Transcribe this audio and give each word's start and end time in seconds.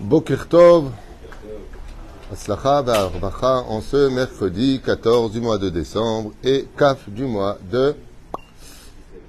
Boker 0.00 0.46
Tov, 0.46 0.90
Aslacha 2.30 2.82
Va'arvacha, 2.82 3.64
en 3.66 3.80
ce 3.80 4.10
mercredi 4.10 4.78
14 4.84 5.32
du 5.32 5.40
mois 5.40 5.56
de 5.56 5.70
décembre 5.70 6.32
et 6.44 6.66
Kaf 6.76 7.08
du 7.08 7.24
mois 7.24 7.56
de 7.72 7.94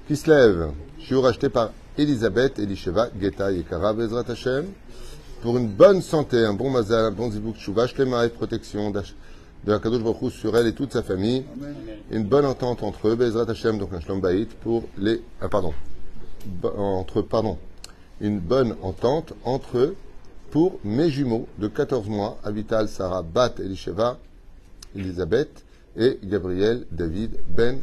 Kislev. 0.06 0.72
Shiur 1.00 1.26
acheté 1.26 1.48
par 1.48 1.70
Elisabeth 1.96 2.58
Elisheva 2.58 3.08
Geta 3.18 3.50
Yekara 3.50 3.94
Bezrat 3.94 4.24
Hashem 4.28 4.66
pour 5.40 5.56
une 5.56 5.68
bonne 5.68 6.02
santé, 6.02 6.44
un 6.44 6.52
bon 6.52 6.68
mazal, 6.68 7.06
un 7.06 7.12
bon 7.12 7.30
zibouk 7.30 7.56
chouva, 7.56 7.86
shlema 7.86 8.26
et 8.26 8.28
protection 8.28 8.90
de 8.90 9.02
la 9.64 9.78
Kadosh 9.78 10.02
Baruch 10.02 10.34
sur 10.34 10.54
elle 10.54 10.66
et 10.66 10.74
toute 10.74 10.92
sa 10.92 11.02
famille. 11.02 11.44
Une 12.10 12.24
bonne 12.24 12.44
entente 12.44 12.82
entre 12.82 13.08
eux, 13.08 13.14
Bezrat 13.14 13.50
Hashem, 13.50 13.78
donc 13.78 13.94
un 13.94 14.00
shlom 14.00 14.20
baït 14.20 14.50
pour 14.60 14.84
les, 14.98 15.22
ah, 15.40 15.48
pardon, 15.48 15.72
entre, 16.76 17.22
pardon, 17.22 17.56
une 18.20 18.38
bonne 18.38 18.76
entente 18.82 19.32
entre 19.44 19.78
eux 19.78 19.96
pour 20.50 20.78
mes 20.84 21.10
jumeaux 21.10 21.46
de 21.58 21.68
14 21.68 22.08
mois, 22.08 22.38
Avital, 22.44 22.88
Sarah, 22.88 23.22
Bat, 23.22 23.54
Elisheva, 23.58 24.18
Elisabeth 24.96 25.64
et 25.96 26.18
Gabriel, 26.24 26.86
David, 26.90 27.38
Ben, 27.48 27.78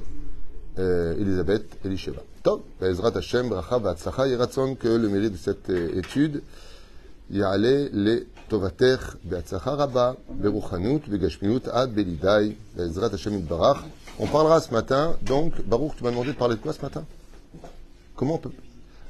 euh, 0.79 1.19
Elisabeth, 1.19 1.65
Elisheva. 1.85 2.21
Top, 2.43 2.65
Ezrat 2.81 3.15
Hashem, 3.15 3.49
Bracha, 3.49 3.77
Vatzlacha, 3.77 4.27
Yeratzon, 4.27 4.75
que 4.75 4.87
le 4.87 5.09
mérite 5.09 5.33
de 5.33 5.37
cette 5.37 5.69
euh, 5.69 5.97
étude, 5.97 6.41
Yale, 7.31 7.89
les 7.91 8.27
Tovater, 8.49 8.97
Beatzlacha, 9.23 9.75
Rabba, 9.75 10.15
Beruchanut, 10.29 11.09
Begashmiut, 11.09 11.61
Ad, 11.71 11.91
Belidai, 11.91 12.55
Ezrat 12.77 13.13
Hashem, 13.13 13.41
Barach. 13.41 13.83
On 14.19 14.27
parlera 14.27 14.61
ce 14.61 14.71
matin, 14.71 15.15
donc, 15.23 15.61
Baruch, 15.65 15.93
tu 15.97 16.03
m'as 16.03 16.11
demandé 16.11 16.29
de 16.29 16.37
parler 16.37 16.55
de 16.55 16.61
quoi 16.61 16.73
ce 16.73 16.81
matin? 16.81 17.03
Comment 18.15 18.35
on 18.35 18.37
peut. 18.37 18.51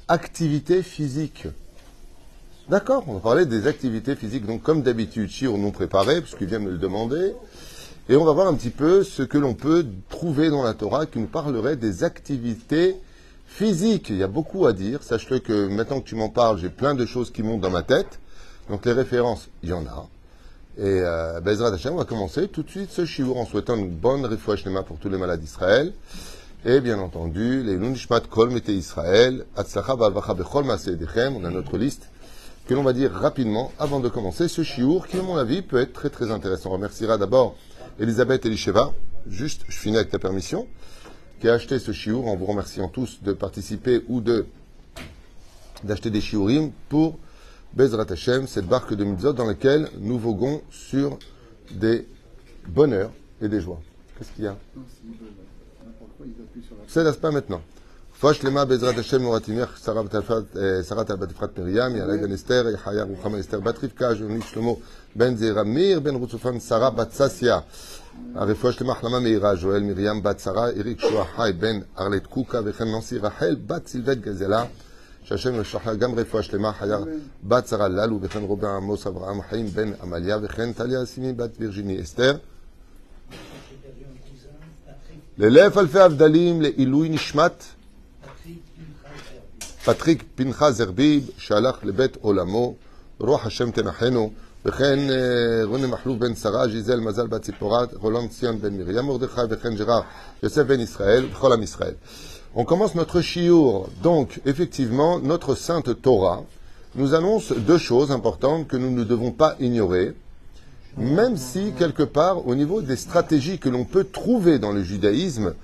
Activité 0.08 0.82
physique. 0.82 1.48
D'accord, 2.68 3.04
on 3.06 3.14
va 3.14 3.20
parler 3.20 3.46
des 3.46 3.68
activités 3.68 4.16
physiques. 4.16 4.48
Donc, 4.48 4.64
comme 4.64 4.82
d'habitude, 4.82 5.30
Chir 5.30 5.56
non 5.56 5.70
préparé, 5.70 6.22
puisqu'il 6.22 6.48
vient 6.48 6.58
me 6.58 6.72
le 6.72 6.80
demander. 6.80 7.34
Et 8.10 8.16
on 8.16 8.26
va 8.26 8.32
voir 8.32 8.48
un 8.48 8.56
petit 8.56 8.72
peu 8.72 9.04
ce 9.04 9.22
que 9.22 9.38
l'on 9.38 9.54
peut 9.54 9.86
trouver 10.10 10.50
dans 10.50 10.64
la 10.64 10.74
Torah 10.74 11.06
qui 11.06 11.20
nous 11.20 11.28
parlerait 11.28 11.76
des 11.76 12.04
activités 12.04 12.96
physiques. 13.46 14.10
Il 14.10 14.18
y 14.18 14.24
a 14.24 14.28
beaucoup 14.28 14.66
à 14.66 14.74
dire. 14.74 15.04
Sache-le 15.04 15.40
que 15.40 15.68
maintenant 15.68 16.00
que 16.02 16.08
tu 16.08 16.16
m'en 16.16 16.30
parles, 16.30 16.58
j'ai 16.58 16.70
plein 16.70 16.96
de 16.96 17.06
choses 17.06 17.32
qui 17.32 17.44
montent 17.44 17.62
dans 17.62 17.70
ma 17.70 17.84
tête. 17.84 18.20
Donc 18.68 18.84
les 18.88 18.94
références, 18.94 19.48
il 19.62 19.70
y 19.70 19.74
en 19.74 19.86
a. 19.86 20.08
Et 20.80 20.82
euh, 20.86 21.42
Bezrat 21.42 21.72
Hashem, 21.72 21.94
on 21.94 21.98
va 21.98 22.06
commencer 22.06 22.48
tout 22.48 22.64
de 22.64 22.70
suite 22.70 22.90
ce 22.90 23.06
shiur 23.06 23.38
en 23.38 23.46
souhaitant 23.46 23.76
une 23.76 23.90
bonne 23.90 24.26
refouach 24.26 24.64
pour 24.88 24.98
tous 24.98 25.10
les 25.10 25.20
malades 25.20 25.40
d'Israël. 25.40 25.94
Et 26.66 26.82
bien 26.82 26.98
entendu, 26.98 27.62
les 27.62 27.78
Nunishmat 27.78 28.22
Kol 28.22 28.50
Mete 28.50 28.70
Israël, 28.70 29.46
Atzlacha 29.56 29.96
Bechol. 29.96 30.66
On 30.66 31.44
a 31.46 31.50
notre 31.52 31.78
liste 31.78 32.10
que 32.68 32.74
l'on 32.74 32.84
va 32.84 32.94
dire 32.94 33.12
rapidement 33.12 33.72
avant 33.78 34.00
de 34.00 34.10
commencer 34.10 34.48
ce 34.48 34.64
shiur 34.64 35.08
qui, 35.08 35.18
à 35.18 35.22
mon 35.22 35.38
avis, 35.38 35.62
peut 35.62 35.80
être 35.80 35.94
très 35.94 36.10
très 36.10 36.32
intéressant. 36.32 36.70
On 36.70 36.74
remerciera 36.74 37.18
d'abord 37.18 37.56
Elisabeth 38.00 38.46
Elisheva. 38.46 38.94
Juste, 39.28 39.64
je 39.68 39.78
finis 39.78 39.98
avec 39.98 40.10
ta 40.10 40.20
permission 40.20 40.68
qui 41.40 41.50
a 41.50 41.54
acheté 41.54 41.80
ce 41.80 41.92
shiur 41.92 42.28
en 42.28 42.36
vous 42.36 42.46
remerciant 42.46 42.88
tous 42.88 43.22
de 43.22 43.34
participer 43.34 44.04
ou 44.08 44.22
de 44.22 44.46
d'acheter 45.84 46.10
des 46.10 46.22
shiurim 46.22 46.72
pour 46.90 47.20
Bezrat 47.74 48.06
Hashem, 48.10 48.48
cette 48.48 48.66
barque 48.66 48.94
de 48.94 49.04
mitzvot 49.04 49.34
dans 49.34 49.46
laquelle 49.46 49.90
nous 50.00 50.18
voguons 50.18 50.62
sur 50.72 51.20
des 51.70 52.08
bonheurs 52.68 53.12
et 53.42 53.50
des 53.50 53.60
joies. 53.60 53.82
Qu'est-ce 54.18 54.32
qu'il 54.32 54.46
y 54.46 54.48
a? 54.48 54.58
C'est 56.88 57.22
pas 57.22 57.32
maintenant 57.32 57.62
Fosh 58.21 58.43
lema 58.45 58.67
Bezrat 58.67 58.97
Hashem 58.97 59.23
Moratimir 59.23 59.69
Sarah 59.79 60.05
Talbat 61.05 61.31
Efrat 61.33 61.57
Miriam 61.59 61.95
Yalai 61.97 62.21
Ben 62.23 62.33
Esther 62.33 62.65
Yahaya 62.71 63.07
Ruchama 63.07 63.39
Esther 63.39 63.61
Bat 63.61 63.77
Rivka 63.83 64.15
Jouni 64.15 64.43
Shlomo 64.43 64.79
Ben 65.15 65.37
Zeramir 65.37 66.01
Ben 66.01 66.15
Rutzufan 66.21 66.61
Sarah 66.61 66.91
Bat 66.91 67.13
Sassia 67.13 67.63
הרפואה 68.35 68.73
שלמה 68.73 68.93
החלמה 68.93 69.21
מהירה, 69.21 69.57
ז'ואל 69.57 69.83
מרים 69.83 70.23
בת 70.23 70.41
שרה, 70.41 70.69
אריק 70.69 71.01
שועה 71.01 71.25
חי 71.37 71.53
בן 71.59 71.81
ארלט 71.99 72.27
קוקה 72.27 72.61
וכן 72.65 72.85
ננסי 72.85 73.19
רחל 73.19 73.57
בת 73.67 73.87
סילבט 73.87 74.17
גזלה, 74.17 74.65
שהשם 75.25 75.61
ישלחה 75.61 75.95
גם 75.95 76.19
רפואה 76.19 76.43
שלמה, 76.43 76.73
חיה 76.73 76.99
בת 77.45 77.69
שרה 77.69 77.89
ללו 77.89 78.19
וכן 78.23 78.43
רובי 78.43 78.67
עמוס 78.67 79.07
אברהם 79.07 79.43
חיים 79.43 79.67
בן 79.67 79.93
עמליה 80.03 80.39
וכן 80.43 80.73
טליה 80.73 81.05
סימי 81.07 81.33
בת 81.33 81.51
וירג'יני 81.59 82.03
אסתר. 82.03 82.37
לאלף 85.39 85.79
אלפי 85.79 86.01
הבדלים 86.01 86.63
לעילוי 86.63 87.09
נשמת 87.09 87.65
פטריק 89.85 90.25
פנחס 90.35 90.73
זרביב 90.73 91.31
שהלך 91.39 91.77
לבית 91.83 92.17
עולמו, 92.21 92.75
רוח 93.19 93.47
השם 93.47 93.71
תנחנו, 93.71 94.31
וכן 94.65 94.99
אה, 95.11 95.65
רוני 95.65 95.87
מחלוף 95.87 96.19
בן 96.19 96.35
שרה, 96.35 96.69
ז'יזל 96.69 97.01
מזל 97.01 97.27
בת 97.27 97.43
ציפורה, 97.43 97.85
רולנד 97.95 98.31
ציון 98.31 98.61
בן 98.61 98.77
מרים 98.79 99.05
מרדכי, 99.05 99.41
וכן 99.51 99.75
ג'רר 99.75 100.01
יוסף 100.43 100.63
בן 100.63 100.81
ישראל, 100.81 101.27
וכל 101.33 101.53
עם 101.53 101.63
ישראל. 101.63 101.95
On 102.53 102.65
commence 102.65 102.97
notre 102.97 103.21
chiour. 103.21 103.89
Donc, 104.03 104.41
effectivement, 104.45 105.21
notre 105.21 105.55
sainte 105.55 106.03
Torah 106.03 106.43
nous 106.97 107.15
annonce 107.15 107.53
deux 107.53 107.79
choses 107.79 108.11
importantes 108.11 108.67
que 108.67 108.77
nous 108.77 108.91
ne 108.91 109.05
devons 109.05 109.31
pas 109.31 109.55
ignorer, 109.61 110.15
même 110.97 111.37
si, 111.37 111.73
quelque 111.79 112.03
part, 112.03 112.49
au 112.49 112.57
niveau 112.57 112.83
des 112.83 112.97
stratégies 112.97 113.61
que 113.61 113.69
l'on 113.69 113.85
peut 113.85 114.03
trouver 114.03 114.59
dans 114.59 114.73
le 114.73 114.83
judaïsme, 114.83 115.55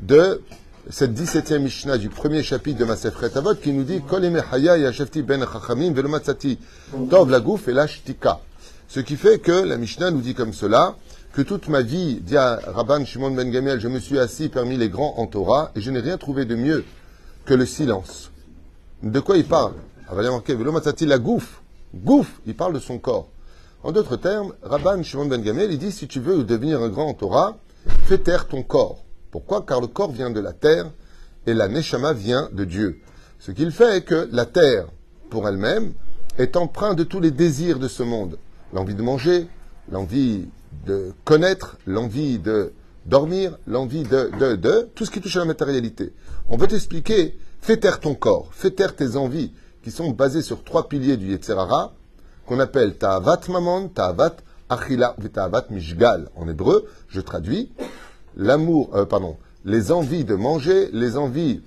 de 0.00 0.42
cette 0.91 1.13
17e 1.13 1.59
Mishnah 1.59 1.99
du 1.99 2.09
premier 2.09 2.41
chapitre 2.41 2.79
de 2.79 2.85
Masefret 2.85 3.37
Avot 3.37 3.53
qui 3.53 3.73
nous 3.73 3.83
dit 3.83 4.01
Kol 4.01 4.25
eme 4.25 4.41
haya 4.51 4.75
yashefti 4.75 5.21
ben 5.21 5.45
chachamim 5.45 5.93
velo 5.93 6.09
matzati 6.09 6.57
tov 7.11 7.29
lagouf 7.29 7.67
et 7.67 7.87
shtika. 7.87 8.39
Ce 8.87 8.99
qui 8.99 9.15
fait 9.15 9.37
que 9.37 9.51
la 9.51 9.77
Mishnah 9.77 10.09
nous 10.09 10.21
dit 10.21 10.33
comme 10.33 10.51
cela 10.51 10.95
que 11.31 11.43
toute 11.43 11.67
ma 11.67 11.83
vie, 11.83 12.21
dit 12.21 12.37
à 12.37 12.59
Rabban 12.65 13.05
Shimon 13.05 13.29
ben 13.29 13.51
Gamiel, 13.51 13.79
je 13.79 13.87
me 13.87 13.99
suis 13.99 14.17
assis 14.17 14.49
parmi 14.49 14.77
les 14.77 14.89
grands 14.89 15.13
en 15.17 15.27
Torah 15.27 15.71
et 15.75 15.81
je 15.81 15.91
n'ai 15.91 15.99
rien 15.99 16.17
trouvé 16.17 16.45
de 16.45 16.55
mieux 16.55 16.83
que 17.45 17.53
le 17.53 17.67
silence. 17.67 18.31
De 19.03 19.19
quoi 19.19 19.37
il 19.37 19.45
parle? 19.45 19.73
Ah, 20.09 20.15
matzati 20.15 21.05
la 21.05 21.19
gouf. 21.19 21.61
Gouf, 21.93 22.41
il 22.47 22.55
parle 22.55 22.73
de 22.73 22.79
son 22.79 22.97
corps. 22.97 23.29
En 23.83 23.91
d'autres 23.91 24.15
termes, 24.15 24.53
Rabban 24.63 25.03
Shimon 25.03 25.27
ben 25.27 25.43
Gamel, 25.43 25.71
il 25.71 25.77
dit 25.77 25.91
si 25.91 26.07
tu 26.07 26.19
veux 26.19 26.43
devenir 26.43 26.81
un 26.81 26.89
grand 26.89 27.09
en 27.09 27.13
Torah, 27.13 27.57
fais 28.07 28.17
taire 28.17 28.47
ton 28.47 28.63
corps. 28.63 29.05
Pourquoi 29.31 29.63
Car 29.67 29.81
le 29.81 29.87
corps 29.87 30.11
vient 30.11 30.31
de 30.31 30.39
la 30.39 30.53
terre 30.53 30.91
et 31.45 31.53
la 31.53 31.67
neshama 31.67 32.13
vient 32.13 32.49
de 32.51 32.65
Dieu. 32.65 32.99
Ce 33.39 33.51
qu'il 33.51 33.71
fait 33.71 33.97
est 33.97 34.01
que 34.01 34.27
la 34.31 34.45
terre, 34.45 34.87
pour 35.29 35.47
elle-même, 35.47 35.93
est 36.37 36.55
empreinte 36.55 36.97
de 36.97 37.03
tous 37.03 37.19
les 37.19 37.31
désirs 37.31 37.79
de 37.79 37.87
ce 37.87 38.03
monde. 38.03 38.37
L'envie 38.73 38.95
de 38.95 39.01
manger, 39.01 39.47
l'envie 39.91 40.47
de 40.85 41.13
connaître, 41.25 41.77
l'envie 41.85 42.39
de 42.39 42.73
dormir, 43.05 43.57
l'envie 43.67 44.03
de, 44.03 44.89
tout 44.95 45.05
ce 45.05 45.11
qui 45.11 45.21
touche 45.21 45.35
à 45.37 45.39
la 45.39 45.45
matérialité. 45.45 46.13
On 46.47 46.57
veut 46.57 46.67
t'expliquer, 46.67 47.37
fais 47.61 47.77
taire 47.77 47.99
ton 47.99 48.15
corps, 48.15 48.49
fais 48.51 48.71
taire 48.71 48.95
tes 48.95 49.15
envies, 49.15 49.51
qui 49.83 49.91
sont 49.91 50.11
basées 50.11 50.41
sur 50.41 50.63
trois 50.63 50.89
piliers 50.89 51.17
du 51.17 51.29
Yetzerara, 51.29 51.93
qu'on 52.45 52.59
appelle 52.59 52.97
Ta'avat 52.97 53.41
Mamon, 53.47 53.89
Ta'avat 53.89 54.37
Achila 54.69 55.15
Ta'avat 55.33 55.65
Mishgal. 55.69 56.29
En 56.35 56.47
hébreu, 56.47 56.87
je 57.07 57.21
traduis, 57.21 57.71
l'amour, 58.35 58.89
euh, 58.95 59.05
pardon, 59.05 59.37
les 59.65 59.91
envies 59.91 60.25
de 60.25 60.35
manger, 60.35 60.89
les 60.91 61.17
envies 61.17 61.61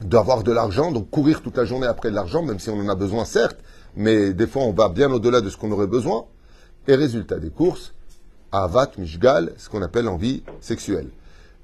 d'avoir 0.00 0.42
de 0.42 0.52
l'argent, 0.52 0.92
donc 0.92 1.10
courir 1.10 1.42
toute 1.42 1.56
la 1.56 1.64
journée 1.64 1.86
après 1.86 2.10
de 2.10 2.14
l'argent, 2.14 2.42
même 2.42 2.58
si 2.58 2.70
on 2.70 2.78
en 2.78 2.88
a 2.88 2.94
besoin, 2.94 3.24
certes, 3.24 3.58
mais 3.96 4.32
des 4.32 4.46
fois 4.46 4.62
on 4.62 4.72
va 4.72 4.88
bien 4.88 5.10
au-delà 5.10 5.40
de 5.40 5.50
ce 5.50 5.56
qu'on 5.56 5.72
aurait 5.72 5.86
besoin. 5.86 6.26
Et 6.86 6.94
résultat 6.94 7.38
des 7.38 7.50
courses, 7.50 7.92
Avat 8.52 8.92
Mishgal, 8.96 9.52
ce 9.58 9.68
qu'on 9.68 9.82
appelle 9.82 10.06
l'envie 10.06 10.42
sexuelle. 10.60 11.08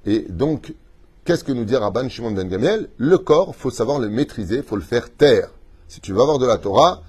Et 0.05 0.27
donc, 0.29 0.75
qu'est-ce 1.23 1.43
que 1.43 1.51
nous 1.51 1.65
dit 1.65 1.75
Rabban 1.75 2.09
Shimon 2.09 2.31
Ben 2.31 2.47
Gamiel 2.47 2.89
Le 2.97 3.17
corps, 3.17 3.55
faut 3.55 3.71
savoir 3.71 3.97
le 3.99 4.09
maîtriser, 4.09 4.61
faut 4.61 4.75
le 4.75 4.83
faire 4.83 5.09
taire. 5.09 5.49
Si 5.87 5.99
tu 5.99 6.13
veux 6.13 6.21
avoir 6.21 6.37
de 6.37 6.45
la 6.45 6.57
Torah, 6.57 7.01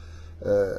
euh, 0.47 0.79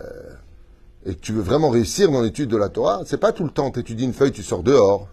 et 1.05 1.13
que 1.15 1.21
tu 1.21 1.31
veux 1.31 1.41
vraiment 1.41 1.69
réussir 1.69 2.11
dans 2.11 2.21
l'étude 2.21 2.49
de 2.49 2.57
la 2.57 2.69
Torah, 2.69 3.03
c'est 3.05 3.17
pas 3.17 3.31
tout 3.31 3.43
le 3.43 3.51
temps, 3.51 3.71
tu 3.71 3.79
étudies 3.79 4.05
une 4.05 4.13
feuille, 4.13 4.31
tu 4.31 4.43
sors 4.43 4.63
dehors, 4.63 5.07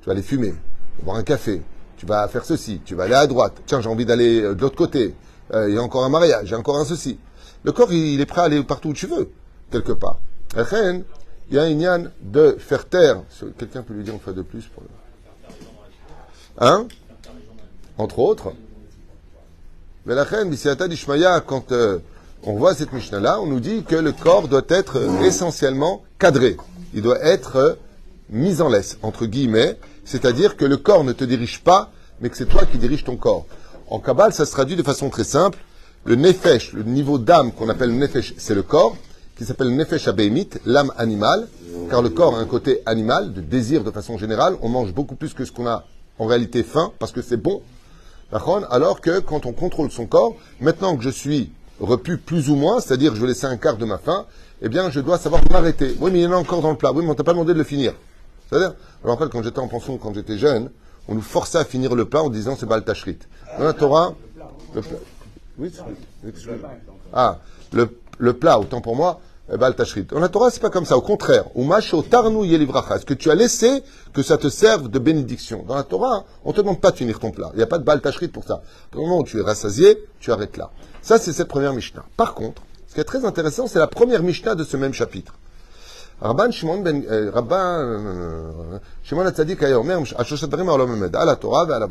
tu 0.00 0.06
vas 0.06 0.12
aller 0.12 0.22
fumer, 0.22 0.54
boire 1.02 1.16
un 1.16 1.22
café, 1.22 1.62
tu 1.96 2.06
vas 2.06 2.26
faire 2.28 2.44
ceci, 2.44 2.80
tu 2.84 2.94
vas 2.94 3.04
aller 3.04 3.14
à 3.14 3.26
droite, 3.26 3.54
tiens, 3.66 3.80
j'ai 3.80 3.88
envie 3.88 4.06
d'aller 4.06 4.40
euh, 4.40 4.54
de 4.54 4.60
l'autre 4.60 4.76
côté, 4.76 5.14
Euh, 5.52 5.68
il 5.68 5.74
y 5.74 5.78
a 5.78 5.82
encore 5.82 6.04
un 6.04 6.08
mariage, 6.08 6.48
il 6.48 6.50
y 6.52 6.54
a 6.54 6.58
encore 6.58 6.78
un 6.78 6.84
ceci. 6.84 7.18
Le 7.64 7.72
corps, 7.72 7.92
il, 7.92 8.20
est 8.20 8.26
prêt 8.26 8.40
à 8.40 8.44
aller 8.44 8.62
partout 8.62 8.90
où 8.90 8.92
tu 8.92 9.06
veux, 9.06 9.30
quelque 9.70 9.92
part. 9.92 10.20
Il 10.56 11.04
y 11.50 11.58
a 11.58 11.62
un 11.62 11.70
yann 11.70 12.10
de 12.20 12.56
faire 12.58 12.88
taire, 12.88 13.22
quelqu'un 13.58 13.82
peut 13.82 13.94
lui 13.94 14.04
dire 14.04 14.14
une 14.14 14.20
fois 14.20 14.32
de 14.32 14.42
plus 14.42 14.66
pour 14.66 14.84
le... 14.84 14.88
Hein? 16.64 16.86
Entre 17.98 18.18
autres. 18.20 18.52
Mais 20.06 20.14
la 20.14 20.24
reine, 20.24 20.50
d'Ishmaya, 20.50 21.40
quand 21.40 21.72
euh, 21.72 21.98
on 22.44 22.54
voit 22.54 22.74
cette 22.74 22.92
Mishnah-là, 22.92 23.40
on 23.40 23.46
nous 23.46 23.60
dit 23.60 23.82
que 23.82 23.96
le 23.96 24.12
corps 24.12 24.48
doit 24.48 24.62
être 24.68 24.96
essentiellement 25.24 26.04
cadré. 26.18 26.56
Il 26.94 27.02
doit 27.02 27.20
être 27.20 27.78
mis 28.30 28.62
en 28.62 28.68
laisse, 28.68 28.98
entre 29.02 29.26
guillemets. 29.26 29.76
C'est-à-dire 30.10 30.56
que 30.56 30.64
le 30.64 30.76
corps 30.76 31.04
ne 31.04 31.12
te 31.12 31.22
dirige 31.22 31.60
pas, 31.60 31.92
mais 32.20 32.30
que 32.30 32.36
c'est 32.36 32.48
toi 32.48 32.66
qui 32.66 32.78
diriges 32.78 33.04
ton 33.04 33.14
corps. 33.14 33.46
En 33.86 34.00
Kabbale, 34.00 34.32
ça 34.32 34.44
se 34.44 34.50
traduit 34.50 34.74
de 34.74 34.82
façon 34.82 35.08
très 35.08 35.22
simple. 35.22 35.60
Le 36.04 36.16
nefesh, 36.16 36.72
le 36.72 36.82
niveau 36.82 37.16
d'âme 37.16 37.52
qu'on 37.52 37.68
appelle 37.68 37.90
le 37.90 37.94
nefesh, 37.94 38.34
c'est 38.36 38.56
le 38.56 38.64
corps. 38.64 38.96
qui 39.36 39.44
s'appelle 39.46 39.74
Nefesh 39.74 40.08
Abehemit, 40.08 40.50
l'âme 40.66 40.92
animale, 40.98 41.46
car 41.88 42.02
le 42.02 42.08
corps 42.08 42.34
a 42.34 42.40
un 42.40 42.44
côté 42.44 42.82
animal, 42.86 43.32
de 43.32 43.40
désir 43.40 43.84
de 43.84 43.90
façon 43.92 44.18
générale. 44.18 44.56
On 44.62 44.68
mange 44.68 44.92
beaucoup 44.92 45.14
plus 45.14 45.32
que 45.32 45.44
ce 45.44 45.52
qu'on 45.52 45.66
a 45.68 45.84
en 46.18 46.26
réalité 46.26 46.64
faim, 46.64 46.92
parce 46.98 47.12
que 47.12 47.22
c'est 47.22 47.38
bon. 47.38 47.62
Alors 48.32 49.00
que 49.00 49.20
quand 49.20 49.46
on 49.46 49.52
contrôle 49.52 49.92
son 49.92 50.06
corps, 50.06 50.34
maintenant 50.60 50.96
que 50.96 51.04
je 51.04 51.08
suis 51.08 51.52
repu 51.78 52.18
plus 52.18 52.50
ou 52.50 52.56
moins, 52.56 52.80
c'est-à-dire 52.80 53.12
que 53.12 53.16
je 53.16 53.22
vais 53.22 53.28
laisser 53.28 53.46
un 53.46 53.56
quart 53.56 53.76
de 53.76 53.84
ma 53.84 53.96
faim, 53.96 54.26
eh 54.60 54.68
bien, 54.68 54.90
je 54.90 54.98
dois 54.98 55.18
savoir 55.18 55.40
m'arrêter. 55.50 55.96
Oui, 56.00 56.10
mais 56.12 56.18
il 56.18 56.24
y 56.24 56.26
en 56.26 56.32
a 56.32 56.36
encore 56.36 56.62
dans 56.62 56.72
le 56.72 56.76
plat. 56.76 56.92
Oui, 56.92 57.04
mais 57.04 57.10
on 57.12 57.14
t'a 57.14 57.24
pas 57.24 57.32
demandé 57.32 57.54
de 57.54 57.58
le 57.58 57.64
finir. 57.64 57.94
C'est-à-dire, 58.50 58.74
je 59.04 59.08
rappelle 59.08 59.28
quand 59.28 59.42
j'étais 59.42 59.60
en 59.60 59.68
pension, 59.68 59.96
quand 59.96 60.12
j'étais 60.12 60.36
jeune, 60.36 60.70
on 61.08 61.14
nous 61.14 61.22
forçait 61.22 61.58
à 61.58 61.64
finir 61.64 61.94
le 61.94 62.04
plat 62.04 62.22
en 62.22 62.30
disant 62.30 62.56
c'est 62.58 62.66
Baal 62.66 62.84
Tachrit. 62.84 63.18
Dans 63.58 63.64
la 63.64 63.72
Torah, 63.72 64.14
le 64.74 64.82
plat. 64.82 64.98
Ah, 67.12 67.38
le, 67.72 67.96
le 68.18 68.32
plat, 68.32 68.58
autant 68.58 68.80
pour 68.80 68.96
moi, 68.96 69.20
Baal 69.48 69.74
Tachrit. 69.74 70.04
Dans 70.04 70.20
la 70.20 70.28
Torah, 70.28 70.50
c'est 70.50 70.60
pas 70.60 70.70
comme 70.70 70.84
ça. 70.84 70.96
Au 70.96 71.00
contraire, 71.00 71.44
ou 71.54 71.64
macho 71.64 72.02
tarnou 72.02 72.44
yelivracha. 72.44 72.96
Est-ce 72.96 73.06
que 73.06 73.14
tu 73.14 73.30
as 73.30 73.34
laissé 73.34 73.82
que 74.12 74.22
ça 74.22 74.36
te 74.36 74.48
serve 74.48 74.88
de 74.88 74.98
bénédiction? 74.98 75.64
Dans 75.66 75.74
la 75.74 75.82
Torah, 75.82 76.24
on 76.44 76.52
te 76.52 76.60
demande 76.60 76.80
pas 76.80 76.90
de 76.90 76.96
finir 76.96 77.18
ton 77.18 77.30
plat. 77.30 77.50
Il 77.54 77.56
n'y 77.56 77.62
a 77.62 77.66
pas 77.66 77.78
de 77.78 77.84
Baal 77.84 78.00
Tachrit 78.00 78.28
pour 78.28 78.44
ça. 78.44 78.62
Au 78.94 79.00
moment 79.00 79.18
où 79.18 79.24
tu 79.24 79.38
es 79.38 79.42
rassasié, 79.42 79.98
tu 80.20 80.32
arrêtes 80.32 80.56
là. 80.56 80.70
Ça, 81.02 81.18
c'est 81.18 81.32
cette 81.32 81.48
première 81.48 81.72
Mishnah. 81.72 82.04
Par 82.16 82.34
contre, 82.34 82.62
ce 82.86 82.94
qui 82.94 83.00
est 83.00 83.04
très 83.04 83.24
intéressant, 83.24 83.66
c'est 83.66 83.78
la 83.78 83.86
première 83.86 84.22
Mishnah 84.22 84.54
de 84.54 84.64
ce 84.64 84.76
même 84.76 84.92
chapitre. 84.92 85.34
La 86.22 86.34
la 86.34 86.44
la. 91.78 91.86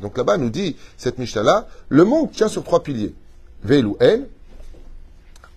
Donc 0.00 0.16
là-bas, 0.16 0.36
nous 0.38 0.48
dit, 0.50 0.76
cette 0.96 1.18
Mishnah-là, 1.18 1.66
le 1.90 2.04
monde 2.04 2.30
tient 2.32 2.48
sur 2.48 2.64
trois 2.64 2.82
piliers. 2.82 3.14
Ve'elu 3.62 3.92
El, 4.00 4.26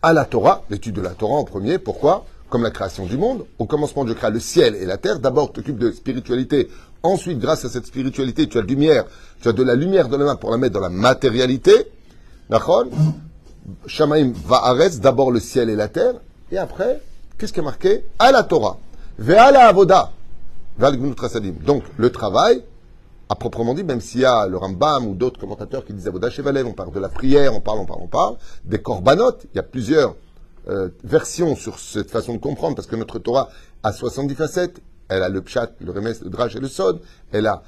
à 0.01 0.12
la 0.12 0.25
Torah, 0.25 0.63
l'étude 0.69 0.95
de 0.95 1.01
la 1.01 1.12
Torah 1.12 1.36
en 1.36 1.45
premier, 1.45 1.77
pourquoi? 1.77 2.25
Comme 2.50 2.63
la 2.63 2.71
création 2.71 3.06
du 3.06 3.18
monde, 3.18 3.45
au 3.57 3.66
commencement, 3.66 4.06
je 4.06 4.12
crée 4.12 4.30
le 4.30 4.42
ciel 4.42 4.75
et 4.75 4.86
la 4.86 4.98
terre. 4.98 5.19
D'abord, 5.19 5.54
tu 5.54 5.62
t'occupes 5.62 5.80
de 5.80 5.92
spiritualité. 5.92 6.69
Ensuite, 7.01 7.39
grâce 7.39 7.63
à 7.63 7.69
cette 7.69 7.86
spiritualité, 7.86 8.48
tu 8.50 8.57
as 8.57 8.62
de 8.62 8.68
lumière, 8.68 9.06
tu 9.42 9.48
as 9.48 9.54
de 9.54 9.63
la 9.63 9.75
lumière 9.75 10.09
de 10.09 10.18
la 10.18 10.25
main 10.25 10.36
pour 10.36 10.51
la 10.51 10.57
mettre 10.57 10.74
dans 10.74 10.81
la 10.81 10.89
matérialité. 10.89 11.71
Shamaim 13.88 14.33
Va'aretz, 14.45 15.00
d'abord 15.00 15.31
le 15.31 15.39
ciel 15.39 15.69
et 15.69 15.75
la 15.75 15.88
terre. 15.88 16.16
Et 16.51 16.57
après, 16.57 17.01
qu'est-ce 17.38 17.53
qui 17.53 17.59
est 17.59 17.63
marqué 17.63 18.06
À 18.19 18.31
la 18.31 18.44
Torah. 18.44 18.77
Ve'ala 19.19 19.68
avoda. 19.68 20.12
Donc, 21.65 21.83
le 21.97 22.09
travail, 22.12 22.63
à 23.30 23.35
proprement 23.35 23.74
dit, 23.74 23.83
même 23.83 24.01
s'il 24.01 24.21
y 24.21 24.25
a 24.25 24.47
le 24.47 24.57
Rambam 24.57 25.07
ou 25.07 25.13
d'autres 25.13 25.39
commentateurs 25.39 25.85
qui 25.85 25.94
disent 25.94 26.07
Avodah 26.07 26.30
Shevalev, 26.30 26.65
on 26.65 26.74
parle 26.74 26.91
de 26.91 27.00
la 27.00 27.09
prière, 27.09 27.56
on 27.56 27.62
parle, 27.62 27.80
on 27.80 27.85
parle, 27.85 28.01
on 28.01 28.07
parle, 28.07 28.38
des 28.65 28.81
corbanotes, 28.81 29.45
il 29.53 29.57
y 29.57 29.59
a 29.59 29.63
plusieurs 29.63 30.15
euh, 30.68 30.89
versions 31.03 31.56
sur 31.56 31.77
cette 31.77 32.09
façon 32.09 32.33
de 32.33 32.39
comprendre, 32.39 32.75
parce 32.75 32.88
que 32.88 32.95
notre 32.95 33.19
Torah 33.19 33.50
a 33.83 33.94
70 33.94 34.33
facettes, 34.33 34.81
elle 35.09 35.21
a 35.21 35.30
le 35.30 35.41
pshat, 35.41 35.71
le 35.80 35.91
remes, 35.91 36.13
le 36.24 36.30
drach 36.30 36.56
et 36.56 36.59
le 36.59 36.68
sod, 36.68 37.01
elle, 37.31 37.45
a, 37.47 37.63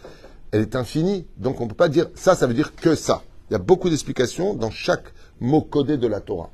elle 0.52 0.62
est 0.62 0.76
infinie, 0.76 1.28
donc 1.38 1.62
on 1.62 1.66
ne 1.66 1.70
peut 1.70 1.76
pas 1.76 1.90
dire 1.90 2.08
ça, 2.16 2.36
ça 2.36 2.48
veut 2.48 2.54
dire 2.54 2.76
que 2.76 2.96
ça. 2.96 3.22
Il 3.50 3.54
y 3.54 3.56
a 3.56 3.60
beaucoup 3.60 3.90
d'explications 3.90 4.56
dans 4.56 4.72
chaque 4.72 5.14
mot 5.40 5.62
codé 5.62 5.98
de 5.98 6.08
la 6.08 6.22
Torah. 6.22 6.50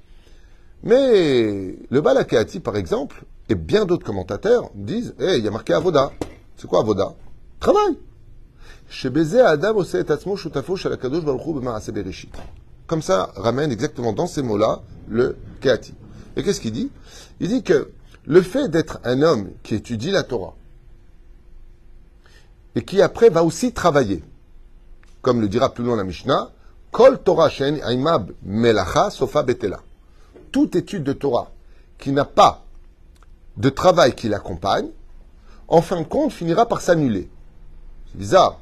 Mais 0.83 1.75
le 1.89 2.01
Balakeati, 2.01 2.59
par 2.59 2.75
exemple, 2.75 3.23
et 3.49 3.55
bien 3.55 3.85
d'autres 3.85 4.05
commentateurs 4.05 4.71
disent, 4.73 5.13
eh, 5.19 5.37
il 5.37 5.43
y 5.43 5.47
a 5.47 5.51
marqué 5.51 5.73
Avoda. 5.73 6.11
C'est 6.57 6.67
quoi 6.67 6.79
Avoda? 6.79 7.13
Travail. 7.59 7.97
Comme 12.87 13.01
ça, 13.01 13.31
ramène 13.35 13.71
exactement 13.71 14.13
dans 14.13 14.27
ces 14.27 14.41
mots-là 14.41 14.81
le 15.07 15.37
Keati. 15.61 15.93
Et 16.35 16.43
qu'est-ce 16.43 16.59
qu'il 16.59 16.71
dit? 16.71 16.89
Il 17.39 17.47
dit 17.47 17.63
que 17.63 17.91
le 18.25 18.41
fait 18.41 18.67
d'être 18.69 18.99
un 19.03 19.21
homme 19.21 19.51
qui 19.63 19.75
étudie 19.75 20.11
la 20.11 20.23
Torah 20.23 20.55
et 22.75 22.83
qui 22.83 23.01
après 23.01 23.29
va 23.29 23.43
aussi 23.43 23.71
travailler, 23.71 24.23
comme 25.21 25.41
le 25.41 25.47
dira 25.47 25.73
plus 25.73 25.83
loin 25.83 25.95
la 25.95 26.03
Mishnah, 26.03 26.51
Kol 26.91 27.21
Torah 27.21 27.49
Shen 27.49 27.79
Aimab 27.83 28.31
Melacha 28.43 29.09
Sofa 29.09 29.43
Betela. 29.43 29.79
Toute 30.51 30.75
étude 30.75 31.03
de 31.03 31.13
Torah 31.13 31.51
qui 31.97 32.11
n'a 32.11 32.25
pas 32.25 32.65
de 33.57 33.69
travail 33.69 34.15
qui 34.15 34.27
l'accompagne, 34.27 34.89
en 35.67 35.81
fin 35.81 36.01
de 36.01 36.07
compte, 36.07 36.31
finira 36.31 36.65
par 36.65 36.81
s'annuler. 36.81 37.29
C'est 38.07 38.17
bizarre. 38.17 38.59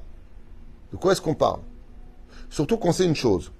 De 0.92 0.98
quoi 0.98 1.14
est-ce 1.14 1.22
qu'on 1.22 1.36
parle? 1.36 1.62
Surtout 2.50 2.78
qu'on 2.78 2.92
sait 2.92 3.06
une 3.06 3.16
chose, 3.16 3.52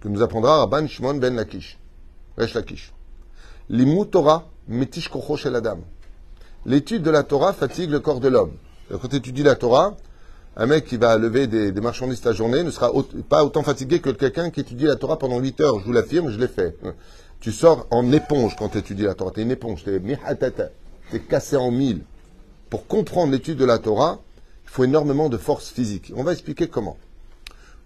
que 0.00 0.08
nous 0.08 0.22
apprendra 0.22 0.58
Rabban 0.58 0.86
Shimon 0.86 1.14
ben 1.14 1.34
Lakish, 1.34 1.78
Resh 2.36 2.54
Lakish. 2.54 2.92
Torah 4.10 4.44
metish 4.68 5.08
kocho 5.08 5.36
adam. 5.48 5.80
L'étude 6.64 7.02
de 7.02 7.10
la 7.10 7.24
Torah 7.24 7.52
fatigue 7.52 7.90
le 7.90 8.00
corps 8.00 8.20
de 8.20 8.28
l'homme. 8.28 8.56
Quand 8.90 9.08
tu 9.08 9.16
étudies 9.16 9.42
la 9.42 9.56
Torah, 9.56 9.96
un 10.56 10.66
mec 10.66 10.84
qui 10.84 10.96
va 10.96 11.16
lever 11.16 11.46
des, 11.46 11.72
marchandises 11.80 12.20
ta 12.20 12.32
journée 12.32 12.62
ne 12.62 12.70
sera 12.70 12.90
pas 13.28 13.44
autant 13.44 13.62
fatigué 13.62 14.00
que 14.00 14.10
quelqu'un 14.10 14.50
qui 14.50 14.60
étudie 14.60 14.84
la 14.84 14.96
Torah 14.96 15.18
pendant 15.18 15.38
8 15.38 15.60
heures. 15.62 15.80
Je 15.80 15.86
vous 15.86 15.92
l'affirme, 15.92 16.30
je 16.30 16.38
l'ai 16.38 16.48
fait. 16.48 16.76
Tu 17.40 17.52
sors 17.52 17.86
en 17.90 18.12
éponge 18.12 18.54
quand 18.56 18.68
tu 18.68 18.78
étudies 18.78 19.04
la 19.04 19.14
Torah. 19.14 19.30
Tu 19.32 19.40
es 19.40 19.42
une 19.44 19.50
éponge. 19.50 19.82
Tu 19.82 19.90
es, 19.94 21.20
cassé 21.20 21.56
en 21.56 21.70
mille. 21.70 22.02
Pour 22.68 22.86
comprendre 22.86 23.32
l'étude 23.32 23.58
de 23.58 23.64
la 23.64 23.78
Torah, 23.78 24.20
il 24.64 24.70
faut 24.70 24.84
énormément 24.84 25.28
de 25.28 25.38
force 25.38 25.68
physique. 25.68 26.12
On 26.16 26.22
va 26.22 26.32
expliquer 26.32 26.68
comment. 26.68 26.96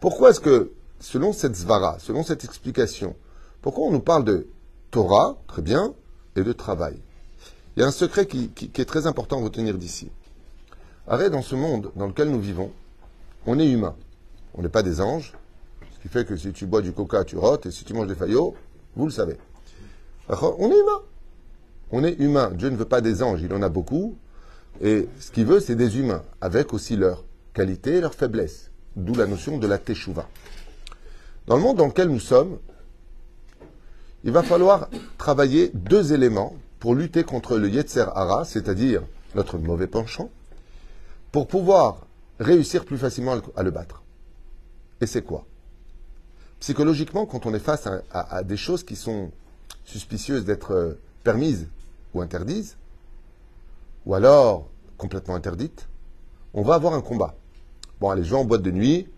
Pourquoi 0.01 0.31
est-ce 0.31 0.41
que, 0.41 0.73
selon 1.01 1.33
cette 1.33 1.57
zvara, 1.57 1.99
selon 2.01 2.23
cette 2.23 2.45
explication, 2.45 3.17
pourquoi 3.63 3.87
on 3.87 3.91
nous 3.91 4.01
parle 4.01 4.25
de 4.25 4.49
Torah, 4.91 5.37
très 5.47 5.63
bien, 5.63 5.95
et 6.37 6.43
de 6.43 6.53
travail? 6.53 6.99
Il 7.77 7.81
y 7.81 7.83
a 7.83 7.87
un 7.87 7.93
secret 7.93 8.27
qui, 8.27 8.51
est 8.63 8.85
très 8.85 9.07
important 9.07 9.41
à 9.41 9.45
retenir 9.45 9.77
d'ici. 9.77 10.11
Arrête, 11.09 11.31
dans 11.31 11.43
ce 11.43 11.55
monde 11.55 11.93
dans 11.95 12.07
lequel 12.09 12.31
nous 12.31 12.41
vivons, 12.41 12.73
on 13.47 13.59
est 13.59 13.71
humain. 13.71 13.95
On 14.55 14.63
n'est 14.63 14.69
pas 14.69 14.83
des 14.83 15.01
anges, 15.01 15.35
ce 15.95 16.01
qui 16.01 16.09
fait 16.09 16.25
que 16.25 16.37
si 16.37 16.53
tu 16.53 16.67
bois 16.67 16.83
du 16.83 16.93
coca, 16.93 17.25
tu 17.25 17.37
rotes, 17.37 17.67
et 17.67 17.71
si 17.71 17.85
tu 17.85 17.95
manges 17.95 18.09
des 18.09 18.15
faillots, 18.15 18.55
vous 18.97 19.07
le 19.07 19.13
savez. 19.13 19.37
On 20.29 20.71
est 20.71 20.79
humain. 20.79 21.01
On 21.93 22.03
est 22.03 22.19
humain. 22.19 22.51
Dieu 22.51 22.71
ne 22.71 22.77
veut 22.77 22.87
pas 22.87 23.01
des 23.01 23.23
anges, 23.23 23.41
il 23.43 23.53
en 23.55 23.63
a 23.63 23.69
beaucoup, 23.69 24.17
et 24.81 25.09
ce 25.21 25.31
qu'il 25.31 25.47
veut, 25.47 25.61
c'est 25.61 25.77
des 25.77 25.99
humains, 25.99 26.23
avec 26.41 26.75
aussi 26.75 26.97
leurs 26.97 27.25
qualités 27.55 27.97
et 27.97 28.01
leurs 28.01 28.15
faiblesses. 28.15 28.71
D'où 28.97 29.15
la 29.15 29.27
notion 29.27 29.59
de 29.59 29.67
la 29.67 29.79
teshuva. 29.79 30.27
Dans 31.47 31.57
le 31.57 31.63
monde 31.63 31.77
dans 31.77 31.87
lequel 31.87 32.09
nous 32.09 32.19
sommes, 32.19 32.59
il 34.25 34.33
va 34.33 34.43
falloir 34.43 34.89
travailler 35.19 35.71
deux 35.75 36.13
éléments 36.13 36.57
pour 36.81 36.95
lutter 36.95 37.23
contre 37.23 37.59
le 37.59 37.69
Yetzer 37.69 38.07
Hara, 38.15 38.45
c'est-à-dire 38.45 39.03
notre 39.35 39.59
mauvais 39.59 39.87
penchant, 39.87 40.31
pour 41.33 41.47
pouvoir 41.47 42.07
réussir 42.39 42.85
plus 42.85 42.99
facilement 42.99 43.41
à 43.57 43.63
le 43.63 43.71
battre. 43.71 44.03
Et 45.01 45.07
c'est 45.07 45.23
quoi? 45.23 45.45
Psychologiquement, 46.61 47.27
quand 47.27 47.47
on 47.47 47.55
est 47.55 47.59
face 47.59 47.87
à, 48.11 48.43
des 48.43 48.57
choses 48.57 48.83
qui 48.83 48.97
sont 48.97 49.31
suspicieuses 49.85 50.45
d'être 50.45 50.73
euh, 50.73 50.99
permises 51.23 51.69
ou 52.15 52.23
interdites, 52.23 52.77
ou 54.07 54.15
alors 54.15 54.69
complètement 54.97 55.35
interdite, 55.35 55.87
on 56.55 56.63
va 56.63 56.75
avoir 56.75 56.95
un 56.95 57.03
combat. 57.03 57.35
Bon, 58.01 58.11
allez, 58.11 58.25
je 58.25 58.31
vais 58.31 58.37
en 58.37 58.45
boîte 58.45 58.63
de 58.63 58.71
nuit, 58.71 59.09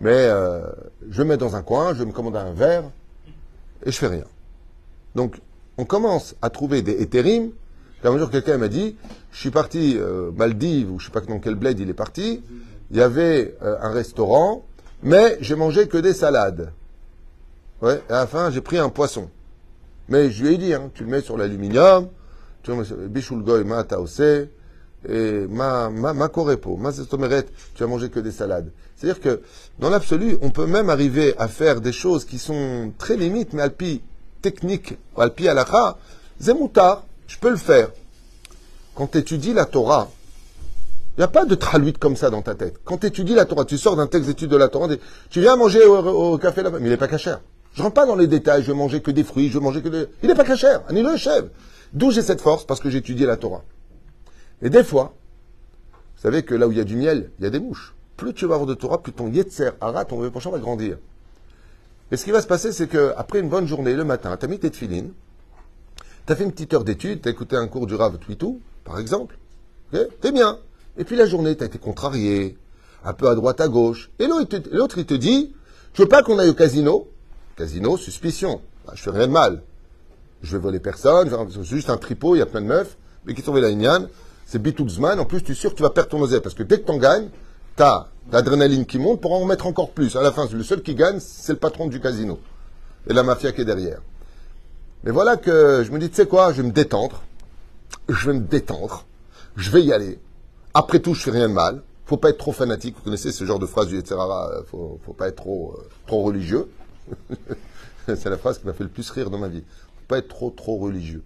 mais 0.00 0.10
euh, 0.12 0.66
je 1.08 1.22
me 1.22 1.30
mets 1.30 1.36
dans 1.36 1.54
un 1.54 1.62
coin, 1.62 1.94
je 1.94 2.02
me 2.02 2.12
commande 2.12 2.36
un 2.36 2.52
verre, 2.52 2.90
et 3.84 3.92
je 3.92 3.96
fais 3.96 4.08
rien. 4.08 4.24
Donc, 5.14 5.40
on 5.76 5.84
commence 5.84 6.34
à 6.42 6.50
trouver 6.50 6.82
des 6.82 7.00
éthérimes. 7.98 8.16
Un 8.16 8.18
jour, 8.18 8.30
quelqu'un 8.30 8.58
m'a 8.58 8.68
dit, 8.68 8.96
je 9.32 9.38
suis 9.38 9.50
parti 9.50 9.96
euh, 9.98 10.30
Maldives, 10.36 10.90
ou 10.90 10.98
je 10.98 11.06
sais 11.06 11.12
pas 11.12 11.20
dans 11.20 11.38
quel 11.38 11.54
bled 11.54 11.78
il 11.78 11.88
est 11.88 11.94
parti, 11.94 12.42
il 12.90 12.96
y 12.96 13.00
avait 13.00 13.56
euh, 13.62 13.76
un 13.80 13.90
restaurant, 13.90 14.64
mais 15.02 15.38
j'ai 15.40 15.54
mangé 15.54 15.88
que 15.88 15.98
des 15.98 16.14
salades. 16.14 16.72
Ouais, 17.80 18.02
et 18.08 18.12
à 18.12 18.20
la 18.20 18.26
fin, 18.26 18.50
j'ai 18.50 18.60
pris 18.60 18.78
un 18.78 18.88
poisson. 18.88 19.30
Mais 20.08 20.30
je 20.30 20.44
lui 20.44 20.54
ai 20.54 20.58
dit, 20.58 20.74
hein, 20.74 20.90
tu 20.94 21.04
le 21.04 21.10
mets 21.10 21.20
sur 21.20 21.36
l'aluminium, 21.36 22.08
Bishulgoy 23.08 23.64
ma 23.64 23.84
taose, 23.84 24.48
et 25.08 25.46
ma, 25.48 25.90
ma, 25.90 26.12
ma 26.12 26.28
korepo, 26.28 26.76
ma 26.76 26.90
tu 26.92 27.82
as 27.82 27.86
mangé 27.86 28.10
que 28.10 28.20
des 28.20 28.32
salades. 28.32 28.70
C'est-à-dire 28.96 29.20
que, 29.22 29.42
dans 29.78 29.90
l'absolu, 29.90 30.36
on 30.42 30.50
peut 30.50 30.66
même 30.66 30.90
arriver 30.90 31.34
à 31.38 31.46
faire 31.46 31.80
des 31.80 31.92
choses 31.92 32.24
qui 32.24 32.38
sont 32.38 32.92
très 32.98 33.16
limites, 33.16 33.52
mais 33.52 33.62
alpi 33.62 34.02
technique, 34.42 34.98
alpi 35.16 35.48
alakha, 35.48 35.98
zemoutar, 36.40 37.04
je 37.28 37.38
peux 37.38 37.50
le 37.50 37.56
faire. 37.56 37.90
Quand 38.96 39.06
tu 39.06 39.18
étudies 39.18 39.52
la 39.52 39.64
Torah, 39.64 40.10
il 41.16 41.20
n'y 41.20 41.24
a 41.24 41.28
pas 41.28 41.44
de 41.44 41.54
traluite 41.54 41.98
comme 41.98 42.16
ça 42.16 42.30
dans 42.30 42.42
ta 42.42 42.54
tête. 42.54 42.80
Quand 42.84 42.98
tu 42.98 43.06
étudies 43.06 43.34
la 43.34 43.44
Torah, 43.44 43.64
tu 43.64 43.78
sors 43.78 43.94
d'un 43.94 44.08
texte 44.08 44.26
d'étude 44.26 44.50
de 44.50 44.56
la 44.56 44.68
Torah, 44.68 44.88
tu 45.30 45.40
viens 45.40 45.54
manger 45.54 45.84
au, 45.84 46.36
café 46.38 46.62
là-bas, 46.62 46.78
mais 46.80 46.86
il 46.86 46.90
n'est 46.90 46.96
pas 46.96 47.08
cachère. 47.08 47.40
Je 47.74 47.82
rentre 47.82 47.94
pas 47.94 48.06
dans 48.06 48.16
les 48.16 48.26
détails, 48.26 48.62
je 48.62 48.72
vais 48.72 48.76
manger 48.76 49.00
que 49.00 49.12
des 49.12 49.22
fruits, 49.22 49.50
je 49.50 49.58
vais 49.58 49.64
manger 49.64 49.82
que 49.82 49.88
des... 49.88 50.06
Il 50.22 50.28
n'est 50.28 50.34
pas 50.34 50.44
cachère, 50.44 50.82
un 50.88 50.92
le 50.92 51.16
chef. 51.16 51.44
D'où 51.92 52.10
j'ai 52.10 52.22
cette 52.22 52.40
force? 52.40 52.64
Parce 52.64 52.80
que 52.80 52.90
j'ai 52.90 52.98
étudié 52.98 53.26
la 53.26 53.36
Torah. 53.36 53.62
Et 54.62 54.70
des 54.70 54.82
fois, 54.82 55.14
vous 56.16 56.22
savez 56.22 56.42
que 56.42 56.54
là 56.54 56.66
où 56.66 56.72
il 56.72 56.78
y 56.78 56.80
a 56.80 56.84
du 56.84 56.96
miel, 56.96 57.30
il 57.38 57.44
y 57.44 57.46
a 57.46 57.50
des 57.50 57.60
mouches. 57.60 57.94
Plus 58.16 58.34
tu 58.34 58.46
vas 58.46 58.54
avoir 58.54 58.66
de 58.66 58.74
Torah, 58.74 59.00
plus 59.00 59.12
ton 59.12 59.30
yetzer, 59.30 59.70
hara, 59.80 60.04
ton 60.04 60.16
mauvais 60.16 60.30
penchant 60.30 60.50
va 60.50 60.58
grandir. 60.58 60.98
Et 62.10 62.16
ce 62.16 62.24
qui 62.24 62.32
va 62.32 62.40
se 62.40 62.46
passer, 62.46 62.72
c'est 62.72 62.88
que 62.88 63.12
après 63.16 63.38
une 63.38 63.48
bonne 63.48 63.68
journée, 63.68 63.94
le 63.94 64.04
matin, 64.04 64.36
tu 64.36 64.44
as 64.44 64.48
mis 64.48 64.58
tes 64.58 64.70
tefilines, 64.70 65.12
Tu 66.28 66.32
as 66.32 66.36
fait 66.36 66.44
une 66.44 66.52
petite 66.52 66.74
heure 66.74 66.84
d'étude, 66.84 67.22
tu 67.22 67.28
as 67.28 67.30
écouté 67.30 67.56
un 67.56 67.66
cours 67.68 67.86
du 67.86 67.94
Rav 67.94 68.18
Twitou, 68.18 68.60
par 68.84 68.98
exemple. 68.98 69.38
Ok 69.94 70.00
T'es 70.20 70.30
bien. 70.30 70.58
Et 70.98 71.04
puis 71.04 71.16
la 71.16 71.24
journée, 71.24 71.56
tu 71.56 71.62
as 71.62 71.66
été 71.68 71.78
contrarié, 71.78 72.58
un 73.02 73.14
peu 73.14 73.30
à 73.30 73.34
droite, 73.34 73.62
à 73.62 73.68
gauche. 73.68 74.10
Et 74.18 74.26
l'autre, 74.26 74.98
il 74.98 75.06
te 75.06 75.14
dit, 75.14 75.54
je 75.94 76.02
veux 76.02 76.08
pas 76.08 76.22
qu'on 76.22 76.38
aille 76.38 76.50
au 76.50 76.54
casino. 76.54 77.08
Casino, 77.56 77.96
suspicion. 77.96 78.60
Bah, 78.86 78.92
je 78.94 79.04
fais 79.04 79.10
rien 79.10 79.26
de 79.26 79.32
mal. 79.32 79.62
Je 80.42 80.54
vais 80.54 80.62
voler 80.62 80.80
personne, 80.80 81.30
c'est 81.50 81.62
juste 81.64 81.88
un 81.88 81.96
tripot, 81.96 82.36
il 82.36 82.40
y 82.40 82.42
a 82.42 82.46
plein 82.46 82.60
de 82.60 82.66
meufs. 82.66 82.98
Mais 83.24 83.32
qui 83.32 83.40
trouve 83.40 83.58
la 83.58 83.70
Ignan, 83.70 84.08
c'est 84.44 84.60
Bitouzman. 84.60 85.18
En 85.18 85.24
plus, 85.24 85.42
tu 85.42 85.52
es 85.52 85.54
sûr 85.54 85.70
que 85.70 85.76
tu 85.76 85.82
vas 85.82 85.88
perdre 85.88 86.10
ton 86.10 86.20
oseille. 86.20 86.42
Parce 86.42 86.54
que 86.54 86.62
dès 86.62 86.78
que 86.78 86.84
tu 86.84 86.92
en 86.92 86.98
gagnes, 86.98 87.30
tu 87.74 87.82
as 87.82 88.06
l'adrénaline 88.30 88.84
qui 88.84 88.98
monte 88.98 89.22
pour 89.22 89.32
en 89.32 89.46
mettre 89.46 89.66
encore 89.66 89.92
plus. 89.92 90.14
À 90.14 90.20
la 90.20 90.30
fin, 90.30 90.46
le 90.46 90.62
seul 90.62 90.82
qui 90.82 90.94
gagne, 90.94 91.20
c'est 91.20 91.52
le 91.52 91.58
patron 91.58 91.86
du 91.86 92.00
casino. 92.00 92.38
Et 93.08 93.14
la 93.14 93.22
mafia 93.22 93.50
qui 93.52 93.62
est 93.62 93.64
derrière. 93.64 94.02
Mais 95.04 95.10
voilà 95.10 95.36
que 95.36 95.82
je 95.84 95.92
me 95.92 95.98
dis, 95.98 96.08
tu 96.08 96.16
sais 96.16 96.26
quoi, 96.26 96.52
je 96.52 96.62
vais 96.62 96.68
me 96.68 96.72
détendre. 96.72 97.22
Je 98.08 98.30
vais 98.30 98.38
me 98.38 98.44
détendre. 98.44 99.04
Je 99.56 99.70
vais 99.70 99.82
y 99.82 99.92
aller. 99.92 100.18
Après 100.74 101.00
tout, 101.00 101.14
je 101.14 101.22
fais 101.22 101.30
rien 101.30 101.48
de 101.48 101.54
mal. 101.54 101.82
Faut 102.06 102.16
pas 102.16 102.30
être 102.30 102.38
trop 102.38 102.52
fanatique. 102.52 102.96
Vous 102.96 103.02
connaissez 103.02 103.32
ce 103.32 103.44
genre 103.44 103.58
de 103.58 103.66
phrase 103.66 103.88
du 103.88 103.98
etc. 103.98 104.16
Faut, 104.70 104.98
faut 105.04 105.12
pas 105.12 105.28
être 105.28 105.36
trop, 105.36 105.74
euh, 105.76 105.88
trop 106.06 106.22
religieux. 106.22 106.68
c'est 108.06 108.30
la 108.30 108.38
phrase 108.38 108.58
qui 108.58 108.66
m'a 108.66 108.72
fait 108.72 108.84
le 108.84 108.90
plus 108.90 109.08
rire 109.10 109.30
dans 109.30 109.38
ma 109.38 109.48
vie. 109.48 109.62
Faut 109.96 110.06
pas 110.08 110.18
être 110.18 110.28
trop, 110.28 110.50
trop 110.50 110.76
religieux. 110.76 111.22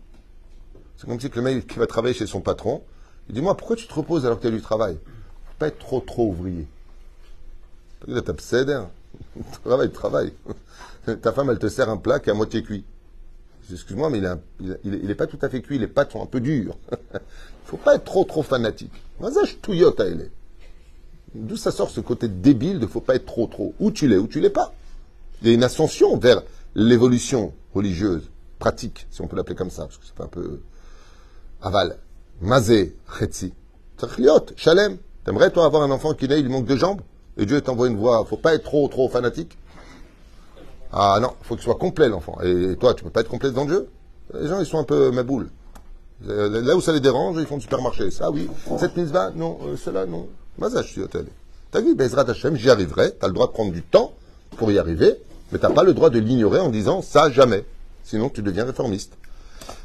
C'est 0.96 1.06
comme 1.06 1.20
si 1.20 1.28
le 1.34 1.42
mec 1.42 1.66
qui 1.66 1.78
va 1.78 1.86
travailler 1.86 2.14
chez 2.14 2.26
son 2.26 2.40
patron, 2.40 2.82
il 3.28 3.34
dit, 3.34 3.40
moi, 3.40 3.56
pourquoi 3.56 3.76
tu 3.76 3.86
te 3.86 3.94
reposes 3.94 4.26
alors 4.26 4.38
que 4.38 4.42
tu 4.42 4.48
as 4.48 4.56
du 4.56 4.60
travail? 4.60 4.98
Faut 5.04 5.58
pas 5.58 5.68
être 5.68 5.78
trop, 5.78 6.00
trop 6.00 6.28
ouvrier. 6.28 6.66
T'as 8.06 8.32
Travail, 9.64 9.90
travail. 9.90 10.32
Ta 11.22 11.32
femme, 11.32 11.50
elle 11.50 11.58
te 11.58 11.68
sert 11.68 11.88
un 11.88 11.96
plat 11.96 12.20
qui 12.20 12.28
est 12.30 12.32
à 12.32 12.34
moitié 12.34 12.62
cuit. 12.62 12.84
Excuse-moi, 13.70 14.10
mais 14.10 14.20
il 14.84 15.06
n'est 15.06 15.14
pas 15.14 15.26
tout 15.26 15.38
à 15.42 15.48
fait 15.48 15.62
cuit, 15.62 15.78
les 15.78 15.86
pâtes 15.86 16.12
sont 16.12 16.22
un 16.22 16.26
peu 16.26 16.40
dures. 16.40 16.76
Il 17.12 17.68
faut 17.68 17.76
pas 17.76 17.94
être 17.94 18.04
trop, 18.04 18.24
trop 18.24 18.42
fanatique. 18.42 18.92
D'où 21.34 21.56
ça 21.56 21.70
sort 21.70 21.90
ce 21.90 22.00
côté 22.00 22.28
débile 22.28 22.78
de 22.80 22.86
faut 22.86 23.00
pas 23.00 23.14
être 23.14 23.24
trop, 23.24 23.46
trop. 23.46 23.74
Où 23.80 23.90
tu 23.90 24.08
l'es, 24.08 24.18
où 24.18 24.26
tu 24.26 24.40
l'es 24.40 24.50
pas? 24.50 24.74
Il 25.40 25.48
y 25.48 25.50
a 25.50 25.54
une 25.54 25.64
ascension 25.64 26.18
vers 26.18 26.42
l'évolution 26.74 27.54
religieuse, 27.74 28.28
pratique, 28.58 29.06
si 29.10 29.22
on 29.22 29.26
peut 29.26 29.36
l'appeler 29.36 29.56
comme 29.56 29.70
ça, 29.70 29.84
parce 29.84 29.96
que 29.96 30.04
c'est 30.04 30.22
un 30.22 30.26
peu 30.26 30.60
aval. 31.62 31.96
Mazé, 32.40 32.96
chetzi. 33.18 33.54
Shalem. 34.56 34.98
T'aimerais, 35.24 35.50
toi, 35.50 35.64
avoir 35.64 35.82
un 35.82 35.90
enfant 35.90 36.14
qui 36.14 36.26
naît, 36.26 36.40
il 36.40 36.48
manque 36.48 36.66
de 36.66 36.76
jambes? 36.76 37.00
Et 37.36 37.46
Dieu 37.46 37.60
t'envoie 37.60 37.88
une 37.88 37.96
voix. 37.96 38.24
Faut 38.24 38.36
pas 38.36 38.54
être 38.54 38.64
trop, 38.64 38.88
trop 38.88 39.08
fanatique. 39.08 39.56
Ah 40.92 41.18
non, 41.20 41.32
faut 41.42 41.54
qu'il 41.54 41.64
soit 41.64 41.76
complet, 41.76 42.08
l'enfant. 42.08 42.38
Et 42.42 42.76
toi, 42.76 42.94
tu 42.94 43.02
peux 43.02 43.10
pas 43.10 43.22
être 43.22 43.28
complet 43.28 43.50
devant 43.50 43.64
Dieu? 43.64 43.88
Les 44.34 44.48
gens, 44.48 44.60
ils 44.60 44.66
sont 44.66 44.78
un 44.78 44.84
peu 44.84 45.10
ma 45.10 45.22
boule. 45.22 45.48
Euh, 46.28 46.60
là 46.60 46.76
où 46.76 46.80
ça 46.80 46.92
les 46.92 47.00
dérange, 47.00 47.36
ils 47.38 47.46
font 47.46 47.56
du 47.56 47.62
supermarché. 47.62 48.10
Ça, 48.10 48.30
oui. 48.30 48.48
Cette 48.78 48.96
mitzvah, 48.96 49.30
non. 49.34 49.58
Euh, 49.64 49.76
cela, 49.76 50.06
non. 50.06 50.28
Je 50.60 50.82
suis 50.82 51.02
T'as 51.70 51.80
vu, 51.80 51.94
Bezrat 51.94 52.28
Hashem, 52.28 52.56
j'y 52.56 52.68
arriverai. 52.68 53.12
T'as 53.18 53.26
le 53.26 53.32
droit 53.32 53.46
de 53.46 53.52
prendre 53.52 53.72
du 53.72 53.82
temps 53.82 54.12
pour 54.58 54.70
y 54.70 54.78
arriver. 54.78 55.16
Mais 55.50 55.58
t'as 55.58 55.70
pas 55.70 55.82
le 55.82 55.94
droit 55.94 56.10
de 56.10 56.18
l'ignorer 56.18 56.60
en 56.60 56.68
disant 56.68 57.02
ça 57.02 57.30
jamais. 57.30 57.64
Sinon, 58.04 58.28
tu 58.28 58.42
deviens 58.42 58.64
réformiste. 58.64 59.14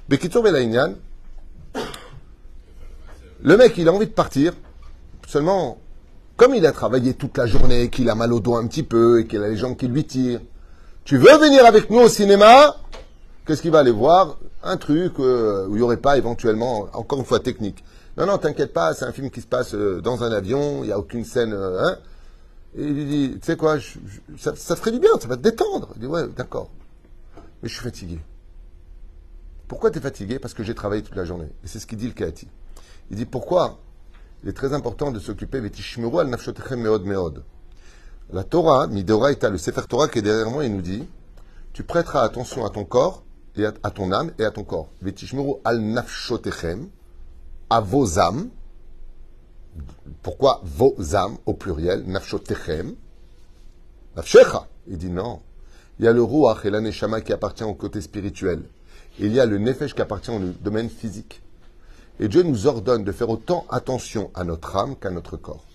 Bekitsur 0.09 0.43
Belaïnian, 0.43 0.93
le 3.41 3.57
mec, 3.57 3.77
il 3.77 3.87
a 3.87 3.93
envie 3.93 4.07
de 4.07 4.11
partir. 4.11 4.53
Seulement, 5.27 5.77
comme 6.35 6.55
il 6.55 6.65
a 6.65 6.71
travaillé 6.71 7.13
toute 7.13 7.37
la 7.37 7.45
journée, 7.45 7.89
qu'il 7.89 8.09
a 8.09 8.15
mal 8.15 8.33
au 8.33 8.39
dos 8.39 8.55
un 8.55 8.67
petit 8.67 8.83
peu 8.83 9.21
et 9.21 9.27
qu'il 9.27 9.43
a 9.43 9.49
les 9.49 9.57
gens 9.57 9.75
qui 9.75 9.87
lui 9.87 10.05
tirent, 10.05 10.41
tu 11.07 11.17
veux 11.17 11.37
venir 11.37 11.65
avec 11.65 11.89
nous 11.89 11.99
au 11.99 12.09
cinéma 12.09 12.75
Qu'est-ce 13.45 13.61
qu'il 13.61 13.71
va 13.71 13.79
aller 13.79 13.91
voir? 13.91 14.37
Un 14.61 14.75
truc 14.75 15.13
euh, 15.19 15.65
où 15.67 15.75
il 15.75 15.77
n'y 15.77 15.81
aurait 15.81 15.95
pas 15.95 16.17
éventuellement, 16.17 16.89
encore 16.91 17.17
une 17.19 17.23
fois, 17.23 17.39
technique. 17.39 17.81
Non, 18.17 18.25
non, 18.25 18.37
t'inquiète 18.37 18.73
pas, 18.73 18.93
c'est 18.93 19.05
un 19.05 19.13
film 19.13 19.29
qui 19.29 19.39
se 19.39 19.47
passe 19.47 19.73
euh, 19.73 20.01
dans 20.01 20.25
un 20.25 20.33
avion, 20.33 20.83
il 20.83 20.87
n'y 20.87 20.91
a 20.91 20.99
aucune 20.99 21.23
scène. 21.23 21.53
Euh, 21.53 21.81
hein 21.81 21.97
et 22.75 22.81
il 22.83 22.93
lui 22.93 23.05
dit, 23.05 23.39
tu 23.39 23.45
sais 23.45 23.55
quoi, 23.55 23.77
ça, 24.37 24.75
ferait 24.75 24.91
du 24.91 24.99
bien, 24.99 25.11
ça 25.17 25.29
va 25.29 25.37
te 25.37 25.41
détendre. 25.43 25.93
Il 25.95 26.01
dit, 26.01 26.07
ouais, 26.07 26.27
d'accord. 26.35 26.69
Mais 27.63 27.69
je 27.69 27.73
suis 27.73 27.83
fatigué. 27.83 28.19
Pourquoi 29.69 29.91
tu 29.91 29.99
es 29.99 30.01
fatigué? 30.01 30.39
Parce 30.39 30.53
que 30.53 30.61
j'ai 30.61 30.75
travaillé 30.75 31.03
toute 31.03 31.15
la 31.15 31.23
journée. 31.23 31.47
Et 31.63 31.67
c'est 31.67 31.79
ce 31.79 31.87
qu'il 31.87 31.99
dit 31.99 32.07
le 32.07 32.13
Kaati. 32.13 32.49
Il 33.11 33.15
dit 33.15 33.25
pourquoi? 33.25 33.79
Il 34.43 34.49
est 34.49 34.53
très 34.53 34.73
important 34.73 35.11
de 35.11 35.19
s'occuper 35.19 35.59
al 35.59 36.27
meod 36.77 37.05
meod. 37.05 37.43
La 38.31 38.43
Torah, 38.43 38.87
Midoraita, 38.87 39.49
le 39.49 39.57
Sefer 39.57 39.83
Torah 39.87 40.09
qui 40.09 40.19
est 40.19 40.21
derrière 40.21 40.49
moi, 40.49 40.65
il 40.65 40.75
nous 40.75 40.81
dit 40.81 41.07
tu 41.77 41.83
prêteras 41.83 42.23
attention 42.23 42.65
à 42.65 42.71
ton 42.71 42.85
corps 42.85 43.21
et 43.55 43.63
à, 43.63 43.91
ton 43.91 44.11
âme 44.11 44.31
et 44.39 44.45
à 44.45 44.49
ton 44.49 44.63
corps. 44.63 44.89
Vetishmeru 45.03 45.57
al 45.63 45.79
nafshotechem, 45.79 46.89
à 47.69 47.81
vos 47.81 48.17
âmes. 48.17 48.49
Pourquoi 50.23 50.59
vos 50.63 50.95
âmes 51.15 51.37
au 51.45 51.53
pluriel? 51.53 52.03
Nafshotechem. 52.07 52.95
Nafshecha. 54.15 54.67
Il 54.87 54.97
dit 54.97 55.11
non. 55.11 55.39
Il 55.99 56.05
y 56.05 56.07
a 56.07 56.13
le 56.13 56.23
Ruach 56.23 56.65
et 56.65 56.71
l'Aneshama 56.71 57.21
qui 57.21 57.31
appartient 57.31 57.63
au 57.63 57.75
côté 57.75 58.01
spirituel. 58.01 58.63
il 59.19 59.31
y 59.31 59.39
a 59.39 59.45
le 59.45 59.59
Nefesh 59.59 59.93
qui 59.93 60.01
appartient 60.01 60.31
au 60.31 60.39
domaine 60.39 60.89
physique. 60.89 61.43
Et 62.19 62.27
Dieu 62.27 62.41
nous 62.41 62.65
ordonne 62.65 63.03
de 63.03 63.11
faire 63.11 63.29
autant 63.29 63.67
attention 63.69 64.31
à 64.33 64.43
notre 64.43 64.75
âme 64.75 64.95
qu'à 64.95 65.11
notre 65.11 65.37
corps. 65.37 65.66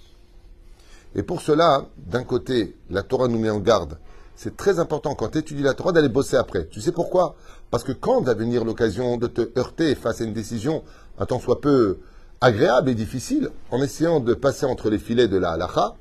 Et 1.14 1.23
pour 1.23 1.40
cela, 1.40 1.87
d'un 1.97 2.25
côté, 2.25 2.76
la 2.90 3.02
Torah 3.02 3.28
nous 3.28 3.38
met 3.38 3.50
en 3.50 3.61
garde. 3.61 3.99
C'est 4.35 4.57
très 4.57 4.78
important 4.78 5.14
quand 5.14 5.28
tu 5.28 5.38
étudies 5.38 5.62
la 5.62 5.75
Torah 5.75 5.92
d'aller 5.92 6.09
bosser 6.09 6.37
après. 6.37 6.66
Tu 6.69 6.81
sais 6.81 6.92
pourquoi? 6.92 7.37
Parce 7.71 7.85
que 7.85 7.92
quand 7.92 8.21
va 8.23 8.35
venir 8.35 8.64
l'occasion 8.64 9.16
de 9.19 9.26
te 9.26 9.57
heurter 9.59 9.95
face 9.95 10.21
à 10.21 10.25
une 10.25 10.33
décision 10.33 10.83
un 11.19 11.26
temps 11.26 11.38
soit 11.38 11.61
peu 11.61 11.99
agréable 12.40 12.90
et 12.90 12.95
difficile, 12.95 13.50
en 13.71 13.83
essayant 13.83 14.21
de 14.21 14.35
passer 14.35 14.66
entre 14.66 14.90
les 14.90 14.99
filets 14.99 15.28
de 15.28 15.37
la 15.37 15.52
halacha, 15.52 15.95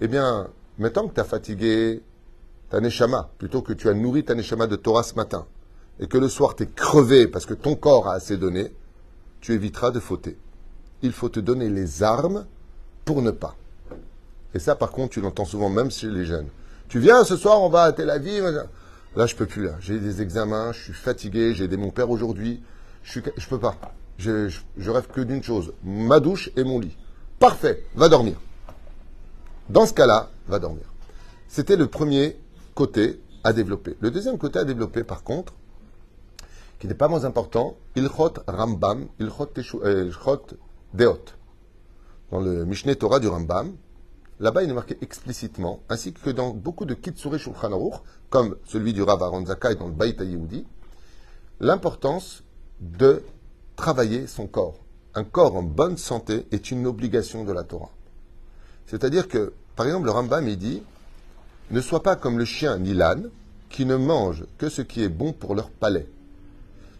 eh 0.00 0.08
bien, 0.08 0.48
maintenant 0.78 1.06
que 1.06 1.14
tu 1.14 1.20
as 1.20 1.24
fatigué 1.24 2.02
ta 2.70 2.80
neshama, 2.80 3.30
plutôt 3.38 3.62
que 3.62 3.72
tu 3.72 3.88
as 3.88 3.94
nourri 3.94 4.24
ta 4.24 4.34
neshama 4.34 4.66
de 4.66 4.76
Torah 4.76 5.02
ce 5.02 5.14
matin, 5.14 5.46
et 6.00 6.06
que 6.08 6.18
le 6.18 6.28
soir 6.28 6.56
tu 6.56 6.64
es 6.64 6.66
crevé 6.66 7.28
parce 7.28 7.46
que 7.46 7.54
ton 7.54 7.76
corps 7.76 8.08
a 8.08 8.14
assez 8.14 8.38
donné, 8.38 8.74
tu 9.40 9.52
éviteras 9.52 9.90
de 9.90 10.00
fauter. 10.00 10.36
Il 11.02 11.12
faut 11.12 11.28
te 11.28 11.38
donner 11.38 11.68
les 11.68 12.02
armes 12.02 12.46
pour 13.04 13.22
ne 13.22 13.30
pas. 13.30 13.56
Et 14.54 14.58
ça, 14.58 14.74
par 14.74 14.90
contre, 14.90 15.14
tu 15.14 15.20
l'entends 15.20 15.44
souvent 15.44 15.68
même 15.68 15.90
chez 15.90 16.08
les 16.08 16.24
jeunes. 16.24 16.48
Tu 16.88 16.98
viens 16.98 17.24
ce 17.24 17.36
soir, 17.36 17.62
on 17.62 17.68
va 17.68 17.84
à 17.84 17.92
Tel 17.92 18.10
Aviv. 18.10 18.44
Là, 19.16 19.26
je 19.26 19.34
peux 19.34 19.46
plus. 19.46 19.64
Là, 19.64 19.72
j'ai 19.80 19.98
des 19.98 20.20
examens, 20.22 20.72
je 20.72 20.82
suis 20.82 20.92
fatigué, 20.92 21.54
j'ai 21.54 21.64
aidé 21.64 21.76
mon 21.76 21.90
père 21.90 22.10
aujourd'hui. 22.10 22.62
Je 23.02 23.20
ne 23.20 23.24
peux 23.48 23.58
pas. 23.58 23.76
Je, 24.18 24.50
rêve 24.78 25.08
que 25.08 25.20
d'une 25.20 25.42
chose 25.42 25.72
ma 25.82 26.20
douche 26.20 26.50
et 26.56 26.64
mon 26.64 26.78
lit. 26.78 26.96
Parfait. 27.38 27.84
Va 27.94 28.08
dormir. 28.08 28.36
Dans 29.68 29.86
ce 29.86 29.92
cas-là, 29.92 30.30
va 30.48 30.58
dormir. 30.58 30.84
C'était 31.48 31.76
le 31.76 31.86
premier 31.86 32.36
côté 32.74 33.20
à 33.44 33.52
développer. 33.52 33.96
Le 34.00 34.10
deuxième 34.10 34.38
côté 34.38 34.58
à 34.58 34.64
développer, 34.64 35.02
par 35.02 35.22
contre, 35.22 35.54
qui 36.78 36.86
n'est 36.86 36.94
pas 36.94 37.08
moins 37.08 37.24
important, 37.24 37.76
Ilchot 37.96 38.34
Rambam, 38.46 39.06
Ilchot, 39.20 39.48
euh, 39.84 40.10
Deot. 40.94 41.24
Dans 42.30 42.40
le 42.40 42.64
Mishneh 42.64 42.96
Torah 42.96 43.20
du 43.20 43.28
Rambam, 43.28 43.76
là-bas 44.42 44.64
il 44.64 44.70
est 44.70 44.74
marqué 44.74 44.98
explicitement, 45.00 45.80
ainsi 45.88 46.12
que 46.12 46.30
dans 46.30 46.50
beaucoup 46.50 46.84
de 46.84 46.94
Kitsure 46.94 47.38
Shulchan 47.38 47.72
Aruch, 47.72 47.94
comme 48.28 48.56
celui 48.64 48.92
du 48.92 49.02
Rav 49.02 49.22
Aaron 49.22 49.46
Zakai 49.46 49.76
dans 49.76 49.86
le 49.86 49.92
Beit 49.92 50.16
Yehoudi, 50.20 50.66
l'importance 51.60 52.42
de 52.80 53.22
travailler 53.76 54.26
son 54.26 54.48
corps. 54.48 54.74
Un 55.14 55.22
corps 55.22 55.54
en 55.56 55.62
bonne 55.62 55.96
santé 55.96 56.46
est 56.50 56.72
une 56.72 56.86
obligation 56.86 57.44
de 57.44 57.52
la 57.52 57.62
Torah. 57.62 57.90
C'est-à-dire 58.86 59.28
que, 59.28 59.52
par 59.76 59.86
exemple, 59.86 60.06
le 60.06 60.10
Rambam, 60.10 60.48
il 60.48 60.58
dit 60.58 60.82
Ne 61.70 61.80
sois 61.80 62.02
pas 62.02 62.16
comme 62.16 62.38
le 62.38 62.44
chien 62.44 62.78
ni 62.78 62.94
l'âne, 62.94 63.30
qui 63.70 63.86
ne 63.86 63.96
mangent 63.96 64.44
que 64.58 64.68
ce 64.68 64.82
qui 64.82 65.02
est 65.02 65.08
bon 65.08 65.32
pour 65.32 65.54
leur 65.54 65.70
palais. 65.70 66.08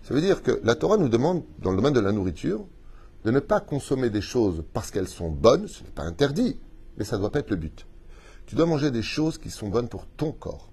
Ça 0.05 0.15
veut 0.15 0.21
dire 0.21 0.43
que 0.43 0.61
la 0.63 0.77
Torah 0.77 0.97
nous 0.97 1.09
demande, 1.09 1.43
dans 1.59 1.71
le 1.71 1.77
domaine 1.77 1.93
de 1.93 2.01
la 2.01 2.13
nourriture, 2.13 2.65
de 3.25 3.31
ne 3.31 3.41
pas 3.41 3.61
consommer 3.61 4.11
des 4.11 4.21
choses 4.21 4.63
parce 4.73 4.91
qu'elles 4.91 5.09
sont 5.09 5.29
bonnes, 5.29 5.67
ce 5.67 5.83
n'est 5.83 5.91
pas 5.91 6.03
interdit, 6.03 6.57
mais 6.97 7.05
ça 7.05 7.17
ne 7.17 7.21
doit 7.21 7.31
pas 7.31 7.41
être 7.41 7.51
le 7.51 7.57
but. 7.57 7.87
Tu 8.47 8.55
dois 8.55 8.67
manger 8.67 8.91
des 8.91 9.03
choses 9.03 9.39
qui 9.39 9.51
sont 9.51 9.69
bonnes 9.69 9.89
pour 9.89 10.07
ton 10.17 10.33
corps. 10.33 10.69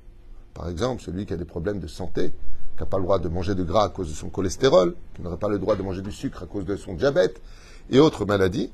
Par 0.53 0.69
exemple, 0.69 1.01
celui 1.01 1.25
qui 1.25 1.33
a 1.33 1.37
des 1.37 1.45
problèmes 1.45 1.79
de 1.79 1.87
santé, 1.87 2.33
qui 2.75 2.83
n'a 2.83 2.85
pas 2.85 2.97
le 2.97 3.03
droit 3.03 3.19
de 3.19 3.29
manger 3.29 3.55
de 3.55 3.63
gras 3.63 3.85
à 3.85 3.89
cause 3.89 4.09
de 4.09 4.15
son 4.15 4.29
cholestérol, 4.29 4.95
qui 5.13 5.21
n'aurait 5.21 5.37
pas 5.37 5.49
le 5.49 5.59
droit 5.59 5.75
de 5.75 5.83
manger 5.83 6.01
du 6.01 6.11
sucre 6.11 6.43
à 6.43 6.45
cause 6.45 6.65
de 6.65 6.75
son 6.75 6.93
diabète 6.93 7.41
et 7.89 7.99
autres 7.99 8.25
maladies, 8.25 8.71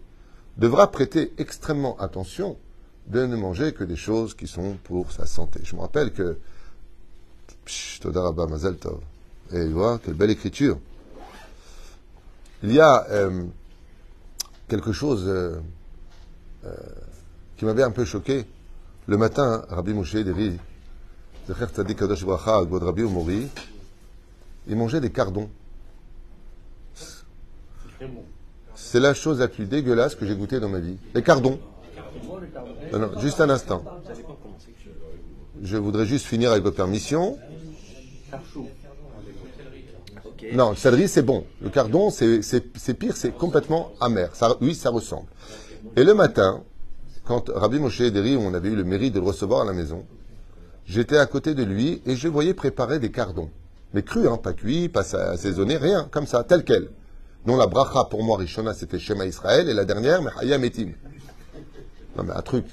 devra 0.58 0.92
prêter 0.92 1.34
extrêmement 1.38 1.98
attention 2.00 2.58
de 3.08 3.26
ne 3.26 3.36
manger 3.36 3.74
que 3.74 3.84
des 3.84 3.96
choses 3.96 4.34
qui 4.34 4.48
sont 4.48 4.78
pour 4.84 5.12
sa 5.12 5.26
santé. 5.26 5.60
Je 5.64 5.76
me 5.76 5.82
rappelle 5.82 6.12
que... 6.12 6.40
Psh, 7.66 8.02
Mazel 8.50 8.78
Tov. 8.78 9.00
Et 9.52 9.68
vois, 9.68 10.00
quelle 10.00 10.14
belle 10.16 10.32
écriture. 10.32 10.80
Il 12.64 12.72
y 12.72 12.80
a 12.80 13.06
euh, 13.10 13.44
quelque 14.68 14.92
chose 14.92 15.26
euh, 15.28 15.60
euh, 16.66 16.76
qui 17.58 17.66
m'avait 17.66 17.84
un 17.84 17.92
peu 17.92 18.06
choqué. 18.06 18.46
Le 19.08 19.18
matin, 19.18 19.66
Rabbi 19.70 19.94
Moshe 19.94 20.16
Devi, 20.16 20.58
il 24.68 24.76
mangeait 24.76 25.02
des 25.02 25.12
cardons. 25.12 25.50
C'est 28.76 29.00
la 29.00 29.14
chose 29.14 29.40
la 29.40 29.48
plus 29.48 29.66
dégueulasse 29.66 30.16
que 30.16 30.26
j'ai 30.26 30.36
goûtée 30.36 30.60
dans 30.60 30.70
ma 30.70 30.80
vie. 30.80 30.98
Les 31.14 31.22
cardons. 31.22 31.60
Non, 32.92 33.00
non, 33.00 33.20
juste 33.20 33.40
un 33.42 33.50
instant. 33.50 33.84
Je 35.62 35.78
voudrais 35.78 36.06
juste 36.06 36.26
finir 36.26 36.52
avec 36.52 36.64
votre 36.64 36.76
permission. 36.76 37.38
Non, 40.54 40.72
le 40.72 40.76
céleri, 40.76 41.08
c'est 41.08 41.22
bon. 41.22 41.46
Le 41.62 41.70
cardon, 41.70 42.10
c'est 42.10 42.94
pire, 42.98 43.16
c'est 43.16 43.32
complètement 43.32 43.92
amer. 44.02 44.32
Oui, 44.62 44.76
ça 44.76 44.90
ressemble. 44.90 45.28
Et 45.96 46.04
le 46.04 46.14
matin, 46.14 46.64
quand 47.26 47.50
Rabbi 47.54 47.80
Moshe 47.80 48.02
Ederi, 48.02 48.38
on 48.38 48.54
avait 48.54 48.70
eu 48.70 48.76
le 48.76 48.84
mérite 48.84 49.14
de 49.14 49.20
le 49.20 49.26
recevoir 49.26 49.62
à 49.62 49.66
la 49.66 49.74
maison, 49.74 50.06
j'étais 50.86 51.18
à 51.18 51.26
côté 51.26 51.56
de 51.56 51.64
lui 51.64 52.02
et 52.06 52.16
je 52.16 52.28
voyais 52.28 52.54
préparer 52.54 53.00
des 53.00 53.12
cardons. 53.12 53.50
Mais 53.94 54.04
crus, 54.04 54.28
hein, 54.28 54.38
pas 54.38 54.54
cuits, 54.54 54.90
pas 54.90 55.16
assaisonnés, 55.16 55.78
rien, 55.78 56.08
comme 56.12 56.28
ça, 56.28 56.44
tel 56.44 56.64
quel. 56.64 56.90
Non, 57.46 57.58
la 57.58 57.68
bracha, 57.68 58.06
pour 58.06 58.24
moi, 58.24 58.38
Rishona, 58.38 58.74
c'était 58.74 59.00
Shema 59.00 59.26
Israël, 59.26 59.70
et 59.70 59.74
la 59.74 59.86
dernière, 59.86 60.22
Mechaya 60.22 60.58
Metim. 60.58 60.94
Non, 62.18 62.24
mais 62.24 62.34
un 62.34 62.42
truc. 62.42 62.66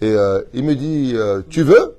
Et 0.00 0.12
euh, 0.12 0.42
il 0.54 0.64
me 0.64 0.74
dit, 0.74 1.12
euh, 1.14 1.42
tu 1.48 1.62
veux? 1.62 1.96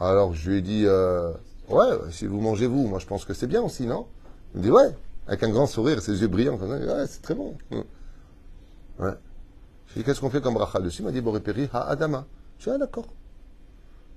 Alors, 0.00 0.34
je 0.34 0.50
lui 0.50 0.58
ai 0.58 0.62
dit, 0.62 0.84
euh, 0.86 1.30
ouais, 1.68 1.90
si 2.10 2.26
vous 2.26 2.40
mangez 2.40 2.66
vous, 2.66 2.88
moi 2.88 2.98
je 2.98 3.06
pense 3.06 3.24
que 3.24 3.34
c'est 3.34 3.46
bien 3.46 3.62
aussi, 3.62 3.86
non? 3.86 4.06
Il 4.54 4.58
me 4.58 4.64
dit, 4.64 4.70
ouais, 4.70 4.90
avec 5.28 5.42
un 5.44 5.50
grand 5.50 5.66
sourire, 5.66 6.02
ses 6.02 6.20
yeux 6.20 6.28
brillants, 6.28 6.58
c'est 7.06 7.22
très 7.22 7.34
bon. 7.34 7.54
Je 9.92 9.96
lui 9.96 10.00
ai 10.00 10.04
dit, 10.04 10.06
qu'est-ce 10.06 10.20
qu'on 10.20 10.30
fait 10.30 10.40
comme 10.40 10.54
bracha 10.54 10.80
dessus? 10.80 11.02
Il 11.02 11.04
m'a 11.04 11.12
dit, 11.12 11.20
Boréperi, 11.20 11.68
ha 11.70 11.82
Adama. 11.88 12.24
Je 12.58 12.64
dit, 12.64 12.70
ah, 12.74 12.78
d'accord. 12.78 13.06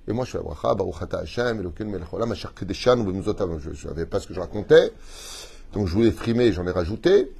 Et 0.08 0.12
moi, 0.12 0.24
je 0.24 0.30
fais 0.30 0.38
la 0.38 0.44
bracha, 0.44 0.74
Baruch 0.74 0.96
Hashem, 1.12 1.60
Elokim 1.60 1.90
Melech 1.90 2.10
Olam, 2.14 2.32
Asher 2.32 2.48
Kedeshan, 2.54 3.04
je 3.04 3.68
ne 3.68 3.74
savais 3.74 4.06
pas 4.06 4.18
ce 4.18 4.26
que 4.26 4.32
je 4.32 4.40
racontais. 4.40 4.92
Donc 5.74 5.86
je 5.86 5.92
voulais 5.92 6.12
frimer, 6.12 6.50
j'en 6.52 6.66
ai 6.66 6.70
rajouté. 6.70 7.30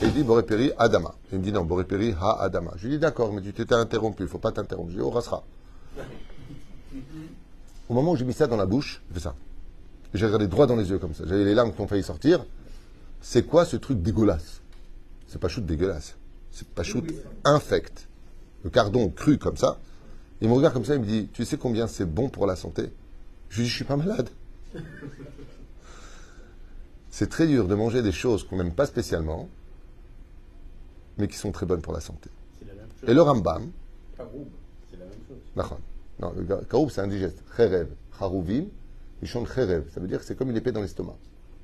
Et 0.00 0.04
il 0.04 0.12
dit 0.14 0.22
Boréperi 0.22 0.72
Adama. 0.78 1.14
Il 1.32 1.38
me 1.40 1.44
dit 1.44 1.52
non, 1.52 1.64
Boréperi 1.64 2.14
Ha 2.18 2.38
Adama. 2.40 2.72
Je 2.76 2.86
lui 2.86 2.94
dis 2.94 2.98
d'accord, 2.98 3.30
mais 3.32 3.42
tu 3.42 3.52
t'étais 3.52 3.74
interrompu, 3.74 4.22
il 4.22 4.26
ne 4.26 4.30
faut 4.30 4.38
pas 4.38 4.52
t'interrompre. 4.52 4.90
Je 4.90 4.96
lui 4.96 5.02
dis, 5.02 5.06
oh, 5.06 5.10
rasera. 5.10 5.42
Au 7.88 7.94
moment 7.94 8.12
où 8.12 8.16
j'ai 8.16 8.24
mis 8.24 8.32
ça 8.32 8.46
dans 8.46 8.56
la 8.56 8.66
bouche, 8.66 9.02
il 9.10 9.14
fait 9.14 9.20
ça. 9.20 9.34
J'ai 10.14 10.24
regardé 10.24 10.46
droit 10.48 10.66
dans 10.66 10.76
les 10.76 10.88
yeux 10.88 10.98
comme 10.98 11.12
ça. 11.12 11.24
J'avais 11.26 11.44
les 11.44 11.54
larmes 11.54 11.74
qui 11.74 11.80
ont 11.82 11.86
failli 11.86 12.02
sortir. 12.02 12.44
C'est 13.20 13.42
quoi 13.42 13.64
ce 13.64 13.76
truc 13.76 14.00
dégueulasse? 14.00 14.60
C'est 15.26 15.38
pas 15.38 15.48
shoot 15.48 15.66
dégueulasse. 15.66 16.14
C'est 16.56 16.66
pas 16.68 16.82
shoot 16.82 17.04
infect. 17.44 18.08
Le 18.64 18.70
cardon 18.70 19.10
cru 19.10 19.36
comme 19.36 19.58
ça. 19.58 19.78
Il 20.40 20.48
me 20.48 20.54
regarde 20.54 20.72
comme 20.72 20.86
ça, 20.86 20.94
il 20.94 21.02
me 21.02 21.04
dit 21.04 21.28
Tu 21.34 21.44
sais 21.44 21.58
combien 21.58 21.86
c'est 21.86 22.06
bon 22.06 22.30
pour 22.30 22.46
la 22.46 22.56
santé? 22.56 22.90
Je 23.50 23.58
lui 23.58 23.64
dis 23.64 23.68
Je 23.68 23.74
suis 23.74 23.84
pas 23.84 23.98
malade. 23.98 24.30
C'est 27.10 27.28
très 27.28 27.46
dur 27.46 27.68
de 27.68 27.74
manger 27.74 28.00
des 28.00 28.10
choses 28.10 28.42
qu'on 28.42 28.56
n'aime 28.56 28.72
pas 28.72 28.86
spécialement, 28.86 29.50
mais 31.18 31.28
qui 31.28 31.36
sont 31.36 31.52
très 31.52 31.66
bonnes 31.66 31.82
pour 31.82 31.92
la 31.92 32.00
santé. 32.00 32.30
Et 33.06 33.12
le 33.12 33.20
Rambam. 33.20 33.70
c'est 34.16 34.22
la 34.98 35.04
même 35.04 35.12
chose. 35.28 35.78
Non, 36.20 36.32
le 36.34 36.64
karoub, 36.64 36.88
c'est 36.88 37.02
indigeste. 37.02 37.42
Cherev, 37.54 37.88
charouvim, 38.18 38.64
chante 39.24 39.46
cherev. 39.48 39.84
Ça 39.92 40.00
veut 40.00 40.08
dire 40.08 40.20
que 40.20 40.24
c'est 40.24 40.36
comme 40.36 40.48
une 40.48 40.56
épée 40.56 40.72
dans 40.72 40.80
l'estomac. 40.80 41.18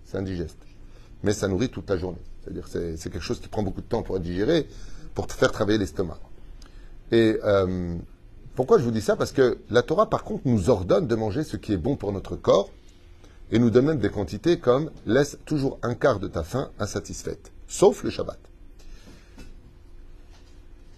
C'est 0.04 0.18
indigeste. 0.18 0.58
Mais 1.22 1.32
ça 1.32 1.48
nourrit 1.48 1.68
toute 1.68 1.88
la 1.88 1.96
journée. 1.96 2.22
C'est-à-dire 2.42 2.66
c'est 2.68 3.10
quelque 3.10 3.20
chose 3.20 3.40
qui 3.40 3.48
prend 3.48 3.62
beaucoup 3.62 3.80
de 3.80 3.86
temps 3.86 4.02
pour 4.02 4.18
digéré, 4.18 4.66
pour 5.14 5.26
te 5.26 5.32
faire 5.32 5.52
travailler 5.52 5.78
l'estomac. 5.78 6.18
Et 7.12 7.38
euh, 7.44 7.96
pourquoi 8.54 8.78
je 8.78 8.84
vous 8.84 8.90
dis 8.90 9.00
ça? 9.00 9.16
Parce 9.16 9.32
que 9.32 9.58
la 9.70 9.82
Torah, 9.82 10.08
par 10.08 10.24
contre, 10.24 10.42
nous 10.46 10.70
ordonne 10.70 11.06
de 11.06 11.14
manger 11.14 11.44
ce 11.44 11.56
qui 11.56 11.72
est 11.72 11.76
bon 11.78 11.96
pour 11.96 12.12
notre 12.12 12.36
corps 12.36 12.70
et 13.50 13.58
nous 13.58 13.70
donne 13.70 13.86
même 13.86 13.98
des 13.98 14.10
quantités 14.10 14.58
comme 14.58 14.90
laisse 15.06 15.38
toujours 15.44 15.78
un 15.82 15.94
quart 15.94 16.18
de 16.18 16.28
ta 16.28 16.42
faim 16.42 16.70
insatisfaite, 16.78 17.52
sauf 17.68 18.02
le 18.02 18.10
Shabbat. 18.10 18.38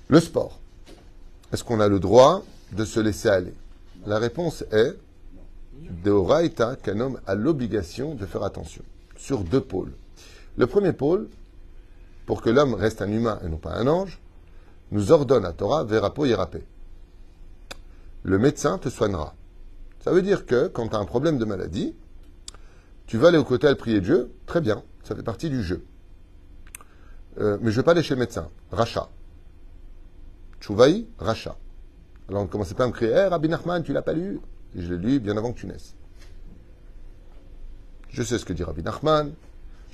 Le 0.09 0.21
sport. 0.21 0.61
Est-ce 1.53 1.65
qu'on 1.65 1.81
a 1.81 1.89
le 1.89 1.99
droit 1.99 2.45
de 2.73 2.85
se 2.85 3.01
laisser 3.01 3.29
aller? 3.29 3.55
La 4.07 4.19
réponse 4.19 4.65
est 4.71 4.97
Deoraita, 6.05 6.77
qu'un 6.77 7.01
homme 7.01 7.21
a 7.27 7.35
l'obligation 7.35 8.15
de 8.15 8.25
faire 8.27 8.43
attention 8.45 8.83
sur 9.17 9.41
deux 9.41 9.61
pôles. 9.61 9.93
Le 10.57 10.67
premier 10.67 10.93
pôle, 10.93 11.29
pour 12.27 12.43
que 12.43 12.51
l'homme 12.51 12.75
reste 12.75 13.03
un 13.03 13.11
humain 13.11 13.41
et 13.45 13.49
non 13.49 13.57
pas 13.57 13.75
un 13.75 13.87
ange, 13.87 14.21
nous 14.91 15.13
ordonne 15.13 15.45
à 15.45 15.53
Torah 15.53 15.85
Verapo 15.85 16.25
Yerapé. 16.25 16.65
Le 18.23 18.39
médecin 18.39 18.79
te 18.79 18.89
soignera. 18.89 19.35
Ça 20.01 20.13
veut 20.13 20.23
dire 20.23 20.47
que 20.47 20.69
quand 20.69 20.89
tu 20.89 20.97
as 20.97 20.99
un 20.99 21.05
problème 21.05 21.39
de 21.39 21.45
maladie, 21.45 21.95
tu 23.07 23.19
vas 23.19 23.29
aller 23.29 23.39
au 23.39 23.45
cotel 23.45 23.77
prier 23.77 24.01
Dieu, 24.01 24.33
très 24.47 24.61
bien, 24.61 24.83
ça 25.03 25.15
fait 25.15 25.23
partie 25.23 25.51
du 25.51 25.63
jeu. 25.63 25.85
Euh, 27.39 27.59
mais 27.61 27.71
je 27.71 27.77
ne 27.77 27.81
vais 27.81 27.83
pas 27.83 27.91
aller 27.93 28.03
chez 28.03 28.15
le 28.15 28.21
médecin. 28.21 28.49
Racha. 28.71 29.09
Chouvaï, 30.61 31.07
Racha. 31.19 31.57
Alors 32.29 32.43
ne 32.43 32.49
commençait 32.49 32.75
pas 32.75 32.85
à 32.85 32.87
me 32.87 32.93
crier 32.93 33.11
Hé, 33.11 33.27
Rabbi 33.27 33.49
Nachman, 33.49 33.83
tu 33.83 33.93
l'as 33.93 34.03
pas 34.03 34.13
lu? 34.13 34.41
Je 34.75 34.95
l'ai 34.95 34.97
lu 34.97 35.21
bien 35.21 35.37
avant 35.37 35.53
que 35.53 35.59
tu 35.59 35.67
naisses. 35.67 35.95
Je 38.09 38.23
sais 38.23 38.39
ce 38.39 38.45
que 38.45 38.53
dit 38.53 38.63
Rabbi 38.63 38.83
Nachman, 38.83 39.33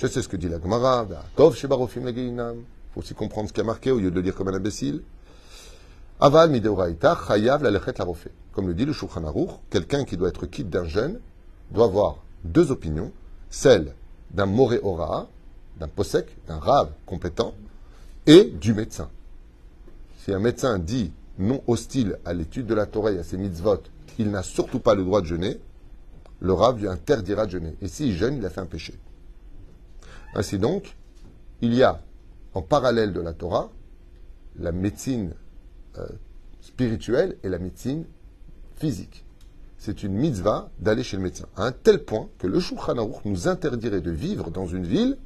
je 0.01 0.07
sais 0.07 0.23
ce 0.23 0.29
que 0.29 0.37
dit 0.39 0.49
la 0.49 0.59
Gemara, 0.59 1.07
Tov 1.37 1.55
Shebarofim 1.55 2.09
Il 2.09 2.35
faut 2.95 3.01
aussi 3.01 3.13
comprendre 3.13 3.49
ce 3.49 3.53
qui 3.53 3.61
a 3.61 3.65
marqué 3.65 3.91
au 3.91 3.99
lieu 3.99 4.11
de 4.11 4.17
le 4.17 4.23
dire 4.23 4.35
comme 4.35 4.49
un 4.49 4.55
imbécile. 4.55 5.03
Aval 6.19 6.51
chayav 7.29 7.63
la 7.63 7.71
lechet 7.71 7.93
la 7.99 8.07
Comme 8.53 8.69
le 8.69 8.73
dit 8.73 8.87
le 8.87 8.95
Shulchan 8.95 9.25
Aruch, 9.25 9.51
quelqu'un 9.69 10.05
qui 10.05 10.17
doit 10.17 10.31
être 10.31 10.47
quitte 10.47 10.71
d'un 10.71 10.85
jeune 10.85 11.21
doit 11.71 11.87
voir 11.87 12.17
deux 12.45 12.71
opinions, 12.71 13.13
celle 13.51 13.95
d'un 14.31 14.47
moré 14.47 14.81
ora, 14.83 15.29
d'un 15.79 15.89
posek, 15.89 16.35
d'un 16.47 16.59
rave 16.59 16.93
compétent, 17.05 17.53
et 18.27 18.45
du 18.45 18.73
médecin. 18.73 19.11
Si 20.25 20.33
un 20.33 20.39
médecin 20.39 20.79
dit 20.79 21.13
non 21.39 21.63
hostile 21.67 22.19
à 22.25 22.33
l'étude 22.33 22.65
de 22.67 22.75
la 22.75 22.87
Torah 22.87 23.13
et 23.13 23.19
à 23.19 23.23
ses 23.23 23.37
mitzvot, 23.37 23.83
il 24.19 24.31
n'a 24.31 24.43
surtout 24.43 24.81
pas 24.81 24.95
le 24.95 25.05
droit 25.05 25.21
de 25.21 25.27
jeûner, 25.27 25.61
le 26.41 26.55
rave 26.55 26.79
lui 26.79 26.89
interdira 26.89 27.45
de 27.45 27.51
jeûner. 27.51 27.77
Et 27.83 27.89
s'il 27.89 28.15
jeûne, 28.17 28.39
il 28.39 28.47
a 28.47 28.51
fait 28.51 28.63
un 28.63 28.67
péché. 28.67 28.95
Ainsi 30.35 30.59
donc, 30.59 30.97
il 31.61 31.75
y 31.75 31.83
a 31.83 32.03
en 32.55 32.63
parallèle 32.63 33.13
de 33.13 33.21
la 33.21 33.33
Torah 33.33 33.71
la 34.59 34.73
médecine 34.73 35.35
euh, 35.99 36.07
spirituelle 36.61 37.37
et 37.43 37.49
la 37.49 37.59
médecine 37.59 38.05
physique 38.77 39.25
c'est 39.81 40.03
une 40.03 40.13
mitzvah 40.13 40.69
d'aller 40.79 41.03
chez 41.03 41.17
le 41.17 41.23
médecin. 41.23 41.47
À 41.57 41.65
un 41.65 41.73
tel 41.73 42.05
point 42.05 42.29
que 42.39 42.47
le 42.47 42.61
Shulchan 42.61 42.99
Aruch 42.99 43.25
nous 43.25 43.49
interdirait 43.49 44.03
de 44.03 44.11
vivre 44.11 44.51
dans 44.51 44.67
une 44.67 44.85
ville 44.85 45.17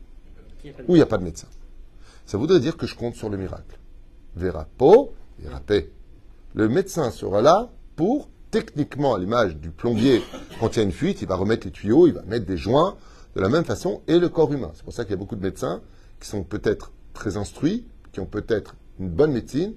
où 0.87 0.95
il 0.95 0.95
n'y 0.95 1.03
a 1.03 1.07
pas 1.07 1.19
de 1.19 1.25
médecin. 1.25 1.49
Ça 2.25 2.39
voudrait 2.39 2.61
dire 2.61 2.77
que 2.77 2.87
je 2.87 2.95
compte 2.95 3.17
sur 3.17 3.29
le 3.29 3.37
miracle. 3.37 3.79
Verra 4.37 4.67
po. 4.79 5.13
Le 6.55 6.69
médecin 6.69 7.11
sera 7.11 7.43
là 7.43 7.69
pour, 7.97 8.29
techniquement, 8.53 9.17
à 9.17 9.19
l'image 9.19 9.57
du 9.57 9.71
plombier, 9.71 10.23
quand 10.61 10.77
il 10.77 10.79
y 10.79 10.81
a 10.81 10.85
une 10.85 10.93
fuite, 10.93 11.21
il 11.21 11.27
va 11.27 11.35
remettre 11.35 11.67
les 11.67 11.73
tuyaux, 11.73 12.07
il 12.07 12.13
va 12.13 12.23
mettre 12.23 12.47
des 12.47 12.57
joints, 12.57 12.97
de 13.35 13.41
la 13.41 13.49
même 13.49 13.65
façon, 13.65 14.03
et 14.07 14.19
le 14.19 14.29
corps 14.29 14.53
humain. 14.53 14.71
C'est 14.75 14.85
pour 14.85 14.93
ça 14.93 15.05
qu'il 15.05 15.13
y 15.13 15.15
a 15.15 15.19
beaucoup 15.19 15.37
de 15.37 15.43
médecins 15.43 15.81
qui 16.21 16.29
sont 16.29 16.43
peut-être 16.45 16.93
très 17.13 17.37
instruits, 17.37 17.85
qui 18.13 18.21
ont 18.21 18.27
peut-être 18.27 18.77
une 19.01 19.09
bonne 19.09 19.33
médecine, 19.33 19.75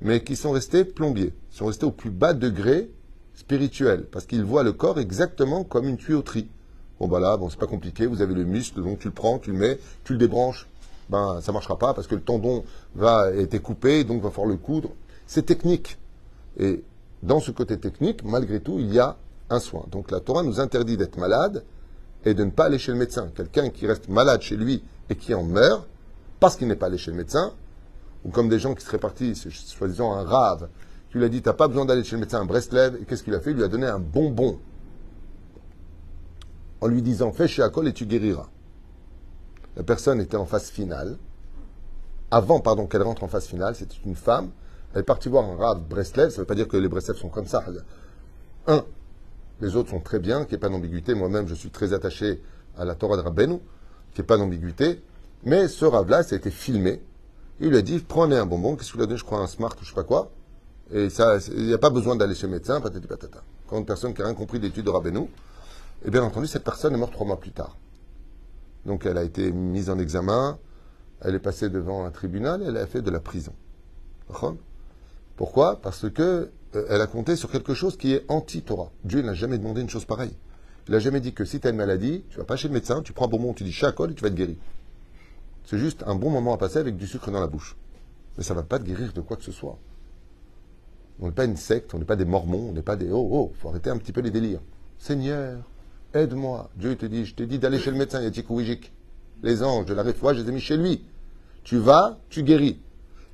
mais 0.00 0.22
qui 0.22 0.36
sont 0.36 0.50
restés 0.50 0.84
plombiers, 0.84 1.32
sont 1.50 1.66
restés 1.66 1.86
au 1.86 1.90
plus 1.90 2.10
bas 2.10 2.34
degré 2.34 2.90
spirituel, 3.34 4.04
parce 4.10 4.26
qu'il 4.26 4.42
voit 4.44 4.62
le 4.62 4.72
corps 4.72 4.98
exactement 4.98 5.64
comme 5.64 5.86
une 5.88 5.96
tuyauterie. 5.96 6.48
Bon, 6.98 7.06
bah 7.06 7.20
là, 7.20 7.36
bon, 7.36 7.48
c'est 7.48 7.58
pas 7.58 7.68
compliqué, 7.68 8.06
vous 8.06 8.22
avez 8.22 8.34
le 8.34 8.44
muscle, 8.44 8.82
donc 8.82 8.98
tu 8.98 9.08
le 9.08 9.14
prends, 9.14 9.38
tu 9.38 9.52
le 9.52 9.58
mets, 9.58 9.78
tu 10.02 10.12
le 10.12 10.18
débranches. 10.18 10.68
Ben, 11.08 11.40
ça 11.40 11.52
marchera 11.52 11.78
pas 11.78 11.94
parce 11.94 12.06
que 12.06 12.16
le 12.16 12.20
tendon 12.20 12.64
va 12.94 13.30
être 13.30 13.56
coupé, 13.58 14.04
donc 14.04 14.20
va 14.22 14.30
falloir 14.30 14.50
le 14.50 14.56
coudre. 14.56 14.90
C'est 15.26 15.46
technique. 15.46 15.96
Et 16.58 16.82
dans 17.22 17.40
ce 17.40 17.50
côté 17.50 17.78
technique, 17.78 18.24
malgré 18.24 18.60
tout, 18.60 18.78
il 18.78 18.92
y 18.92 18.98
a 18.98 19.16
un 19.48 19.60
soin. 19.60 19.84
Donc 19.90 20.10
la 20.10 20.20
Torah 20.20 20.42
nous 20.42 20.60
interdit 20.60 20.96
d'être 20.96 21.16
malade 21.16 21.64
et 22.24 22.34
de 22.34 22.44
ne 22.44 22.50
pas 22.50 22.66
aller 22.66 22.78
chez 22.78 22.92
le 22.92 22.98
médecin. 22.98 23.30
Quelqu'un 23.34 23.70
qui 23.70 23.86
reste 23.86 24.08
malade 24.08 24.42
chez 24.42 24.56
lui 24.56 24.82
et 25.08 25.16
qui 25.16 25.34
en 25.34 25.44
meurt 25.44 25.86
parce 26.40 26.56
qu'il 26.56 26.68
n'est 26.68 26.76
pas 26.76 26.86
allé 26.86 26.98
chez 26.98 27.10
le 27.10 27.16
médecin, 27.16 27.52
ou 28.24 28.30
comme 28.30 28.48
des 28.48 28.58
gens 28.58 28.74
qui 28.74 28.84
seraient 28.84 28.98
partis, 28.98 29.34
soi-disant 29.34 30.12
un 30.12 30.24
rave, 30.24 30.68
tu 31.10 31.18
lui 31.18 31.24
as 31.24 31.28
dit, 31.28 31.42
tu 31.42 31.48
n'as 31.48 31.54
pas 31.54 31.68
besoin 31.68 31.84
d'aller 31.84 32.04
chez 32.04 32.16
le 32.16 32.20
médecin 32.20 32.42
à 32.42 32.44
Breslev. 32.44 32.98
Et 33.00 33.04
qu'est-ce 33.04 33.22
qu'il 33.22 33.34
a 33.34 33.40
fait? 33.40 33.52
Il 33.52 33.56
lui 33.56 33.64
a 33.64 33.68
donné 33.68 33.86
un 33.86 33.98
bonbon. 33.98 34.58
En 36.80 36.86
lui 36.86 37.02
disant, 37.02 37.32
fais 37.32 37.48
chez 37.48 37.62
Akol 37.62 37.88
et 37.88 37.92
tu 37.92 38.06
guériras. 38.06 38.48
La 39.76 39.82
personne 39.82 40.20
était 40.20 40.36
en 40.36 40.44
phase 40.44 40.68
finale. 40.68 41.16
Avant, 42.30 42.60
pardon, 42.60 42.86
qu'elle 42.86 43.02
rentre 43.02 43.24
en 43.24 43.28
phase 43.28 43.46
finale, 43.46 43.74
c'était 43.74 43.96
une 44.04 44.16
femme. 44.16 44.50
Elle 44.92 45.00
est 45.00 45.04
partie 45.04 45.28
voir 45.28 45.44
un 45.44 45.56
Rav 45.56 45.80
Breslev. 45.88 46.28
Ça 46.28 46.36
ne 46.36 46.40
veut 46.40 46.46
pas 46.46 46.54
dire 46.54 46.68
que 46.68 46.76
les 46.76 46.88
Breslev 46.88 47.16
sont 47.16 47.30
comme 47.30 47.46
ça. 47.46 47.64
Un, 48.66 48.84
les 49.60 49.76
autres 49.76 49.90
sont 49.90 50.00
très 50.00 50.18
bien, 50.18 50.44
qu'il 50.44 50.50
n'y 50.50 50.54
ait 50.56 50.58
pas 50.58 50.68
d'ambiguïté. 50.68 51.14
Moi-même, 51.14 51.48
je 51.48 51.54
suis 51.54 51.70
très 51.70 51.92
attaché 51.92 52.42
à 52.76 52.84
la 52.84 52.94
Torah 52.94 53.16
de 53.16 53.22
Rabbeinu, 53.22 53.58
qu'il 54.12 54.22
n'y 54.22 54.24
ait 54.24 54.26
pas 54.26 54.36
d'ambiguïté. 54.36 55.02
Mais 55.44 55.68
ce 55.68 55.84
Rav-là, 55.84 56.22
ça 56.22 56.34
a 56.34 56.38
été 56.38 56.50
filmé. 56.50 57.02
Il 57.60 57.70
lui 57.70 57.76
a 57.76 57.82
dit, 57.82 57.98
prenez 57.98 58.36
un 58.36 58.46
bonbon. 58.46 58.76
Qu'est-ce 58.76 58.92
qu'il 58.92 59.00
a 59.00 59.06
donné? 59.06 59.18
Je 59.18 59.24
crois 59.24 59.40
un 59.40 59.46
smart 59.46 59.74
ou 59.80 59.84
je 59.84 59.88
sais 59.88 59.94
pas 59.94 60.04
quoi. 60.04 60.30
Et 60.92 61.10
ça, 61.10 61.38
il 61.48 61.66
n'y 61.66 61.74
a 61.74 61.78
pas 61.78 61.90
besoin 61.90 62.16
d'aller 62.16 62.34
chez 62.34 62.46
le 62.46 62.52
médecin, 62.52 62.80
patati 62.80 63.06
patata. 63.06 63.42
Quand 63.68 63.78
une 63.78 63.84
personne 63.84 64.14
qui 64.14 64.20
n'a 64.20 64.26
rien 64.28 64.34
compris 64.34 64.58
d'études 64.58 64.84
de 64.84 64.90
Rabbeinu, 64.90 65.28
et 66.04 66.10
bien 66.10 66.22
entendu, 66.22 66.46
cette 66.46 66.64
personne 66.64 66.94
est 66.94 66.98
morte 66.98 67.12
trois 67.12 67.26
mois 67.26 67.38
plus 67.38 67.50
tard. 67.50 67.76
Donc 68.86 69.04
elle 69.04 69.18
a 69.18 69.24
été 69.24 69.52
mise 69.52 69.90
en 69.90 69.98
examen, 69.98 70.58
elle 71.20 71.34
est 71.34 71.40
passée 71.40 71.68
devant 71.68 72.06
un 72.06 72.10
tribunal 72.10 72.62
et 72.62 72.66
elle 72.66 72.76
a 72.76 72.86
fait 72.86 73.02
de 73.02 73.10
la 73.10 73.20
prison. 73.20 73.52
Pourquoi? 75.36 75.80
Parce 75.82 76.08
que 76.08 76.50
elle 76.74 77.00
a 77.00 77.06
compté 77.06 77.36
sur 77.36 77.50
quelque 77.50 77.74
chose 77.74 77.96
qui 77.96 78.12
est 78.12 78.24
anti-Torah. 78.28 78.90
Dieu 79.04 79.22
n'a 79.22 79.34
jamais 79.34 79.58
demandé 79.58 79.80
une 79.80 79.88
chose 79.88 80.04
pareille. 80.04 80.36
Il 80.88 80.92
n'a 80.92 80.98
jamais 81.00 81.20
dit 81.20 81.32
que 81.32 81.44
si 81.44 81.60
tu 81.60 81.66
as 81.66 81.70
une 81.70 81.76
maladie, 81.76 82.24
tu 82.30 82.38
vas 82.38 82.44
pas 82.44 82.56
chez 82.56 82.68
le 82.68 82.74
médecin, 82.74 83.02
tu 83.02 83.12
prends 83.12 83.26
un 83.26 83.28
bonbon, 83.28 83.52
tu 83.52 83.64
dis 83.64 83.72
chacol 83.72 84.10
et 84.10 84.14
tu 84.14 84.22
vas 84.22 84.28
être 84.28 84.34
guéri. 84.34 84.58
C'est 85.64 85.78
juste 85.78 86.02
un 86.06 86.14
bon 86.14 86.30
moment 86.30 86.54
à 86.54 86.58
passer 86.58 86.78
avec 86.78 86.96
du 86.96 87.06
sucre 87.06 87.30
dans 87.30 87.40
la 87.40 87.46
bouche. 87.46 87.76
Mais 88.36 88.44
ça 88.44 88.54
ne 88.54 88.60
va 88.60 88.64
pas 88.64 88.78
te 88.78 88.84
guérir 88.84 89.12
de 89.12 89.20
quoi 89.20 89.36
que 89.36 89.44
ce 89.44 89.52
soit. 89.52 89.78
On 91.20 91.26
n'est 91.26 91.32
pas 91.32 91.44
une 91.44 91.56
secte, 91.56 91.92
on 91.92 91.98
n'est 91.98 92.04
pas 92.04 92.16
des 92.16 92.24
mormons, 92.24 92.68
on 92.70 92.72
n'est 92.72 92.82
pas 92.82 92.96
des 92.96 93.10
oh 93.10 93.28
oh, 93.30 93.52
faut 93.60 93.68
arrêter 93.68 93.90
un 93.90 93.98
petit 93.98 94.12
peu 94.12 94.20
les 94.20 94.30
délires. 94.30 94.60
Seigneur, 94.98 95.58
aide-moi. 96.14 96.70
Dieu 96.76 96.96
te 96.96 97.04
dit, 97.04 97.24
je 97.24 97.34
t'ai 97.34 97.46
dit 97.46 97.58
d'aller 97.58 97.78
chez 97.78 97.90
le 97.90 97.98
médecin, 97.98 98.20
il 98.20 98.34
y 98.34 98.40
a 98.40 98.76
Les 99.42 99.62
anges 99.62 99.86
de 99.86 99.94
la 99.94 100.02
réfoua, 100.02 100.32
je 100.32 100.40
les 100.40 100.48
ai 100.48 100.52
mis 100.52 100.60
chez 100.60 100.76
lui. 100.76 101.04
Tu 101.64 101.76
vas, 101.76 102.18
tu 102.30 102.42
guéris. 102.44 102.80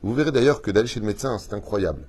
Vous 0.02 0.12
verrez 0.12 0.32
d'ailleurs 0.32 0.60
que 0.60 0.70
d'aller 0.70 0.88
chez 0.88 1.00
le 1.00 1.06
médecin, 1.06 1.38
c'est 1.38 1.52
incroyable. 1.52 2.08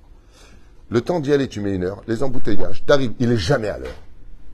Le 0.88 1.00
temps 1.00 1.18
d'y 1.18 1.32
aller, 1.32 1.48
tu 1.48 1.60
mets 1.60 1.74
une 1.74 1.84
heure. 1.84 2.02
Les 2.06 2.22
embouteillages, 2.22 2.84
t'arrives, 2.86 3.12
il 3.18 3.32
est 3.32 3.36
jamais 3.36 3.68
à 3.68 3.78
l'heure. 3.78 3.96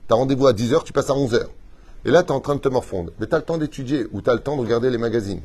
T'as 0.07 0.15
rendez-vous 0.15 0.47
à 0.47 0.53
10 0.53 0.73
heures, 0.73 0.83
tu 0.83 0.91
passes 0.91 1.11
à 1.11 1.15
11 1.15 1.35
heures. 1.35 1.51
Et 2.05 2.11
là, 2.11 2.23
tu 2.23 2.29
es 2.29 2.31
en 2.31 2.39
train 2.39 2.55
de 2.55 2.59
te 2.59 2.69
morfondre. 2.69 3.11
Mais 3.19 3.27
tu 3.27 3.35
as 3.35 3.37
le 3.37 3.43
temps 3.43 3.57
d'étudier 3.57 4.07
ou 4.11 4.21
tu 4.21 4.29
as 4.29 4.33
le 4.33 4.39
temps 4.39 4.55
de 4.57 4.61
regarder 4.61 4.89
les 4.89 4.97
magazines. 4.97 5.41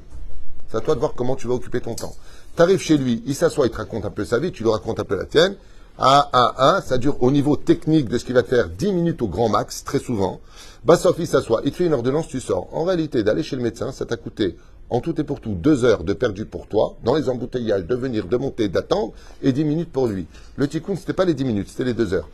C'est 0.70 0.79
à 0.79 0.81
toi 0.81 0.94
de 0.94 1.01
voir 1.01 1.12
comment 1.14 1.37
tu 1.37 1.46
vas 1.46 1.55
occuper 1.55 1.81
ton 1.81 1.94
temps. 1.94 2.14
Tu 2.57 2.62
arrives 2.62 2.81
chez 2.81 2.96
lui, 2.96 3.22
il 3.27 3.35
s'assoit, 3.35 3.66
il 3.66 3.70
te 3.70 3.77
raconte 3.77 4.05
un 4.05 4.11
peu 4.11 4.24
sa 4.24 4.38
vie, 4.38 4.51
tu 4.51 4.62
lui 4.62 4.70
racontes 4.70 4.98
un 4.98 5.05
peu 5.05 5.16
la 5.16 5.27
tienne. 5.27 5.57
A, 5.98 6.29
A, 6.33 6.77
A, 6.77 6.81
ça 6.81 6.96
dure 6.96 7.22
au 7.22 7.31
niveau 7.31 7.57
technique 7.57 8.09
de 8.09 8.18
ce 8.18 8.24
qu'il 8.24 8.35
va 8.35 8.42
te 8.42 8.48
faire 8.48 8.68
10 8.68 8.92
minutes 8.92 9.20
au 9.20 9.29
grand 9.29 9.48
max, 9.48 9.85
très 9.85 9.98
souvent. 9.98 10.40
Bassoff, 10.85 11.16
il 11.18 11.27
s'assoit, 11.27 11.61
il 11.64 11.72
te 11.72 11.77
fait 11.77 11.87
une 11.87 11.94
ordonnance, 11.94 12.29
tu 12.29 12.40
sors. 12.40 12.68
En 12.72 12.85
réalité, 12.85 13.22
d'aller 13.22 13.42
chez 13.42 13.57
le 13.57 13.62
médecin, 13.62 13.92
ça 13.92 14.07
t'a 14.07 14.16
coûté 14.16 14.57
en 14.90 15.01
tout 15.01 15.20
et 15.20 15.24
pour 15.24 15.40
tout 15.40 15.55
deux 15.55 15.85
heures 15.85 16.05
de 16.05 16.12
perdu 16.12 16.44
pour 16.46 16.66
toi, 16.66 16.96
dans 17.05 17.14
les 17.14 17.29
embouteillages, 17.29 17.87
de 17.87 17.94
venir, 17.94 18.27
de 18.27 18.37
monter, 18.37 18.68
d'attendre, 18.68 19.12
et 19.42 19.53
dix 19.53 19.64
minutes 19.64 19.92
pour 19.92 20.07
lui. 20.07 20.27
Le 20.57 20.66
tikkun, 20.68 20.96
c'était 20.96 21.12
pas 21.12 21.24
les 21.24 21.35
dix 21.35 21.44
minutes, 21.44 21.68
c'était 21.68 21.85
les 21.85 21.94
deux 21.94 22.14
heures. 22.14 22.29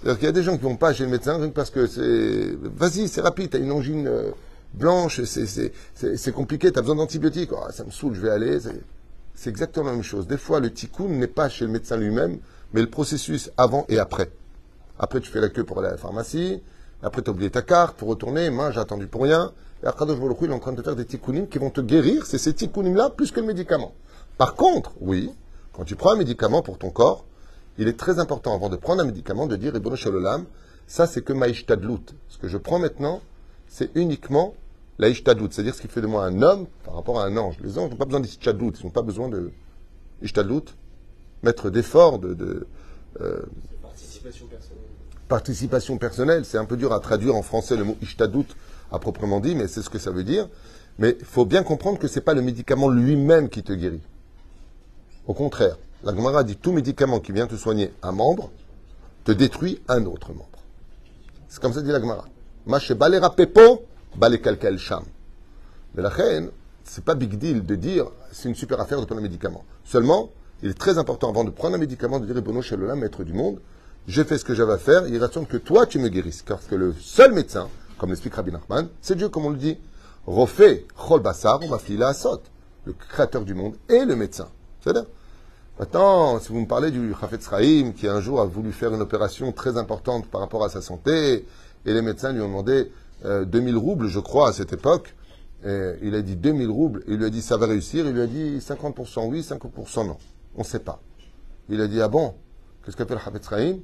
C'est-à-dire 0.00 0.18
qu'il 0.18 0.26
y 0.26 0.28
a 0.28 0.32
des 0.32 0.42
gens 0.42 0.56
qui 0.56 0.62
vont 0.62 0.76
pas 0.76 0.92
chez 0.92 1.04
le 1.04 1.10
médecin 1.10 1.48
parce 1.50 1.70
que 1.70 1.86
c'est, 1.86 2.56
vas-y, 2.76 3.08
c'est 3.08 3.20
rapide, 3.20 3.50
t'as 3.50 3.58
une 3.58 3.72
angine 3.72 4.06
euh, 4.06 4.30
blanche, 4.74 5.20
c'est 5.24 6.32
compliqué, 6.32 6.70
t'as 6.70 6.82
besoin 6.82 6.96
d'antibiotiques, 6.96 7.50
ah, 7.56 7.72
ça 7.72 7.84
me 7.84 7.90
saoule, 7.90 8.14
je 8.14 8.20
vais 8.20 8.30
aller. 8.30 8.58
C'est 9.34 9.50
exactement 9.50 9.86
la 9.86 9.92
même 9.92 10.02
chose. 10.02 10.26
Des 10.26 10.36
fois, 10.36 10.60
le 10.60 10.72
tikkun 10.72 11.08
n'est 11.08 11.26
pas 11.26 11.48
chez 11.48 11.64
le 11.64 11.72
médecin 11.72 11.96
lui-même, 11.96 12.38
mais 12.72 12.80
le 12.80 12.90
processus 12.90 13.50
avant 13.56 13.86
et 13.88 13.98
après. 13.98 14.30
Après, 14.98 15.20
tu 15.20 15.30
fais 15.30 15.40
la 15.40 15.48
queue 15.48 15.64
pour 15.64 15.78
aller 15.78 15.88
à 15.88 15.92
la 15.92 15.96
pharmacie, 15.96 16.60
après, 17.02 17.22
tu 17.22 17.30
as 17.30 17.32
oublié 17.32 17.50
ta 17.50 17.62
carte 17.62 17.96
pour 17.96 18.08
retourner, 18.08 18.50
moi, 18.50 18.70
j'ai 18.72 18.80
attendu 18.80 19.06
pour 19.06 19.22
rien. 19.22 19.52
Et 19.82 19.86
Akadosh 19.86 20.18
Baruch 20.18 20.38
il 20.42 20.50
est 20.50 20.54
en 20.54 20.58
train 20.58 20.72
de 20.72 20.78
te 20.78 20.82
faire 20.82 20.96
des 20.96 21.04
tikkunim 21.04 21.46
qui 21.46 21.58
vont 21.58 21.70
te 21.70 21.80
guérir. 21.80 22.26
C'est 22.26 22.38
ces 22.38 22.52
tikkunim-là 22.52 23.10
plus 23.10 23.30
que 23.30 23.40
le 23.40 23.46
médicament. 23.46 23.94
Par 24.36 24.54
contre, 24.54 24.92
oui, 25.00 25.30
quand 25.72 25.84
tu 25.84 25.96
prends 25.96 26.12
un 26.12 26.16
médicament 26.16 26.62
pour 26.62 26.78
ton 26.78 26.90
corps, 26.90 27.24
il 27.78 27.86
est 27.86 27.98
très 27.98 28.18
important, 28.18 28.54
avant 28.54 28.68
de 28.68 28.76
prendre 28.76 29.02
un 29.02 29.06
médicament, 29.06 29.46
de 29.46 29.56
dire, 29.56 29.76
Ibn 29.76 29.94
Shalolam, 29.94 30.46
ça 30.88 31.06
c'est 31.06 31.22
que 31.22 31.32
maïshtadlout. 31.32 32.00
Ce 32.28 32.38
que 32.38 32.48
je 32.48 32.58
prends 32.58 32.78
maintenant, 32.80 33.20
c'est 33.68 33.90
uniquement 33.94 34.54
la 34.98 35.14
c'est-à-dire 35.14 35.74
ce 35.74 35.80
qui 35.80 35.86
fait 35.86 36.00
de 36.00 36.08
moi 36.08 36.24
un 36.24 36.42
homme 36.42 36.66
par 36.84 36.94
rapport 36.94 37.20
à 37.20 37.24
un 37.24 37.36
ange. 37.36 37.56
Les 37.62 37.78
anges 37.78 37.90
n'ont 37.90 37.96
pas 37.96 38.04
besoin 38.04 38.20
d'ishtadlout, 38.20 38.72
ils 38.80 38.84
n'ont 38.84 38.90
pas 38.90 39.02
besoin 39.02 39.28
de 39.28 39.52
ishtadlout, 40.22 40.64
mettre 41.44 41.70
d'efforts, 41.70 42.18
de... 42.18 42.34
de 42.34 42.66
euh, 43.20 43.42
participation 43.80 44.46
personnelle. 44.46 44.82
Participation 45.28 45.98
personnelle, 45.98 46.44
c'est 46.44 46.58
un 46.58 46.64
peu 46.64 46.76
dur 46.76 46.92
à 46.92 46.98
traduire 46.98 47.36
en 47.36 47.42
français 47.42 47.76
le 47.76 47.84
mot 47.84 47.96
ishtadlout 48.02 48.46
à 48.92 48.98
proprement 48.98 49.40
dit, 49.40 49.54
mais 49.54 49.68
c'est 49.68 49.82
ce 49.82 49.90
que 49.90 49.98
ça 49.98 50.10
veut 50.10 50.24
dire. 50.24 50.48
Mais 50.98 51.16
il 51.18 51.24
faut 51.24 51.44
bien 51.44 51.62
comprendre 51.62 51.98
que 51.98 52.08
ce 52.08 52.16
n'est 52.16 52.24
pas 52.24 52.34
le 52.34 52.42
médicament 52.42 52.88
lui-même 52.88 53.48
qui 53.48 53.62
te 53.62 53.72
guérit. 53.72 54.02
Au 55.26 55.34
contraire, 55.34 55.76
la 56.04 56.14
Gemara 56.14 56.44
dit 56.44 56.56
tout 56.56 56.72
médicament 56.72 57.20
qui 57.20 57.32
vient 57.32 57.46
te 57.46 57.56
soigner 57.56 57.92
un 58.02 58.12
membre 58.12 58.50
te 59.24 59.32
détruit 59.32 59.80
un 59.88 60.04
autre 60.06 60.32
membre. 60.32 60.46
C'est 61.48 61.60
comme 61.60 61.72
ça 61.72 61.82
dit 61.82 61.90
la 61.90 62.00
Gemara. 62.00 62.24
Mais 62.66 62.78
la 66.02 66.08
reine, 66.08 66.50
c'est 66.84 67.04
pas 67.04 67.14
big 67.14 67.38
deal 67.38 67.64
de 67.64 67.74
dire 67.74 68.06
c'est 68.32 68.48
une 68.48 68.54
super 68.54 68.80
affaire 68.80 69.00
de 69.00 69.04
prendre 69.04 69.20
un 69.20 69.22
médicament. 69.22 69.64
Seulement, 69.84 70.30
il 70.62 70.70
est 70.70 70.78
très 70.78 70.98
important 70.98 71.30
avant 71.30 71.44
de 71.44 71.50
prendre 71.50 71.76
un 71.76 71.78
médicament 71.78 72.20
de 72.20 72.26
dire 72.26 72.42
Bono 72.42 72.62
Shelola, 72.62 72.96
maître 72.96 73.24
du 73.24 73.32
monde, 73.32 73.60
j'ai 74.06 74.24
fait 74.24 74.38
ce 74.38 74.44
que 74.44 74.54
j'avais 74.54 74.72
à 74.72 74.78
faire, 74.78 75.06
il 75.06 75.18
raconte 75.18 75.48
que 75.48 75.56
toi 75.56 75.86
tu 75.86 75.98
me 75.98 76.08
guérisses. 76.08 76.42
Parce 76.42 76.66
que 76.66 76.74
le 76.74 76.94
seul 76.98 77.32
médecin 77.32 77.68
comme 77.98 78.10
l'explique 78.10 78.34
Rabbi 78.34 78.52
Nachman, 78.52 78.88
c'est 79.00 79.16
Dieu, 79.16 79.28
comme 79.28 79.46
on 79.46 79.50
le 79.50 79.56
dit. 79.56 79.78
Refait 80.26 80.86
Chol 80.96 81.20
Bassar, 81.20 81.60
on 81.62 82.02
à 82.02 82.14
Sot, 82.14 82.42
le 82.84 82.92
créateur 82.92 83.44
du 83.44 83.54
monde 83.54 83.74
et 83.88 84.04
le 84.04 84.14
médecin. 84.14 84.48
C'est 84.82 84.96
à 84.96 85.04
Maintenant, 85.78 86.40
si 86.40 86.48
vous 86.48 86.60
me 86.60 86.66
parlez 86.66 86.90
du 86.90 87.14
Chafetz 87.20 87.42
Sraïm, 87.42 87.94
qui 87.94 88.08
un 88.08 88.20
jour 88.20 88.40
a 88.40 88.46
voulu 88.46 88.72
faire 88.72 88.92
une 88.92 89.00
opération 89.00 89.52
très 89.52 89.76
importante 89.76 90.26
par 90.26 90.40
rapport 90.40 90.64
à 90.64 90.68
sa 90.68 90.82
santé, 90.82 91.46
et 91.86 91.94
les 91.94 92.02
médecins 92.02 92.32
lui 92.32 92.40
ont 92.40 92.48
demandé 92.48 92.90
2000 93.24 93.74
euh, 93.74 93.78
roubles, 93.78 94.08
je 94.08 94.18
crois, 94.18 94.48
à 94.48 94.52
cette 94.52 94.72
époque, 94.72 95.14
et 95.64 95.94
il 96.02 96.14
a 96.14 96.22
dit 96.22 96.36
2000 96.36 96.68
roubles, 96.68 97.04
il 97.08 97.16
lui 97.16 97.24
a 97.24 97.30
dit 97.30 97.42
ça 97.42 97.56
va 97.56 97.66
réussir, 97.66 98.06
il 98.06 98.12
lui 98.12 98.20
a 98.20 98.26
dit 98.26 98.58
50% 98.58 99.28
oui, 99.28 99.40
50% 99.40 100.06
non. 100.06 100.16
On 100.56 100.60
ne 100.60 100.64
sait 100.64 100.80
pas. 100.80 101.00
Il 101.68 101.80
a 101.80 101.86
dit, 101.86 102.00
ah 102.00 102.08
bon, 102.08 102.34
qu'est-ce 102.84 102.96
qu'a 102.96 103.06
fait 103.06 103.14
le 103.14 103.76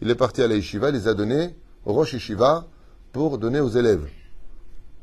Il 0.00 0.10
est 0.10 0.14
parti 0.14 0.42
à 0.42 0.48
la 0.48 0.54
Yeshiva, 0.54 0.88
il 0.88 0.94
les 0.94 1.08
a 1.08 1.14
donnés 1.14 1.56
au 1.84 1.92
Rosh 1.92 2.14
Yeshiva, 2.14 2.66
pour 3.12 3.38
donner 3.38 3.60
aux 3.60 3.68
élèves. 3.68 4.08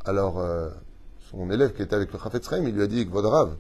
Alors, 0.06 0.40
euh, 0.40 0.70
son 1.30 1.50
élève 1.52 1.74
qui 1.74 1.82
était 1.82 1.96
avec 1.96 2.12
le 2.12 2.20
Chafetz 2.20 2.50
il 2.64 2.74
lui 2.74 2.82
a 2.82 2.88
dit, 2.88 3.06
Vodrav, 3.06 3.56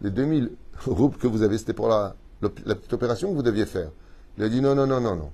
les 0.00 0.10
2000 0.10 0.52
roubles 0.86 1.16
que 1.16 1.26
vous 1.26 1.42
avez, 1.42 1.58
c'était 1.58 1.72
pour 1.72 1.88
la, 1.88 2.14
petite 2.40 2.92
opération 2.92 3.30
que 3.30 3.34
vous 3.34 3.42
deviez 3.42 3.66
faire. 3.66 3.90
Il 4.38 4.44
a 4.44 4.48
dit, 4.48 4.60
non, 4.60 4.74
non, 4.74 4.86
non, 4.86 5.00
non, 5.00 5.16
non. 5.16 5.32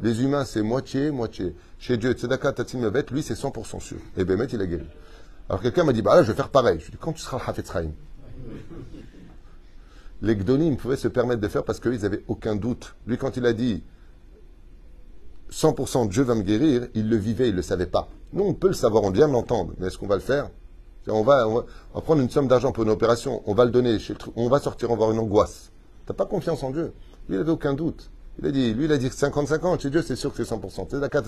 Les 0.00 0.22
humains, 0.22 0.44
c'est 0.44 0.62
moitié, 0.62 1.10
moitié. 1.10 1.54
Chez 1.78 1.96
Dieu, 1.96 2.12
Tzedaka, 2.12 2.52
Tatim, 2.52 2.90
lui, 3.10 3.22
c'est 3.22 3.34
100% 3.34 3.80
sûr. 3.80 3.98
Et 4.16 4.24
Bémet, 4.24 4.46
il 4.46 4.60
a 4.60 4.66
guéri. 4.66 4.86
Alors 5.48 5.62
quelqu'un 5.62 5.84
m'a 5.84 5.92
dit, 5.92 6.02
bah 6.02 6.14
là, 6.14 6.22
je 6.22 6.28
vais 6.28 6.36
faire 6.36 6.50
pareil. 6.50 6.78
Je 6.78 6.84
lui 6.84 6.88
ai 6.88 6.92
dit, 6.92 6.98
quand 7.00 7.12
tu 7.12 7.22
seras 7.22 7.38
le 7.38 7.44
Chafetz 7.44 7.72
Les 10.22 10.36
Gdonim 10.36 10.76
pouvaient 10.76 10.96
se 10.96 11.08
permettre 11.08 11.40
de 11.40 11.48
faire 11.48 11.64
parce 11.64 11.80
qu'ils 11.80 12.00
n'avaient 12.00 12.22
aucun 12.28 12.54
doute. 12.54 12.94
Lui, 13.06 13.18
quand 13.18 13.36
il 13.36 13.46
a 13.46 13.52
dit, 13.52 13.82
100% 15.50 16.08
Dieu 16.08 16.22
va 16.22 16.34
me 16.34 16.42
guérir, 16.42 16.88
il 16.94 17.08
le 17.08 17.16
vivait, 17.16 17.48
il 17.48 17.52
ne 17.52 17.56
le 17.56 17.62
savait 17.62 17.86
pas. 17.86 18.08
Nous, 18.32 18.44
on 18.44 18.54
peut 18.54 18.68
le 18.68 18.74
savoir, 18.74 19.04
on 19.04 19.10
vient 19.10 19.28
l'entendre, 19.28 19.72
mais 19.78 19.86
est-ce 19.86 19.98
qu'on 19.98 20.06
va 20.06 20.16
le 20.16 20.20
faire? 20.20 20.50
On 21.06 21.22
va, 21.22 21.48
on 21.48 21.54
va, 21.94 22.00
prendre 22.02 22.20
une 22.20 22.28
somme 22.28 22.48
d'argent 22.48 22.70
pour 22.70 22.84
une 22.84 22.90
opération, 22.90 23.42
on 23.46 23.54
va 23.54 23.64
le 23.64 23.70
donner, 23.70 23.96
on 24.36 24.48
va 24.48 24.60
sortir, 24.60 24.90
on 24.90 24.96
va 24.96 25.04
avoir 25.04 25.12
une 25.12 25.20
angoisse. 25.20 25.70
Tu 26.04 26.12
n'as 26.12 26.16
pas 26.16 26.26
confiance 26.26 26.62
en 26.62 26.70
Dieu. 26.70 26.92
Lui, 27.28 27.36
il 27.36 27.38
n'avait 27.38 27.50
aucun 27.50 27.72
doute. 27.72 28.10
Il 28.40 28.46
a 28.46 28.50
dit, 28.50 28.74
lui, 28.74 28.84
il 28.84 28.92
a 28.92 28.98
dit 28.98 29.08
50-50, 29.08 29.80
chez 29.80 29.90
Dieu, 29.90 30.02
c'est 30.02 30.16
sûr 30.16 30.32
que 30.32 30.44
c'est 30.44 30.54
100%. 30.54 30.86
C'est 30.90 31.00
la 31.00 31.08
carte 31.08 31.26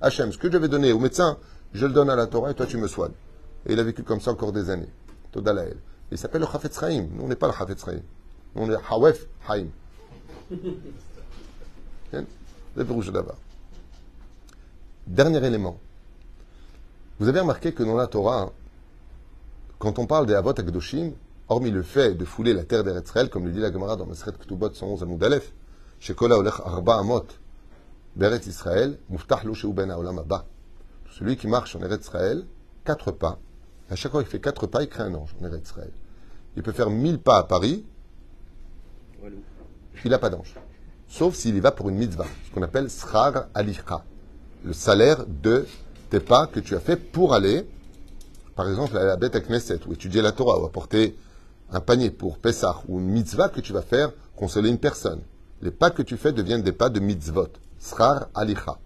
Hachem, 0.00 0.32
ce 0.32 0.38
que 0.38 0.52
je 0.52 0.58
vais 0.58 0.68
donner 0.68 0.92
au 0.92 0.98
médecin, 0.98 1.38
je 1.72 1.86
le 1.86 1.92
donne 1.92 2.10
à 2.10 2.16
la 2.16 2.26
Torah 2.26 2.50
et 2.50 2.54
toi, 2.54 2.66
tu 2.66 2.76
me 2.76 2.86
soignes. 2.86 3.12
Et 3.66 3.72
il 3.72 3.80
a 3.80 3.82
vécu 3.82 4.02
comme 4.02 4.20
ça 4.20 4.30
encore 4.30 4.52
des 4.52 4.70
années. 4.70 4.92
Il 6.10 6.18
s'appelle 6.18 6.42
le 6.42 6.46
Chafetz 6.46 6.78
Chaim. 6.78 7.06
Nous, 7.12 7.24
on 7.24 7.28
n'est 7.28 7.36
pas 7.36 7.48
le 7.48 7.54
Chafetz 7.54 7.84
Chaim. 7.84 8.00
On 8.54 8.70
est 8.70 8.76
Hawef 8.90 9.26
Haim. 9.48 9.68
Dernier 15.06 15.44
élément. 15.44 15.78
Vous 17.18 17.28
avez 17.28 17.40
remarqué 17.40 17.72
que 17.72 17.82
dans 17.82 17.96
la 17.96 18.06
Torah, 18.06 18.52
quand 19.78 19.98
on 19.98 20.06
parle 20.06 20.26
des 20.26 20.34
Avot 20.34 20.50
Akdoshim, 20.50 21.12
hormis 21.48 21.70
le 21.70 21.82
fait 21.82 22.14
de 22.14 22.24
fouler 22.24 22.52
la 22.52 22.64
terre 22.64 22.84
d'Eretzrel, 22.84 23.30
comme 23.30 23.46
le 23.46 23.52
dit 23.52 23.60
la 23.60 23.72
Gemara 23.72 23.96
dans 23.96 24.06
Masret 24.06 24.32
Ktubot 24.32 24.72
111 24.72 25.02
Amoud 25.02 25.22
Aleph, 25.24 25.52
Shekola 25.98 26.36
Olech 26.36 26.60
Arba 26.64 26.98
Amot, 26.98 27.26
Beret 28.14 28.40
Israël, 28.46 28.98
Muftah 29.08 29.40
Lo 29.44 29.54
Ben 29.72 29.90
Haolam 29.90 30.18
Abba. 30.18 30.44
Celui 31.10 31.36
qui 31.36 31.48
marche 31.48 31.74
en 31.74 31.80
Eretz 31.80 32.04
Israël, 32.04 32.44
quatre 32.84 33.10
pas, 33.10 33.38
à 33.90 33.96
chaque 33.96 34.12
fois 34.12 34.22
qu'il 34.22 34.30
fait 34.30 34.40
quatre 34.40 34.66
pas, 34.66 34.82
il 34.82 34.88
crée 34.88 35.04
un 35.04 35.14
ange 35.14 35.34
en 35.40 35.46
Eretz 35.46 35.68
Israël. 35.68 35.92
Il 36.56 36.62
peut 36.62 36.72
faire 36.72 36.90
mille 36.90 37.18
pas 37.18 37.38
à 37.38 37.44
Paris, 37.44 37.84
il 40.04 40.10
n'a 40.10 40.18
pas 40.18 40.30
d'ange. 40.30 40.54
Sauf 41.08 41.34
s'il 41.34 41.56
y 41.56 41.60
va 41.60 41.72
pour 41.72 41.88
une 41.88 41.96
mitzvah, 41.96 42.26
ce 42.46 42.54
qu'on 42.54 42.62
appelle 42.62 42.90
Srar 42.90 43.46
Alicha 43.54 44.04
le 44.64 44.72
salaire 44.72 45.24
de 45.26 45.66
tes 46.10 46.20
pas 46.20 46.46
que 46.46 46.60
tu 46.60 46.74
as 46.74 46.80
fait 46.80 46.96
pour 46.96 47.34
aller, 47.34 47.66
par 48.56 48.68
exemple, 48.68 48.96
à 48.96 49.04
la 49.04 49.16
bête 49.16 49.36
à 49.36 49.40
Knesset, 49.40 49.80
ou 49.86 49.92
étudier 49.92 50.22
la 50.22 50.32
Torah, 50.32 50.60
ou 50.60 50.66
apporter 50.66 51.16
un 51.70 51.80
panier 51.80 52.10
pour 52.10 52.38
Pessah, 52.38 52.82
ou 52.88 52.98
une 52.98 53.08
mitzvah 53.08 53.48
que 53.48 53.60
tu 53.60 53.72
vas 53.72 53.82
faire, 53.82 54.12
consoler 54.36 54.68
une 54.70 54.78
personne. 54.78 55.20
Les 55.62 55.70
pas 55.70 55.90
que 55.90 56.02
tu 56.02 56.16
fais 56.16 56.32
deviennent 56.32 56.62
des 56.62 56.72
pas 56.72 56.88
de 56.88 57.00
mitzvot. 57.00 57.48
Srar 57.78 58.28
alicha. 58.34 58.78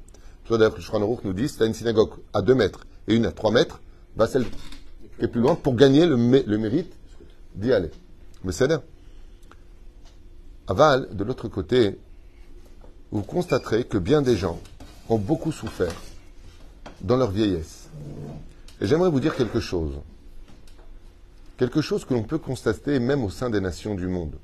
Tu 0.44 0.48
vois 0.48 0.58
d'ailleurs 0.58 0.74
que 0.74 0.80
le 0.80 1.28
nous 1.28 1.32
dit, 1.32 1.48
si 1.48 1.56
tu 1.56 1.62
as 1.62 1.66
une 1.66 1.74
synagogue 1.74 2.11
à 2.32 2.42
2 2.42 2.54
mètres 2.54 2.87
et 3.08 3.14
une 3.14 3.26
à 3.26 3.32
3 3.32 3.52
mètres, 3.52 3.80
va 4.16 4.26
celle 4.26 4.44
qui 4.48 5.24
est 5.24 5.28
plus 5.28 5.40
loin 5.40 5.54
pour 5.54 5.74
gagner 5.74 6.06
le, 6.06 6.16
le 6.16 6.58
mérite 6.58 6.92
d'y 7.54 7.72
aller. 7.72 7.90
Mais 8.44 8.52
c'est 8.52 8.66
là. 8.66 8.82
Aval, 10.66 11.14
de 11.14 11.24
l'autre 11.24 11.48
côté, 11.48 11.98
vous 13.12 13.22
constaterez 13.22 13.85
que 13.85 13.98
bien 13.98 14.22
des 14.22 14.37
gens 14.37 14.59
ont 15.11 15.18
beaucoup 15.18 15.53
souffert 15.53 15.94
dans 17.03 17.18
leur 17.18 17.31
vieillesse. 17.31 17.90
Et 18.81 18.87
j'aimerais 18.87 19.11
vous 19.11 19.20
dire 19.20 19.37
quelque 19.37 19.61
chose. 19.61 20.01
quelque 21.59 21.83
chose 21.83 22.05
que 22.05 22.14
l'on 22.14 22.25
peut 22.25 22.38
constater 22.38 22.98
même 22.98 23.22
au 23.22 23.31
sein 23.31 23.51
des 23.51 23.61
nations 23.61 23.94
du 23.94 24.09
monde. 24.09 24.35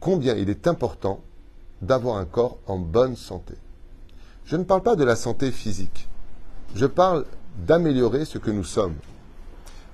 Combien 0.00 0.34
il 0.34 0.48
est 0.48 0.66
important 0.66 1.20
d'avoir 1.82 2.16
un 2.16 2.24
corps 2.24 2.58
en 2.66 2.78
bonne 2.78 3.16
santé. 3.16 3.54
Je 4.46 4.56
ne 4.56 4.64
parle 4.64 4.82
pas 4.82 4.96
de 4.96 5.04
la 5.04 5.16
santé 5.16 5.50
physique. 5.50 6.08
Je 6.74 6.86
parle 6.86 7.26
d'améliorer 7.58 8.24
ce 8.24 8.38
que 8.38 8.50
nous 8.50 8.64
sommes. 8.64 8.94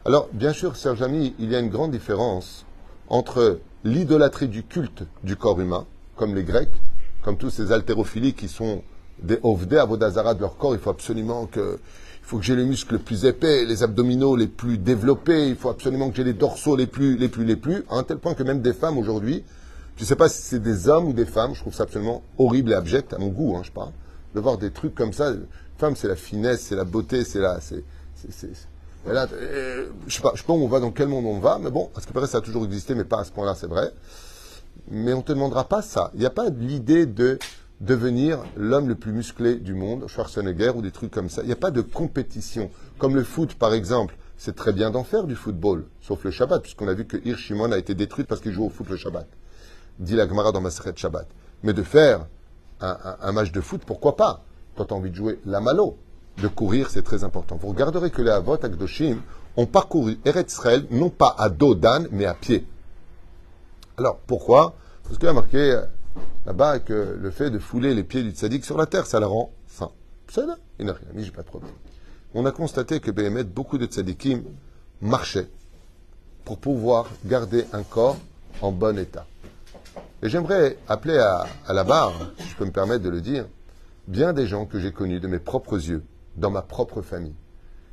Alors, 0.05 0.29
bien 0.33 0.53
sûr, 0.53 0.77
Serge 0.77 1.03
Ami, 1.03 1.35
il 1.39 1.51
y 1.51 1.57
a 1.57 1.61
une 1.61 1.71
grande 1.71 1.91
différence 1.91 2.65
entre 3.09 3.59
l'idolâtrie 3.83 4.49
du 4.49 4.63
culte 4.63 5.05
du 5.25 5.37
corps 5.37 5.61
humain, 5.61 5.87
comme 6.17 6.35
les 6.35 6.45
Grecs, 6.45 6.81
comme 7.23 7.37
tous 7.37 7.51
ces 7.51 7.73
haltérophilies 7.73 8.35
qui 8.35 8.49
sont 8.49 8.83
des 9.23 9.39
ovdé 9.43 9.77
avodazara 9.77 10.35
de 10.35 10.41
leur 10.41 10.57
corps. 10.57 10.75
Il 10.75 10.81
faut 10.81 10.91
absolument 10.91 11.47
que, 11.47 11.79
il 12.23 12.27
faut 12.27 12.39
que 12.39 12.45
j'ai 12.45 12.57
les 12.57 12.65
muscles 12.65 12.95
les 12.95 13.01
plus 13.01 13.25
épais, 13.25 13.65
les 13.65 13.83
abdominaux 13.83 14.37
les 14.37 14.47
plus 14.47 14.79
développés. 14.79 15.49
Il 15.49 15.57
faut 15.57 15.71
absolument 15.71 16.11
que 16.11 16.17
j'ai 16.17 16.25
les 16.25 16.33
dorsaux 16.33 16.77
les 16.77 16.87
plus, 16.87 17.17
les 17.17 17.29
plus, 17.29 17.45
les 17.45 17.57
plus, 17.57 17.85
à 17.91 17.97
un 17.97 18.03
tel 18.03 18.19
point 18.19 18.35
que 18.35 18.43
même 18.43 18.61
des 18.61 18.73
femmes 18.73 18.99
aujourd'hui, 18.99 19.45
je 19.97 20.05
ne 20.05 20.07
sais 20.09 20.17
pas 20.17 20.29
si 20.29 20.41
c'est 20.43 20.63
des 20.63 20.89
hommes 20.89 21.09
ou 21.09 21.13
des 21.13 21.27
femmes, 21.27 21.55
je 21.55 21.61
trouve 21.61 21.75
ça 21.75 21.83
absolument 21.83 22.23
horrible 22.39 22.73
et 22.73 22.75
abject 22.75 23.13
à 23.13 23.19
mon 23.19 23.29
goût, 23.29 23.57
hein, 23.57 23.63
je 23.63 23.71
parle, 23.71 23.93
de 24.35 24.41
voir 24.41 24.57
des 24.57 24.71
trucs 24.71 24.95
comme 24.95 25.13
ça. 25.13 25.33
Femme, 25.77 25.97
c'est 25.97 26.09
la 26.09 26.17
finesse, 26.17 26.63
c'est 26.63 26.77
la 26.77 26.85
beauté, 26.85 27.25
c'est 27.25 27.41
la, 27.41 27.61
c'est, 27.61 27.85
et 29.09 29.13
là, 29.13 29.27
euh, 29.33 29.89
je 30.07 30.15
sais 30.15 30.23
pas, 30.23 30.33
je 30.35 30.41
sais 30.41 30.47
pas 30.47 30.53
où 30.53 30.63
on 30.63 30.69
va, 30.69 30.81
dans 30.81 30.91
quel 30.91 31.09
monde 31.09 31.25
on 31.25 31.39
va, 31.39 31.59
mais 31.59 31.71
bon, 31.71 31.91
à 31.97 32.01
ce 32.01 32.07
que 32.07 32.13
paraît, 32.13 32.27
ça 32.27 32.39
a 32.39 32.41
toujours 32.41 32.65
existé, 32.65 32.95
mais 32.95 33.05
pas 33.05 33.21
à 33.21 33.25
ce 33.25 33.33
point-là, 33.33 33.55
c'est 33.55 33.67
vrai. 33.67 33.93
Mais 34.89 35.13
on 35.13 35.19
ne 35.19 35.23
te 35.23 35.33
demandera 35.33 35.65
pas 35.65 35.83
ça. 35.83 36.11
Il 36.15 36.21
n'y 36.21 36.27
a 36.27 36.31
pas 36.31 36.49
l'idée 36.51 37.07
de 37.07 37.39
devenir 37.81 38.43
l'homme 38.57 38.89
le 38.89 38.95
plus 38.95 39.13
musclé 39.13 39.57
du 39.57 39.75
monde, 39.75 40.07
Schwarzenegger 40.07 40.73
ou 40.77 40.83
des 40.83 40.91
trucs 40.91 41.11
comme 41.11 41.29
ça. 41.29 41.43
Il 41.43 41.47
n'y 41.47 41.53
a 41.53 41.57
pas 41.57 41.71
de 41.71 41.81
compétition. 41.81 42.71
Comme 42.99 43.15
le 43.15 43.25
foot, 43.25 43.55
par 43.55 43.73
exemple, 43.73 44.17
c'est 44.37 44.55
très 44.55 44.73
bien 44.73 44.91
d'en 44.91 45.05
faire 45.05 45.25
du 45.25 45.35
football, 45.35 45.87
sauf 46.01 46.25
le 46.25 46.31
Shabbat, 46.31 46.63
puisqu'on 46.63 46.89
a 46.89 46.95
vu 46.95 47.07
que 47.07 47.17
Hirschimon 47.25 47.73
a 47.73 47.79
été 47.79 47.95
détruite 47.95 48.27
parce 48.27 48.41
qu'il 48.41 48.53
joue 48.53 48.65
au 48.65 48.71
foot 48.71 48.89
le 48.89 48.97
Shabbat. 48.97 49.27
Dit 49.99 50.17
la 50.17 50.27
Gemara 50.29 50.53
dans 50.53 50.61
Maseret 50.61 50.95
Shabbat. 50.97 51.27
Mais 51.63 51.73
de 51.73 51.83
faire 51.83 52.27
un, 52.81 53.33
match 53.33 53.53
de 53.53 53.61
foot, 53.61 53.83
pourquoi 53.87 54.17
pas? 54.17 54.45
Quand 54.77 54.87
tu 54.87 54.95
as 54.95 54.97
envie 54.97 55.11
de 55.11 55.15
jouer 55.15 55.41
la 55.45 55.61
malo, 55.61 55.99
de 56.41 56.49
courir, 56.49 56.89
c'est 56.91 57.03
très 57.03 57.25
important. 57.25 57.59
Vous 57.61 57.69
regarderez 57.69 58.11
que 58.11 58.23
les 58.23 58.31
Avot 58.31 58.55
Akdoshim 58.55 59.19
ont 59.57 59.67
parcouru 59.67 60.19
Eretz 60.25 60.53
Israël, 60.53 60.87
non 60.91 61.11
pas 61.11 61.35
à 61.37 61.51
dos 61.51 61.75
d'âne, 61.75 62.09
mais 62.11 62.25
à 62.25 62.35
pied. 62.35 62.67
Alors, 64.01 64.17
pourquoi? 64.21 64.77
Parce 65.05 65.19
qu'il 65.19 65.29
a 65.29 65.35
marqué 65.35 65.59
euh, 65.59 65.83
là-bas 66.47 66.79
que 66.79 67.19
le 67.21 67.31
fait 67.31 67.51
de 67.51 67.59
fouler 67.59 67.93
les 67.93 68.03
pieds 68.03 68.23
du 68.23 68.31
tzaddik 68.31 68.65
sur 68.65 68.79
la 68.79 68.87
terre, 68.87 69.05
ça 69.05 69.21
la 69.21 69.27
rend 69.27 69.53
sain. 69.67 69.91
Là, 70.37 70.57
il 70.79 70.87
n'a 70.87 70.95
rien 70.95 71.09
mis, 71.13 71.23
j'ai 71.23 71.33
pas 71.33 71.43
de 71.43 71.47
problème. 71.47 71.71
On 72.33 72.47
a 72.47 72.51
constaté 72.51 73.01
que 73.01 73.11
Béhémet, 73.11 73.45
beaucoup 73.45 73.77
de 73.77 73.85
tzaddikim 73.85 74.43
marchaient 75.03 75.49
pour 76.47 76.57
pouvoir 76.57 77.11
garder 77.27 77.67
un 77.75 77.83
corps 77.83 78.17
en 78.63 78.73
bon 78.73 78.99
état. 78.99 79.27
Et 80.23 80.31
j'aimerais 80.31 80.79
appeler 80.89 81.19
à, 81.19 81.45
à 81.67 81.75
la 81.75 81.85
barre, 81.85 82.15
si 82.39 82.49
je 82.49 82.57
peux 82.57 82.65
me 82.65 82.73
permettre 82.73 83.05
de 83.05 83.11
le 83.11 83.21
dire, 83.21 83.45
bien 84.09 84.33
des 84.33 84.47
gens 84.47 84.65
que 84.65 84.81
j'ai 84.81 84.93
connus 84.93 85.21
de 85.21 85.29
mes 85.29 85.41
propres 85.41 85.77
yeux, 85.77 86.03
dans 86.37 86.51
ma 86.51 86.63
propre 86.63 87.03
famille, 87.03 87.37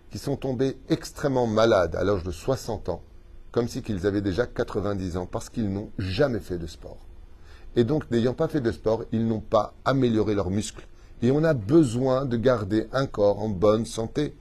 qui 0.09 0.19
sont 0.19 0.37
tombés 0.37 0.77
extrêmement 0.87 1.47
malades 1.47 1.97
à 1.97 2.05
l'âge 2.05 2.23
de 2.23 2.31
60 2.31 2.87
ans, 2.87 3.01
comme 3.51 3.67
si 3.67 3.81
qu'ils 3.81 4.05
avaient 4.05 4.21
déjà 4.21 4.45
90 4.45 5.17
ans, 5.17 5.25
parce 5.25 5.49
qu'ils 5.49 5.71
n'ont 5.71 5.89
jamais 5.97 6.39
fait 6.39 6.57
de 6.57 6.67
sport. 6.67 6.97
Et 7.75 7.83
donc, 7.83 8.09
n'ayant 8.11 8.33
pas 8.33 8.47
fait 8.47 8.61
de 8.61 8.71
sport, 8.71 9.03
ils 9.11 9.27
n'ont 9.27 9.39
pas 9.39 9.73
amélioré 9.85 10.35
leurs 10.35 10.49
muscles. 10.49 10.87
Et 11.21 11.31
on 11.31 11.43
a 11.43 11.53
besoin 11.53 12.25
de 12.25 12.37
garder 12.37 12.87
un 12.91 13.05
corps 13.07 13.39
en 13.39 13.49
bonne 13.49 13.85
santé. 13.85 14.35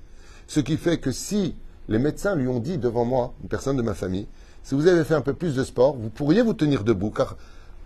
Ce 0.47 0.61
qui 0.61 0.77
fait 0.77 0.99
que 0.99 1.12
si 1.12 1.55
les 1.88 1.99
médecins 1.99 2.35
lui 2.35 2.49
ont 2.49 2.61
dit 2.61 2.79
devant 2.79 3.05
moi, 3.05 3.35
une 3.42 3.49
personne 3.49 3.77
de 3.77 3.83
ma 3.83 3.95
famille, 3.95 4.27
si 4.62 4.75
vous 4.75 4.87
avez 4.87 5.05
fait 5.05 5.14
un 5.14 5.21
peu 5.21 5.35
plus 5.35 5.55
de 5.55 5.64
sport, 5.64 5.97
vous 5.97 6.11
pourriez 6.11 6.42
vous 6.42 6.55
tenir 6.55 6.83
debout, 6.83 7.11
car 7.11 7.37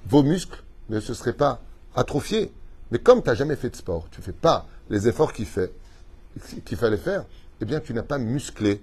vos 0.07 0.23
muscles 0.23 0.63
ne 0.89 0.99
se 1.01 1.15
seraient 1.15 1.35
pas 1.35 1.61
atrophiés. 1.95 2.53
Mais 2.91 2.99
comme 2.99 3.23
tu 3.23 3.29
n'as 3.29 3.35
jamais 3.35 3.57
fait 3.57 3.71
de 3.71 3.77
sport, 3.77 4.09
tu 4.11 4.21
ne 4.21 4.25
fais 4.25 4.33
pas 4.33 4.67
les 4.89 5.07
efforts 5.07 5.33
qu'il 5.33 5.47
fallait 5.47 6.97
faire, 6.97 7.25
eh 7.61 7.65
bien, 7.65 7.81
tu 7.81 7.93
n'as 7.93 8.03
pas 8.03 8.19
musclé. 8.19 8.83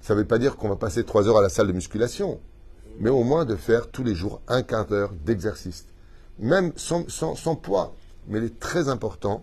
Ça 0.00 0.14
ne 0.14 0.20
veut 0.20 0.26
pas 0.26 0.38
dire 0.38 0.56
qu'on 0.56 0.68
va 0.68 0.76
passer 0.76 1.04
trois 1.04 1.28
heures 1.28 1.38
à 1.38 1.42
la 1.42 1.48
salle 1.48 1.66
de 1.66 1.72
musculation, 1.72 2.40
mais 3.00 3.10
au 3.10 3.22
moins 3.22 3.44
de 3.44 3.56
faire 3.56 3.90
tous 3.90 4.04
les 4.04 4.14
jours 4.14 4.40
un 4.48 4.62
quart 4.62 4.86
d'heure 4.86 5.12
d'exercice. 5.24 5.86
Même 6.38 6.72
sans, 6.76 7.04
poids. 7.56 7.94
Mais 8.28 8.38
il 8.38 8.44
est 8.44 8.60
très 8.60 8.88
important, 8.88 9.42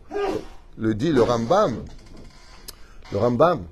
le 0.78 0.94
dit 0.94 1.12
le 1.12 1.22
Rambam, 1.22 1.84
le 3.12 3.18
Rambam, 3.18 3.64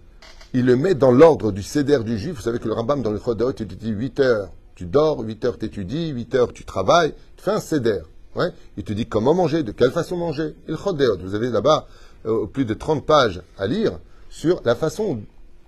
il 0.53 0.65
le 0.65 0.75
met 0.75 0.95
dans 0.95 1.11
l'ordre 1.11 1.51
du 1.51 1.63
céder 1.63 1.99
du 2.03 2.17
juif. 2.17 2.35
Vous 2.35 2.41
savez 2.41 2.59
que 2.59 2.67
le 2.67 2.73
Rambam, 2.73 3.01
dans 3.01 3.11
le 3.11 3.19
Chodot, 3.19 3.51
il 3.51 3.67
dit 3.67 3.89
8 3.89 4.19
heures 4.19 4.49
tu 4.75 4.85
dors, 4.85 5.19
8 5.19 5.45
heures 5.45 5.57
tu 5.57 5.65
étudies, 5.65 6.09
8 6.09 6.35
heures 6.35 6.53
tu 6.53 6.65
travailles, 6.65 7.13
tu 7.37 7.43
fais 7.43 7.51
un 7.51 7.59
céder. 7.59 8.01
Ouais? 8.35 8.51
Il 8.77 8.83
te 8.83 8.93
dit 8.93 9.05
comment 9.05 9.33
manger, 9.33 9.63
de 9.63 9.71
quelle 9.71 9.91
façon 9.91 10.17
manger. 10.17 10.55
Il 10.67 10.75
chodéot. 10.77 11.17
Vous 11.19 11.35
avez 11.35 11.49
là-bas 11.49 11.87
euh, 12.25 12.45
plus 12.47 12.65
de 12.65 12.73
30 12.73 13.05
pages 13.05 13.41
à 13.57 13.67
lire 13.67 13.99
sur 14.29 14.61
la 14.65 14.75
façon 14.75 15.21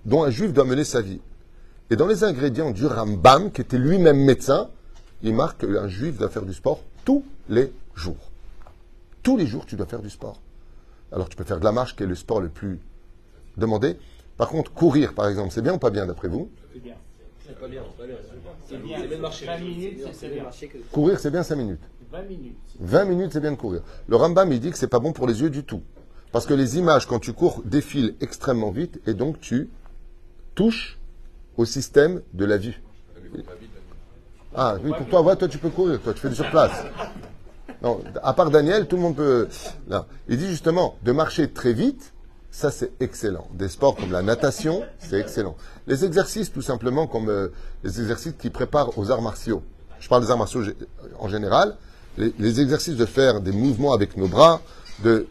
dont 0.06 0.22
un 0.22 0.30
juif 0.30 0.52
doit 0.52 0.64
mener 0.64 0.84
sa 0.84 1.02
vie. 1.02 1.20
Et 1.90 1.96
dans 1.96 2.06
les 2.06 2.24
ingrédients 2.24 2.70
du 2.70 2.86
Rambam, 2.86 3.50
qui 3.50 3.60
était 3.60 3.76
lui-même 3.76 4.18
médecin, 4.18 4.70
il 5.22 5.34
marque 5.34 5.66
qu'un 5.66 5.88
juif 5.88 6.16
doit 6.18 6.28
faire 6.28 6.44
du 6.44 6.54
sport 6.54 6.80
tous 7.04 7.24
les 7.48 7.72
jours. 7.94 8.30
Tous 9.22 9.36
les 9.36 9.46
jours, 9.46 9.66
tu 9.66 9.76
dois 9.76 9.86
faire 9.86 10.02
du 10.02 10.10
sport. 10.10 10.40
Alors 11.12 11.28
tu 11.28 11.36
peux 11.36 11.44
faire 11.44 11.58
de 11.58 11.64
la 11.64 11.72
marche, 11.72 11.96
qui 11.96 12.04
est 12.04 12.06
le 12.06 12.14
sport 12.14 12.40
le 12.40 12.48
plus 12.48 12.78
demandé. 13.56 13.96
Par 14.36 14.48
contre, 14.48 14.72
courir, 14.72 15.12
par 15.12 15.28
exemple, 15.28 15.50
c'est 15.52 15.62
bien 15.62 15.74
ou 15.74 15.78
pas 15.78 15.90
bien 15.90 16.06
d'après 16.06 16.28
vous? 16.28 16.50
C'est 16.72 16.82
bien. 16.82 16.94
C'est 17.44 17.58
pas 17.58 17.68
bien, 17.68 17.82
c'est 17.98 18.06
bien. 18.06 18.16
C'est 18.68 18.82
bien. 18.82 18.98
20 18.98 19.58
minutes, 19.58 20.08
c'est 20.12 20.28
bien. 20.28 20.44
Courir, 20.92 21.18
c'est 21.18 21.30
bien 21.30 21.42
5 21.42 21.56
minutes. 21.56 21.80
20 22.12 22.22
minutes. 22.22 22.58
20 22.78 23.04
minutes, 23.04 23.32
c'est 23.32 23.40
bien 23.40 23.52
de 23.52 23.56
courir. 23.56 23.82
Le 24.08 24.16
Rambam, 24.16 24.52
il 24.52 24.60
dit 24.60 24.70
que 24.70 24.78
c'est 24.78 24.86
pas 24.86 24.98
bon 25.00 25.12
pour 25.12 25.26
les 25.26 25.40
yeux 25.42 25.50
du 25.50 25.64
tout. 25.64 25.82
Parce 26.30 26.46
que 26.46 26.54
les 26.54 26.78
images, 26.78 27.06
quand 27.06 27.18
tu 27.18 27.32
cours, 27.32 27.62
défilent 27.64 28.14
extrêmement 28.20 28.70
vite 28.70 29.00
et 29.06 29.14
donc 29.14 29.40
tu 29.40 29.70
touches 30.56 30.98
au 31.56 31.64
système 31.64 32.22
de 32.34 32.44
la 32.44 32.56
vue. 32.56 32.82
Ah 34.56 34.76
oui, 34.82 34.90
pour 34.98 35.06
toi, 35.06 35.36
toi 35.36 35.46
tu 35.46 35.58
peux 35.58 35.70
courir, 35.70 36.00
toi 36.00 36.12
tu 36.12 36.18
fais 36.18 36.30
du 36.30 36.34
surplace. 36.34 36.84
Non, 37.82 38.00
à 38.24 38.32
part 38.32 38.50
Daniel, 38.50 38.88
tout 38.88 38.96
le 38.96 39.02
monde 39.02 39.16
peut. 39.16 39.48
Il 40.28 40.38
dit 40.38 40.48
justement 40.48 40.96
de 41.04 41.12
marcher 41.12 41.52
très 41.52 41.72
vite 41.72 42.12
ça, 42.56 42.70
c'est 42.70 42.90
excellent. 43.00 43.48
Des 43.52 43.68
sports 43.68 43.96
comme 43.96 44.10
la 44.10 44.22
natation, 44.22 44.82
c'est 44.98 45.20
excellent. 45.20 45.56
Les 45.86 46.06
exercices, 46.06 46.50
tout 46.50 46.62
simplement, 46.62 47.06
comme 47.06 47.28
euh, 47.28 47.48
les 47.84 48.00
exercices 48.00 48.32
qui 48.38 48.48
préparent 48.48 48.96
aux 48.96 49.10
arts 49.10 49.20
martiaux. 49.20 49.62
Je 50.00 50.08
parle 50.08 50.24
des 50.24 50.30
arts 50.30 50.38
martiaux 50.38 50.62
en 51.18 51.28
général. 51.28 51.76
Les, 52.16 52.60
exercices 52.62 52.96
de 52.96 53.04
faire 53.04 53.42
des 53.42 53.52
mouvements 53.52 53.92
avec 53.92 54.16
nos 54.16 54.26
bras, 54.26 54.62
de 55.04 55.26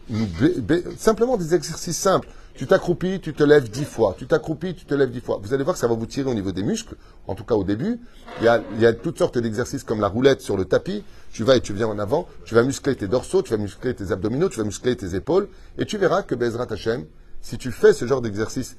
simplement 0.96 1.36
des 1.36 1.54
exercices 1.54 1.98
simples. 1.98 2.28
Tu 2.54 2.66
t'accroupis, 2.66 3.20
tu 3.20 3.34
te 3.34 3.42
lèves 3.42 3.68
dix 3.68 3.84
fois. 3.84 4.14
Tu 4.16 4.26
t'accroupis, 4.26 4.74
tu 4.74 4.86
te 4.86 4.94
lèves 4.94 5.10
dix 5.10 5.20
fois. 5.20 5.38
Vous 5.42 5.52
allez 5.52 5.62
voir 5.62 5.74
que 5.74 5.80
ça 5.80 5.88
va 5.88 5.94
vous 5.94 6.06
tirer 6.06 6.30
au 6.30 6.34
niveau 6.34 6.52
des 6.52 6.62
muscles, 6.62 6.96
en 7.26 7.34
tout 7.34 7.44
cas 7.44 7.54
au 7.54 7.64
début. 7.64 8.00
Il 8.40 8.44
y 8.44 8.48
a, 8.48 8.62
il 8.72 8.80
y 8.80 8.86
a 8.86 8.94
toutes 8.94 9.18
sortes 9.18 9.36
d'exercices 9.36 9.84
comme 9.84 10.00
la 10.00 10.08
roulette 10.08 10.40
sur 10.40 10.56
le 10.56 10.64
tapis. 10.64 11.04
Tu 11.32 11.44
vas 11.44 11.56
et 11.56 11.60
tu 11.60 11.74
viens 11.74 11.88
en 11.88 11.98
avant. 11.98 12.26
Tu 12.46 12.54
vas 12.54 12.62
muscler 12.62 12.96
tes 12.96 13.08
dorsaux, 13.08 13.42
tu 13.42 13.50
vas 13.50 13.58
muscler 13.58 13.94
tes 13.94 14.10
abdominaux, 14.10 14.48
tu 14.48 14.58
vas 14.58 14.64
muscler 14.64 14.96
tes 14.96 15.14
épaules. 15.14 15.48
Et 15.76 15.84
tu 15.84 15.98
verras 15.98 16.22
que 16.22 16.34
Bezrat 16.34 16.68
Hashem, 16.70 17.04
si 17.42 17.58
tu 17.58 17.72
fais 17.72 17.92
ce 17.92 18.06
genre 18.06 18.22
d'exercice 18.22 18.78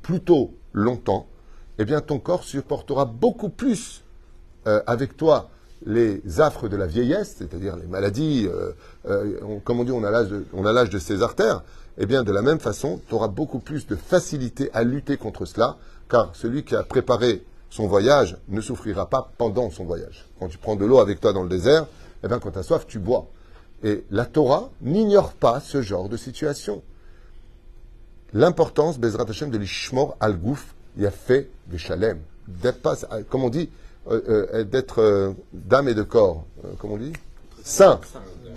plutôt 0.00 0.54
longtemps, 0.72 1.26
eh 1.78 1.84
bien 1.84 2.00
ton 2.00 2.18
corps 2.18 2.44
supportera 2.44 3.04
beaucoup 3.04 3.50
plus 3.50 4.04
euh, 4.66 4.82
avec 4.86 5.18
toi 5.18 5.50
les 5.86 6.40
affres 6.40 6.68
de 6.68 6.76
la 6.76 6.86
vieillesse, 6.86 7.36
c'est-à-dire 7.38 7.76
les 7.76 7.86
maladies, 7.86 8.48
euh, 8.48 8.72
euh, 9.08 9.58
comme 9.64 9.80
on 9.80 9.84
dit, 9.84 9.92
on 9.92 10.04
a 10.04 10.10
l'âge 10.10 10.28
de, 10.28 10.44
on 10.52 10.62
de 10.62 10.98
ses 10.98 11.22
artères, 11.22 11.62
eh 11.96 12.06
bien 12.06 12.24
de 12.24 12.32
la 12.32 12.42
même 12.42 12.58
façon, 12.58 13.00
tu 13.08 13.14
auras 13.14 13.28
beaucoup 13.28 13.60
plus 13.60 13.86
de 13.86 13.96
facilité 13.96 14.68
à 14.74 14.82
lutter 14.82 15.16
contre 15.16 15.46
cela, 15.46 15.78
car 16.10 16.34
celui 16.34 16.64
qui 16.64 16.74
a 16.74 16.82
préparé 16.82 17.42
son 17.70 17.86
voyage 17.86 18.36
ne 18.48 18.60
souffrira 18.60 19.08
pas 19.08 19.30
pendant 19.38 19.70
son 19.70 19.84
voyage. 19.84 20.26
Quand 20.38 20.48
tu 20.48 20.58
prends 20.58 20.76
de 20.76 20.84
l'eau 20.84 20.98
avec 20.98 21.20
toi 21.20 21.32
dans 21.32 21.42
le 21.42 21.48
désert, 21.48 21.86
eh 22.22 22.28
bien 22.28 22.38
quand 22.38 22.50
tu 22.50 22.58
as 22.58 22.62
soif, 22.62 22.86
tu 22.86 22.98
bois. 22.98 23.28
Et 23.82 24.04
la 24.10 24.24
Torah 24.24 24.70
n'ignore 24.82 25.32
pas 25.32 25.60
ce 25.60 25.82
genre 25.82 26.08
de 26.08 26.16
situation 26.16 26.82
l'importance, 28.32 28.98
Bezrat 28.98 29.28
Hashem, 29.28 29.50
de 29.50 29.58
l'ishmor 29.58 30.16
al 30.20 30.36
gouf 30.36 30.74
yafé 30.98 31.48
veshalem. 31.68 32.18
Comme 33.30 33.44
on 33.44 33.50
dit, 33.50 33.70
euh, 34.08 34.46
euh, 34.54 34.64
d'être 34.64 35.00
euh, 35.00 35.32
d'âme 35.52 35.88
et 35.88 35.94
de 35.94 36.02
corps. 36.02 36.44
comme 36.78 36.92
on 36.92 36.96
dit 36.96 37.12
Saint. 37.64 38.00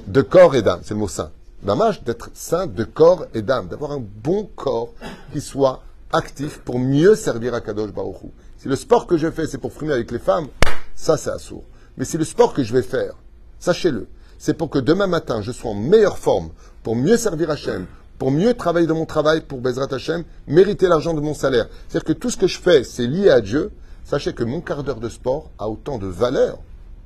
De 0.08 0.22
corps 0.22 0.56
et 0.56 0.62
d'âme. 0.62 0.82
C'est 0.84 0.94
le 0.94 1.00
mot 1.00 1.08
saint. 1.08 1.32
Dommage 1.64 2.04
d'être 2.04 2.30
saint 2.34 2.68
de 2.68 2.84
corps 2.84 3.26
et 3.34 3.42
d'âme. 3.42 3.68
D'avoir 3.68 3.92
un 3.92 4.02
bon 4.02 4.50
corps 4.56 4.94
qui 5.34 5.42
soit 5.42 5.82
actif 6.12 6.60
pour 6.60 6.80
mieux 6.80 7.16
servir 7.16 7.54
à 7.54 7.62
Kadosh 7.62 7.92
Baruch 7.92 8.18
Si 8.58 8.68
le 8.68 8.76
sport 8.76 9.08
que 9.08 9.18
je 9.18 9.30
fais, 9.32 9.48
c'est 9.48 9.58
pour 9.58 9.74
frimer 9.74 9.94
avec 9.94 10.12
les 10.12 10.20
femmes, 10.20 10.48
ça, 10.96 11.18
c'est 11.18 11.32
assourd. 11.32 11.64
Mais 11.98 12.06
si 12.06 12.18
le 12.18 12.26
sport 12.26 12.54
que 12.54 12.64
je 12.64 12.74
vais 12.74 12.82
faire, 12.82 13.14
sachez-le, 13.60 14.08
c'est 14.38 14.54
pour 14.54 14.70
que 14.70 14.80
demain 14.80 15.08
matin, 15.08 15.42
je 15.42 15.52
sois 15.52 15.72
en 15.72 15.76
meilleure 15.76 16.18
forme, 16.18 16.50
pour 16.84 16.96
mieux 16.96 17.18
servir 17.18 17.50
Hachem, 17.50 17.88
pour 18.18 18.32
mieux 18.32 18.54
travailler 18.54 18.88
dans 18.88 18.96
mon 18.96 19.06
travail, 19.06 19.42
pour 19.42 19.60
Bezrat 19.60 19.94
Hashem, 19.94 20.24
mériter 20.48 20.88
l'argent 20.88 21.14
de 21.14 21.22
mon 21.22 21.34
salaire. 21.34 21.68
C'est-à-dire 21.88 22.06
que 22.06 22.14
tout 22.14 22.30
ce 22.30 22.38
que 22.38 22.48
je 22.48 22.60
fais, 22.60 22.84
c'est 22.84 23.08
lié 23.08 23.30
à 23.30 23.42
Dieu. 23.42 23.72
Sachez 24.10 24.34
que 24.34 24.44
mon 24.44 24.60
quart 24.60 24.84
d'heure 24.84 25.00
de 25.00 25.08
sport 25.08 25.52
a 25.60 25.70
autant 25.70 26.00
de 26.00 26.08
valeur, 26.08 26.58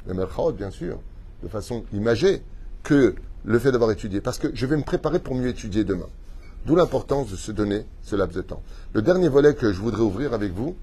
le 0.08 0.14
Merchaot, 0.14 0.54
bien 0.54 0.72
sûr, 0.72 1.00
de 1.44 1.50
façon 1.50 1.84
imagée, 1.92 2.42
que 2.82 3.14
le 3.44 3.60
fait 3.60 3.74
d'avoir 3.74 3.92
étudié. 3.92 4.22
Parce 4.22 4.40
que 4.40 4.48
je 4.54 4.66
vais 4.66 4.78
me 4.78 4.84
préparer 4.84 5.20
pour 5.20 5.36
mieux 5.36 5.50
étudier 5.50 5.84
demain. 5.84 6.08
D'où 6.66 6.78
l'importance 6.78 7.30
de 7.30 7.36
se 7.36 7.52
donner 7.52 7.86
ce 8.04 8.16
laps 8.16 8.38
de 8.38 8.42
temps. 8.42 8.64
Le 8.94 9.02
dernier 9.02 9.28
volet 9.28 9.54
que 9.54 9.74
je 9.74 9.82
voudrais 9.82 10.02
ouvrir 10.02 10.34
avec 10.34 10.54
vous, 10.54 10.78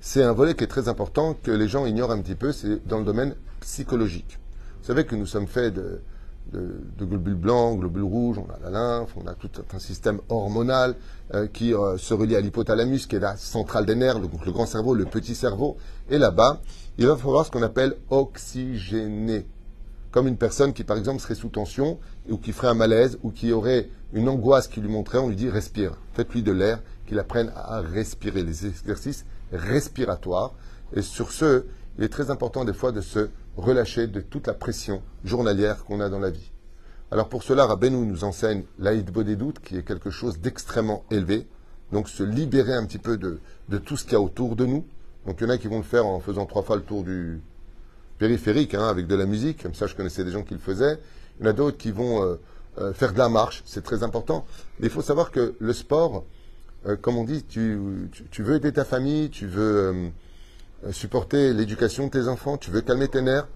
c'est 0.00 0.24
un 0.24 0.32
volet 0.32 0.56
qui 0.56 0.64
est 0.64 0.68
très 0.68 0.88
important, 0.88 1.36
que 1.44 1.52
les 1.52 1.68
gens 1.68 1.86
ignorent 1.86 2.10
un 2.10 2.20
petit 2.20 2.34
peu, 2.34 2.50
c'est 2.50 2.84
dans 2.84 2.98
le 2.98 3.04
domaine 3.04 3.36
psychologique. 3.60 4.40
Vous 4.80 4.88
savez 4.88 5.06
que 5.06 5.14
nous 5.14 5.26
sommes 5.26 5.46
faits 5.46 5.74
de, 5.74 6.00
globules 6.98 7.34
blancs, 7.34 7.78
globules 7.78 8.02
rouges, 8.02 8.38
on 8.38 8.50
a 8.52 8.58
la 8.62 8.70
lymphe, 8.70 9.14
on 9.16 9.26
a 9.26 9.34
tout 9.34 9.50
un 9.72 9.78
système 9.78 10.20
hormonal 10.28 10.94
euh, 11.34 11.46
qui 11.46 11.74
euh, 11.74 11.96
se 11.98 12.14
relie 12.14 12.36
à 12.36 12.40
l'hypothalamus, 12.40 13.06
qui 13.06 13.16
est 13.16 13.20
la 13.20 13.36
centrale 13.36 13.86
des 13.86 13.94
nerfs, 13.94 14.18
le 14.18 14.52
grand 14.52 14.66
cerveau, 14.66 14.94
le 14.94 15.04
petit 15.04 15.34
cerveau. 15.34 15.76
Et 16.10 16.18
là-bas, 16.18 16.60
il 16.98 17.06
va 17.06 17.16
falloir 17.16 17.44
ce 17.44 17.50
qu'on 17.50 17.62
appelle 17.62 17.94
oxygéner. 18.10 19.46
Comme 20.10 20.26
une 20.26 20.38
personne 20.38 20.72
qui, 20.72 20.84
par 20.84 20.96
exemple, 20.96 21.20
serait 21.20 21.34
sous 21.34 21.50
tension, 21.50 21.98
ou 22.30 22.38
qui 22.38 22.52
ferait 22.52 22.68
un 22.68 22.74
malaise, 22.74 23.18
ou 23.22 23.30
qui 23.30 23.52
aurait 23.52 23.88
une 24.14 24.28
angoisse 24.28 24.66
qui 24.66 24.80
lui 24.80 24.88
montrait, 24.88 25.18
on 25.18 25.28
lui 25.28 25.36
dit 25.36 25.50
respire. 25.50 25.98
Faites-lui 26.14 26.42
de 26.42 26.52
l'air, 26.52 26.80
qu'il 27.06 27.18
apprenne 27.18 27.52
à 27.54 27.80
respirer. 27.80 28.42
Les 28.42 28.66
exercices 28.66 29.26
respiratoires. 29.52 30.54
Et 30.94 31.02
sur 31.02 31.30
ce, 31.30 31.64
il 31.98 32.04
est 32.04 32.08
très 32.08 32.30
important 32.30 32.64
des 32.64 32.72
fois 32.72 32.92
de 32.92 33.00
se 33.00 33.28
relâcher 33.58 34.06
de 34.06 34.20
toute 34.20 34.46
la 34.46 34.54
pression 34.54 35.02
journalière 35.24 35.84
qu'on 35.84 36.00
a 36.00 36.08
dans 36.08 36.20
la 36.20 36.30
vie. 36.30 36.50
Alors 37.10 37.28
pour 37.28 37.42
cela, 37.42 37.66
Rabbeinu 37.66 38.06
nous 38.06 38.24
enseigne 38.24 38.64
l'Aïd 38.78 39.10
doutes 39.10 39.60
qui 39.60 39.76
est 39.76 39.82
quelque 39.82 40.10
chose 40.10 40.40
d'extrêmement 40.40 41.04
élevé. 41.10 41.46
Donc 41.92 42.08
se 42.08 42.22
libérer 42.22 42.74
un 42.74 42.84
petit 42.84 42.98
peu 42.98 43.16
de, 43.16 43.40
tout 43.78 43.96
ce 43.96 44.04
qu'il 44.04 44.12
y 44.12 44.16
a 44.16 44.20
autour 44.20 44.56
de 44.56 44.66
nous. 44.66 44.84
Donc 45.26 45.38
il 45.40 45.44
y 45.44 45.46
en 45.46 45.50
a 45.50 45.58
qui 45.58 45.68
vont 45.68 45.78
le 45.78 45.84
faire 45.84 46.06
en 46.06 46.20
faisant 46.20 46.46
trois 46.46 46.62
fois 46.62 46.76
le 46.76 46.82
tour 46.82 47.02
du 47.02 47.40
périphérique, 48.18 48.74
hein, 48.74 48.88
avec 48.88 49.06
de 49.06 49.14
la 49.14 49.26
musique. 49.26 49.62
Comme 49.62 49.74
ça, 49.74 49.86
je 49.86 49.94
connaissais 49.94 50.24
des 50.24 50.30
gens 50.30 50.42
qui 50.42 50.54
le 50.54 50.60
faisaient. 50.60 50.98
Il 51.40 51.44
y 51.44 51.48
en 51.48 51.50
a 51.50 51.54
d'autres 51.54 51.78
qui 51.78 51.90
vont 51.90 52.22
euh, 52.22 52.36
euh, 52.78 52.92
faire 52.92 53.12
de 53.12 53.18
la 53.18 53.28
marche, 53.28 53.62
c'est 53.64 53.82
très 53.82 54.02
important. 54.02 54.44
Mais 54.78 54.88
il 54.88 54.90
faut 54.90 55.02
savoir 55.02 55.30
que 55.30 55.54
le 55.58 55.72
sport, 55.72 56.24
euh, 56.86 56.96
comme 56.96 57.16
on 57.16 57.24
dit, 57.24 57.44
tu, 57.44 57.78
veux 58.38 58.56
aider 58.56 58.72
ta 58.72 58.84
famille, 58.84 59.30
tu 59.30 59.46
veux 59.46 60.10
supporter 60.92 61.52
l'éducation 61.52 62.06
de 62.06 62.10
tes 62.10 62.28
enfants, 62.28 62.56
tu 62.56 62.70
veux 62.70 62.80
calmer 62.80 63.08
tes 63.08 63.22
nerfs. 63.22 63.48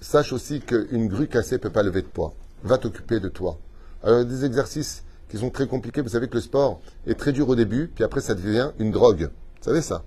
Sache 0.00 0.32
aussi 0.32 0.60
qu'une 0.60 1.08
grue 1.08 1.28
cassée 1.28 1.56
ne 1.56 1.60
peut 1.60 1.70
pas 1.70 1.82
lever 1.82 2.02
de 2.02 2.06
poids. 2.06 2.34
Va 2.62 2.78
t'occuper 2.78 3.20
de 3.20 3.28
toi. 3.28 3.58
Alors, 4.02 4.20
a 4.20 4.24
des 4.24 4.44
exercices 4.44 5.04
qui 5.28 5.38
sont 5.38 5.50
très 5.50 5.66
compliqués. 5.66 6.00
Vous 6.00 6.08
savez 6.10 6.28
que 6.28 6.34
le 6.34 6.40
sport 6.40 6.80
est 7.06 7.18
très 7.18 7.32
dur 7.32 7.48
au 7.48 7.54
début, 7.54 7.90
puis 7.94 8.04
après, 8.04 8.20
ça 8.20 8.34
devient 8.34 8.70
une 8.78 8.90
drogue. 8.90 9.30
Vous 9.58 9.64
savez 9.64 9.82
ça? 9.82 10.04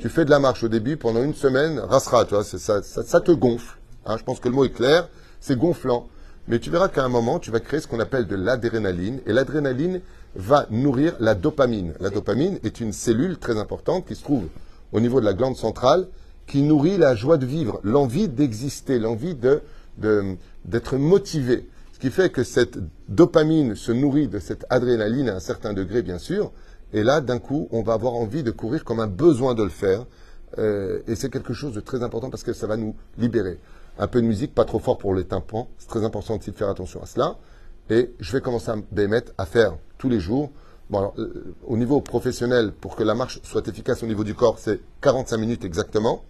Tu 0.00 0.08
fais 0.08 0.24
de 0.24 0.30
la 0.30 0.40
marche 0.40 0.64
au 0.64 0.68
début 0.68 0.96
pendant 0.96 1.22
une 1.22 1.34
semaine, 1.34 1.78
rasera, 1.78 2.24
tu 2.24 2.34
vois, 2.34 2.44
ça, 2.44 2.82
ça, 2.82 3.20
te 3.20 3.30
gonfle. 3.32 3.78
Hein. 4.06 4.16
je 4.18 4.24
pense 4.24 4.40
que 4.40 4.48
le 4.48 4.54
mot 4.54 4.64
est 4.64 4.70
clair. 4.70 5.08
C'est 5.40 5.56
gonflant. 5.56 6.08
Mais 6.48 6.58
tu 6.58 6.70
verras 6.70 6.88
qu'à 6.88 7.04
un 7.04 7.08
moment, 7.08 7.38
tu 7.38 7.50
vas 7.50 7.60
créer 7.60 7.80
ce 7.80 7.86
qu'on 7.86 8.00
appelle 8.00 8.26
de 8.26 8.34
l'adrénaline. 8.34 9.20
Et 9.26 9.32
l'adrénaline 9.32 10.00
va 10.34 10.66
nourrir 10.70 11.14
la 11.20 11.34
dopamine. 11.34 11.94
La 12.00 12.10
dopamine 12.10 12.58
est 12.64 12.80
une 12.80 12.92
cellule 12.92 13.38
très 13.38 13.58
importante 13.58 14.06
qui 14.06 14.14
se 14.14 14.22
trouve 14.22 14.48
au 14.92 15.00
niveau 15.00 15.20
de 15.20 15.24
la 15.24 15.34
glande 15.34 15.56
centrale, 15.56 16.08
qui 16.46 16.62
nourrit 16.62 16.96
la 16.96 17.14
joie 17.14 17.36
de 17.36 17.46
vivre, 17.46 17.80
l'envie 17.84 18.28
d'exister, 18.28 18.98
l'envie 18.98 19.34
de, 19.34 19.60
d'être 20.64 20.96
motivé. 20.96 21.68
Ce 21.92 21.98
qui 21.98 22.10
fait 22.10 22.30
que 22.30 22.44
cette 22.44 22.78
dopamine 23.08 23.74
se 23.74 23.92
nourrit 23.92 24.28
de 24.28 24.38
cette 24.38 24.64
adrénaline 24.70 25.28
à 25.28 25.36
un 25.36 25.40
certain 25.40 25.72
degré, 25.72 26.02
bien 26.02 26.18
sûr. 26.18 26.52
Et 26.92 27.02
là, 27.02 27.20
d'un 27.20 27.38
coup, 27.38 27.68
on 27.70 27.82
va 27.82 27.92
avoir 27.94 28.14
envie 28.14 28.42
de 28.42 28.50
courir 28.50 28.84
comme 28.84 29.00
un 29.00 29.06
besoin 29.06 29.54
de 29.54 29.62
le 29.62 29.68
faire. 29.68 30.06
Euh, 30.58 31.00
et 31.06 31.16
c'est 31.16 31.30
quelque 31.30 31.52
chose 31.52 31.74
de 31.74 31.80
très 31.80 32.02
important 32.02 32.30
parce 32.30 32.42
que 32.44 32.54
ça 32.54 32.66
va 32.66 32.76
nous 32.76 32.94
libérer 33.18 33.58
un 33.98 34.06
peu 34.06 34.22
de 34.22 34.26
musique, 34.26 34.54
pas 34.54 34.64
trop 34.64 34.78
fort 34.78 34.96
pour 34.96 35.14
les 35.14 35.24
tympans. 35.24 35.68
C'est 35.78 35.88
très 35.88 36.04
important 36.04 36.38
aussi 36.38 36.52
de 36.52 36.56
faire 36.56 36.68
attention 36.68 37.02
à 37.02 37.06
cela. 37.06 37.36
Et 37.90 38.14
je 38.20 38.32
vais 38.32 38.40
commencer 38.40 38.70
à 38.70 38.76
à 39.38 39.46
faire 39.46 39.76
tous 39.98 40.08
les 40.08 40.20
jours. 40.20 40.50
Bon, 40.90 40.98
alors, 41.00 41.14
euh, 41.18 41.54
au 41.66 41.76
niveau 41.76 42.00
professionnel, 42.00 42.72
pour 42.72 42.96
que 42.96 43.02
la 43.02 43.14
marche 43.14 43.40
soit 43.42 43.66
efficace 43.68 44.02
au 44.02 44.06
niveau 44.06 44.24
du 44.24 44.34
corps, 44.34 44.58
c'est 44.58 44.80
45 45.02 45.36
minutes 45.36 45.64
exactement. 45.64 46.24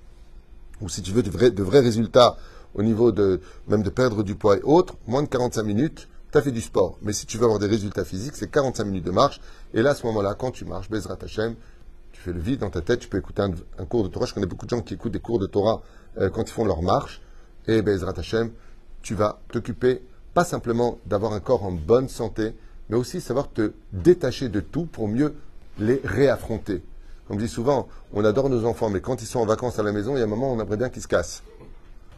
Ou 0.80 0.88
si 0.88 1.02
tu 1.02 1.12
veux 1.12 1.22
de 1.22 1.30
vrais, 1.62 1.80
résultats 1.80 2.36
au 2.74 2.82
niveau 2.82 3.12
de 3.12 3.40
même 3.68 3.82
de 3.82 3.90
perdre 3.90 4.22
du 4.22 4.34
poids 4.34 4.56
et 4.56 4.62
autres, 4.62 4.94
moins 5.06 5.22
de 5.22 5.28
45 5.28 5.62
minutes, 5.62 6.08
tu 6.32 6.38
as 6.38 6.42
fait 6.42 6.52
du 6.52 6.60
sport. 6.60 6.98
Mais 7.02 7.12
si 7.12 7.26
tu 7.26 7.38
veux 7.38 7.44
avoir 7.44 7.58
des 7.58 7.66
résultats 7.66 8.04
physiques, 8.04 8.34
c'est 8.36 8.50
45 8.50 8.84
minutes 8.84 9.04
de 9.04 9.10
marche. 9.10 9.40
Et 9.74 9.82
là, 9.82 9.90
à 9.90 9.94
ce 9.94 10.06
moment-là, 10.06 10.34
quand 10.34 10.50
tu 10.50 10.64
marches, 10.64 10.90
Bezrat 10.90 11.18
Hashem, 11.22 11.54
tu 12.12 12.20
fais 12.20 12.32
le 12.32 12.40
vide 12.40 12.60
dans 12.60 12.70
ta 12.70 12.80
tête, 12.80 13.00
tu 13.00 13.08
peux 13.08 13.18
écouter 13.18 13.42
un, 13.42 13.84
cours 13.84 14.02
de 14.02 14.08
Torah. 14.08 14.26
Je 14.26 14.34
connais 14.34 14.46
beaucoup 14.46 14.66
de 14.66 14.70
gens 14.70 14.82
qui 14.82 14.94
écoutent 14.94 15.12
des 15.12 15.20
cours 15.20 15.38
de 15.38 15.46
Torah 15.46 15.82
euh, 16.18 16.30
quand 16.30 16.42
ils 16.42 16.52
font 16.52 16.64
leur 16.64 16.82
marche. 16.82 17.22
Et 17.66 17.80
Bezrat 17.82 18.14
Hashem, 18.16 18.50
tu 19.02 19.14
vas 19.14 19.40
t'occuper 19.50 20.02
pas 20.34 20.44
simplement 20.44 20.98
d'avoir 21.06 21.32
un 21.32 21.40
corps 21.40 21.64
en 21.64 21.72
bonne 21.72 22.08
santé, 22.08 22.54
mais 22.88 22.96
aussi 22.96 23.20
savoir 23.20 23.50
te 23.50 23.72
détacher 23.92 24.48
de 24.48 24.60
tout 24.60 24.86
pour 24.86 25.08
mieux 25.08 25.34
les 25.78 26.00
réaffronter. 26.04 26.82
Comme 27.26 27.38
je 27.38 27.44
dis 27.44 27.50
souvent, 27.50 27.88
on 28.12 28.24
adore 28.24 28.48
nos 28.48 28.64
enfants, 28.64 28.88
mais 28.88 29.00
quand 29.00 29.20
ils 29.22 29.26
sont 29.26 29.40
en 29.40 29.46
vacances 29.46 29.78
à 29.78 29.82
la 29.82 29.92
maison, 29.92 30.16
il 30.16 30.18
y 30.18 30.22
a 30.22 30.24
un 30.24 30.28
moment 30.28 30.52
où 30.52 30.56
on 30.56 30.60
aimerait 30.60 30.78
bien 30.78 30.88
qu'ils 30.88 31.02
se 31.02 31.08
cassent. 31.08 31.42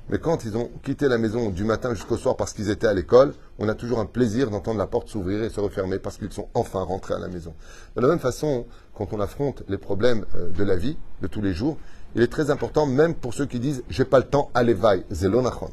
Mais 0.09 0.19
quand 0.19 0.45
ils 0.45 0.57
ont 0.57 0.71
quitté 0.83 1.09
la 1.09 1.19
maison 1.19 1.51
du 1.51 1.63
matin 1.63 1.95
jusqu'au 1.95 2.17
soir 2.17 2.37
parce 2.37 2.53
qu'ils 2.53 2.69
étaient 2.69 2.89
à 2.89 2.95
l'école, 2.95 3.33
on 3.61 3.69
a 3.69 3.75
toujours 3.75 4.01
un 4.01 4.07
plaisir 4.07 4.51
d'entendre 4.51 4.79
la 4.79 4.89
porte 4.89 5.09
s'ouvrir 5.09 5.43
et 5.45 5.51
se 5.51 5.61
refermer 5.61 6.01
parce 6.01 6.17
qu'ils 6.17 6.33
sont 6.33 6.49
enfin 6.55 6.83
rentrés 6.83 7.15
à 7.15 7.21
la 7.21 7.29
maison. 7.29 7.55
De 7.95 8.01
la 8.01 8.09
même 8.09 8.19
façon, 8.19 8.67
quand 8.95 9.13
on 9.13 9.21
affronte 9.21 9.63
les 9.69 9.79
problèmes 9.79 10.27
euh, 10.35 10.51
de 10.51 10.65
la 10.65 10.75
vie, 10.75 10.97
de 11.23 11.29
tous 11.29 11.41
les 11.41 11.55
jours, 11.55 11.77
il 12.17 12.23
est 12.23 12.33
très 12.33 12.51
important, 12.51 12.87
même 12.87 13.15
pour 13.15 13.35
ceux 13.35 13.47
qui 13.47 13.61
disent 13.61 13.85
j'ai 13.89 14.05
pas 14.05 14.19
le 14.19 14.25
temps, 14.25 14.51
allez 14.55 14.75
vaille, 14.75 15.05
zelonachon. 15.11 15.71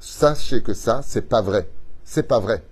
Sachez 0.00 0.62
que 0.62 0.72
ça, 0.72 1.02
c'est 1.02 1.28
pas 1.28 1.42
vrai. 1.42 1.68
C'est 2.02 2.22
pas 2.22 2.40
vrai. 2.40 2.62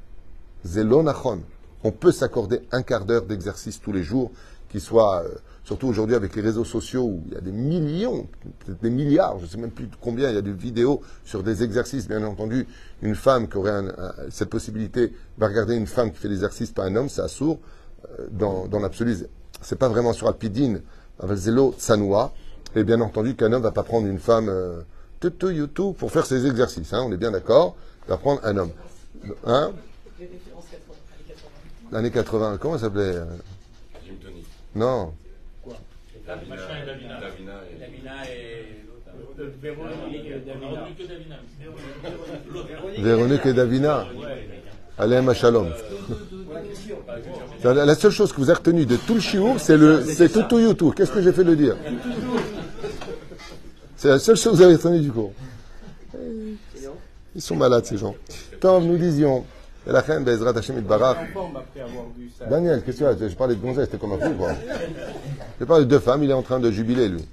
Zelonachon. 0.64 1.40
On 1.85 1.92
peut 1.92 2.12
s'accorder 2.12 2.62
un 2.73 2.83
quart 2.83 3.05
d'heure 3.05 3.27
d'exercice 3.27 3.81
tous 3.81 3.92
les 3.92 4.03
jours, 4.03 4.31
qui 4.70 4.81
soit, 4.81 5.23
euh, 5.23 5.29
surtout 5.64 5.87
aujourd'hui 5.87 6.16
avec 6.16 6.35
les 6.35 6.42
réseaux 6.42 6.64
sociaux 6.64 7.05
où 7.05 7.23
il 7.27 7.35
y 7.35 7.37
a 7.37 7.40
des 7.40 7.53
millions, 7.53 8.27
peut-être 8.64 8.83
des 8.83 8.90
milliards, 8.90 9.38
je 9.38 9.44
ne 9.44 9.49
sais 9.49 9.59
même 9.59 9.70
plus 9.70 9.88
combien, 10.01 10.31
il 10.31 10.35
y 10.35 10.38
a 10.38 10.42
des 10.42 10.53
vidéos 10.53 11.03
sur 11.25 11.42
des 11.42 11.62
exercices. 11.62 12.09
Bien 12.09 12.25
entendu, 12.25 12.66
une 13.03 13.14
femme 13.14 13.49
qui 13.49 13.57
aurait 13.59 13.83
cette 14.31 14.51
possibilité 14.51 15.12
va 15.38 15.47
regarder 15.47 15.77
une 15.77 15.87
femme 15.87 16.11
qui 16.11 16.18
fait 16.18 16.29
l'exercice, 16.29 16.73
pas 16.73 16.85
un 16.85 16.97
homme, 16.97 17.09
c'est 17.09 17.23
assourd. 17.23 17.61
Euh, 18.18 18.27
dans, 18.31 18.66
dans 18.66 18.81
l'absolu, 18.81 19.16
c'est 19.61 19.79
pas 19.79 19.88
vraiment 19.88 20.12
sur 20.12 20.27
Alpidine, 20.27 20.81
avec 21.20 21.37
Zelo 21.37 21.75
Tsanoua. 21.79 22.33
Et 22.77 22.83
bien 22.83 23.01
entendu 23.01 23.37
qu'un 23.37 23.53
homme 23.53 23.62
ne 23.62 23.68
va 23.68 23.70
pas 23.70 23.85
prendre 23.85 24.09
une 24.09 24.18
femme 24.18 24.49
euh, 24.49 24.81
tout 25.20 25.92
pour 25.92 26.11
faire 26.11 26.27
ses 26.27 26.47
exercices. 26.47 26.92
Hein, 26.92 27.05
on 27.07 27.12
est 27.12 27.16
bien 27.16 27.31
d'accord. 27.31 27.77
Il 28.07 28.11
va 28.11 28.16
prendre 28.16 28.40
un 28.42 28.57
homme. 28.57 28.70
Hein? 29.47 29.73
L'année 31.94 32.11
80, 32.11 32.59
comment 32.61 32.74
ça 32.76 32.87
s'appelait 32.87 33.02
euh? 33.04 33.24
Jim 34.04 34.14
Tony. 34.20 34.42
Non. 34.74 35.12
Quoi? 35.62 35.74
Davina 36.26 36.57
et 36.83 36.87
Davina. 36.87 37.20
Davina 37.78 38.12
et 38.28 38.85
Véronique 43.00 43.46
et 43.46 43.52
Davina. 43.52 44.07
Allez, 44.98 45.35
Shalom. 45.35 45.68
La 47.62 47.94
seule 47.94 48.11
chose 48.11 48.33
que 48.33 48.38
vous 48.38 48.50
avez 48.50 48.59
retenue 48.59 48.87
de 48.87 48.96
tout 48.96 49.14
le 49.14 49.20
chiour, 49.20 49.61
c'est 49.61 49.76
le, 49.76 50.04
c'est 50.04 50.48
tout 50.48 50.59
YouTube. 50.59 50.94
Qu'est-ce 50.96 51.12
que 51.12 51.22
j'ai 51.22 51.33
fait 51.33 51.44
de 51.44 51.54
dire? 51.54 51.76
C'est 53.96 54.08
la 54.08 54.19
seule 54.19 54.35
chose 54.37 54.54
que 54.54 54.56
vous 54.56 54.62
avez 54.62 54.75
retenue 54.75 54.98
du 54.98 55.12
cours. 55.12 55.33
Ils 57.37 57.42
sont 57.42 57.54
malades, 57.54 57.85
ces 57.85 57.98
gens. 57.98 58.16
Tant 58.58 58.81
nous 58.81 58.98
disions, 58.98 59.44
la 59.87 60.00
reine 60.00 60.24
Bezrat 60.24 60.56
Hashem. 60.56 60.82
Daniel, 62.48 62.82
qu'est-ce 62.82 62.98
que 62.98 63.14
tu 63.14 63.24
as? 63.24 63.28
Je 63.28 63.35
parlais 63.35 63.54
de 63.54 63.60
gonzesse, 63.60 63.87
c'était 63.87 63.98
comme 63.98 64.12
un 64.12 64.18
fou, 64.18 64.35
quoi. 64.35 64.52
Je 65.60 65.64
parle 65.64 65.80
de 65.80 65.88
deux 65.88 65.98
femmes, 65.98 66.22
il 66.22 66.30
est 66.30 66.35
en 66.35 66.42
train 66.42 66.60
de 66.60 66.70
jubiler, 66.70 67.08
lui. 67.08 67.24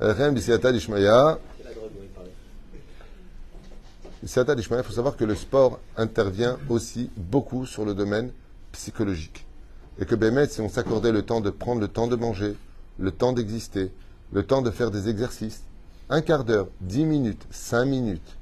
La 0.00 0.12
reine 0.12 0.34
il 0.36 0.42
faut 4.82 4.92
savoir 4.92 5.16
que 5.16 5.24
le 5.24 5.34
sport 5.34 5.80
intervient 5.96 6.58
aussi 6.68 7.10
beaucoup 7.16 7.66
sur 7.66 7.84
le 7.84 7.94
domaine 7.94 8.30
psychologique. 8.72 9.46
Et 9.98 10.06
que 10.06 10.14
Bémet, 10.14 10.48
si 10.48 10.60
on 10.60 10.68
s'accordait 10.68 11.12
le 11.12 11.22
temps 11.22 11.40
de 11.40 11.50
prendre 11.50 11.80
le 11.80 11.88
temps 11.88 12.06
de 12.06 12.16
manger, 12.16 12.56
le 12.98 13.10
temps 13.10 13.32
d'exister, 13.32 13.92
le 14.32 14.42
temps 14.42 14.62
de 14.62 14.70
faire 14.70 14.90
des 14.90 15.08
exercices, 15.08 15.62
un 16.08 16.20
quart 16.20 16.44
d'heure, 16.44 16.68
dix 16.80 17.04
minutes, 17.04 17.46
cinq 17.50 17.84
minutes, 17.84 18.36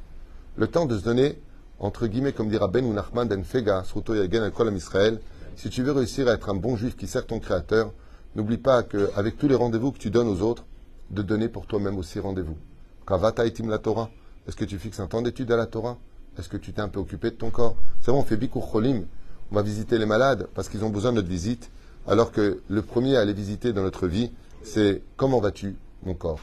le 0.57 0.67
temps 0.67 0.87
de 0.87 0.97
se 0.99 1.05
donner, 1.05 1.39
entre 1.83 2.07
guillemets, 2.07 2.33
comme 2.33 2.49
dira 2.49 2.69
Ben 2.69 2.85
ou 2.85 2.93
Nachman 2.93 3.27
den 3.27 3.45
Fega, 3.45 3.85
Yagen 4.09 4.51
Israël, 4.77 5.21
si 5.57 5.69
tu 5.69 5.83
veux 5.83 5.93
réussir 5.93 6.29
à 6.29 6.33
être 6.33 6.49
un 6.49 6.55
bon 6.55 6.77
juif 6.77 6.97
qui 6.97 7.07
sert 7.07 7.27
ton 7.27 7.41
Créateur, 7.41 7.93
n'oublie 8.37 8.57
pas 8.57 8.85
qu'avec 8.85 9.37
tous 9.37 9.49
les 9.49 9.57
rendez-vous 9.57 9.91
que 9.93 9.99
tu 9.99 10.11
donnes 10.11 10.29
aux 10.29 10.43
autres, 10.43 10.65
de 11.11 11.23
donner 11.23 11.49
pour 11.49 11.67
toi-même 11.67 11.99
aussi 11.99 12.21
rendez-vous. 12.21 12.57
Kavata 13.07 13.45
itim 13.45 13.69
la 13.69 13.79
Torah. 13.79 14.11
Est-ce 14.47 14.57
que 14.57 14.65
tu 14.65 14.79
fixes 14.79 15.01
un 15.01 15.09
temps 15.09 15.23
d'étude 15.23 15.51
à 15.53 15.57
la 15.57 15.67
Torah? 15.67 15.99
Est-ce 16.39 16.49
que 16.49 16.57
tu 16.57 16.73
t'es 16.73 16.81
un 16.81 16.89
peu 16.89 17.01
occupé 17.01 17.31
de 17.31 17.37
ton 17.37 17.51
corps? 17.51 17.77
C'est 18.01 18.11
vrai, 18.11 18.19
on 18.21 18.25
fait 18.25 18.37
bikur 18.37 18.63
cholim. 18.63 19.05
On 19.51 19.55
va 19.57 19.63
visiter 19.63 19.99
les 19.99 20.07
malades 20.07 20.47
parce 20.55 20.69
qu'ils 20.69 20.85
ont 20.85 20.89
besoin 20.89 21.11
de 21.11 21.17
notre 21.17 21.29
visite, 21.29 21.71
alors 22.07 22.33
que 22.33 22.61
le 22.69 22.83
premier 22.83 23.17
à 23.17 23.25
les 23.25 23.35
visiter 23.35 23.73
dans 23.73 23.83
notre 23.83 24.07
vie, 24.07 24.31
c'est 24.63 25.03
comment 25.17 25.41
vas-tu, 25.41 25.77
mon 26.05 26.15
corps? 26.15 26.41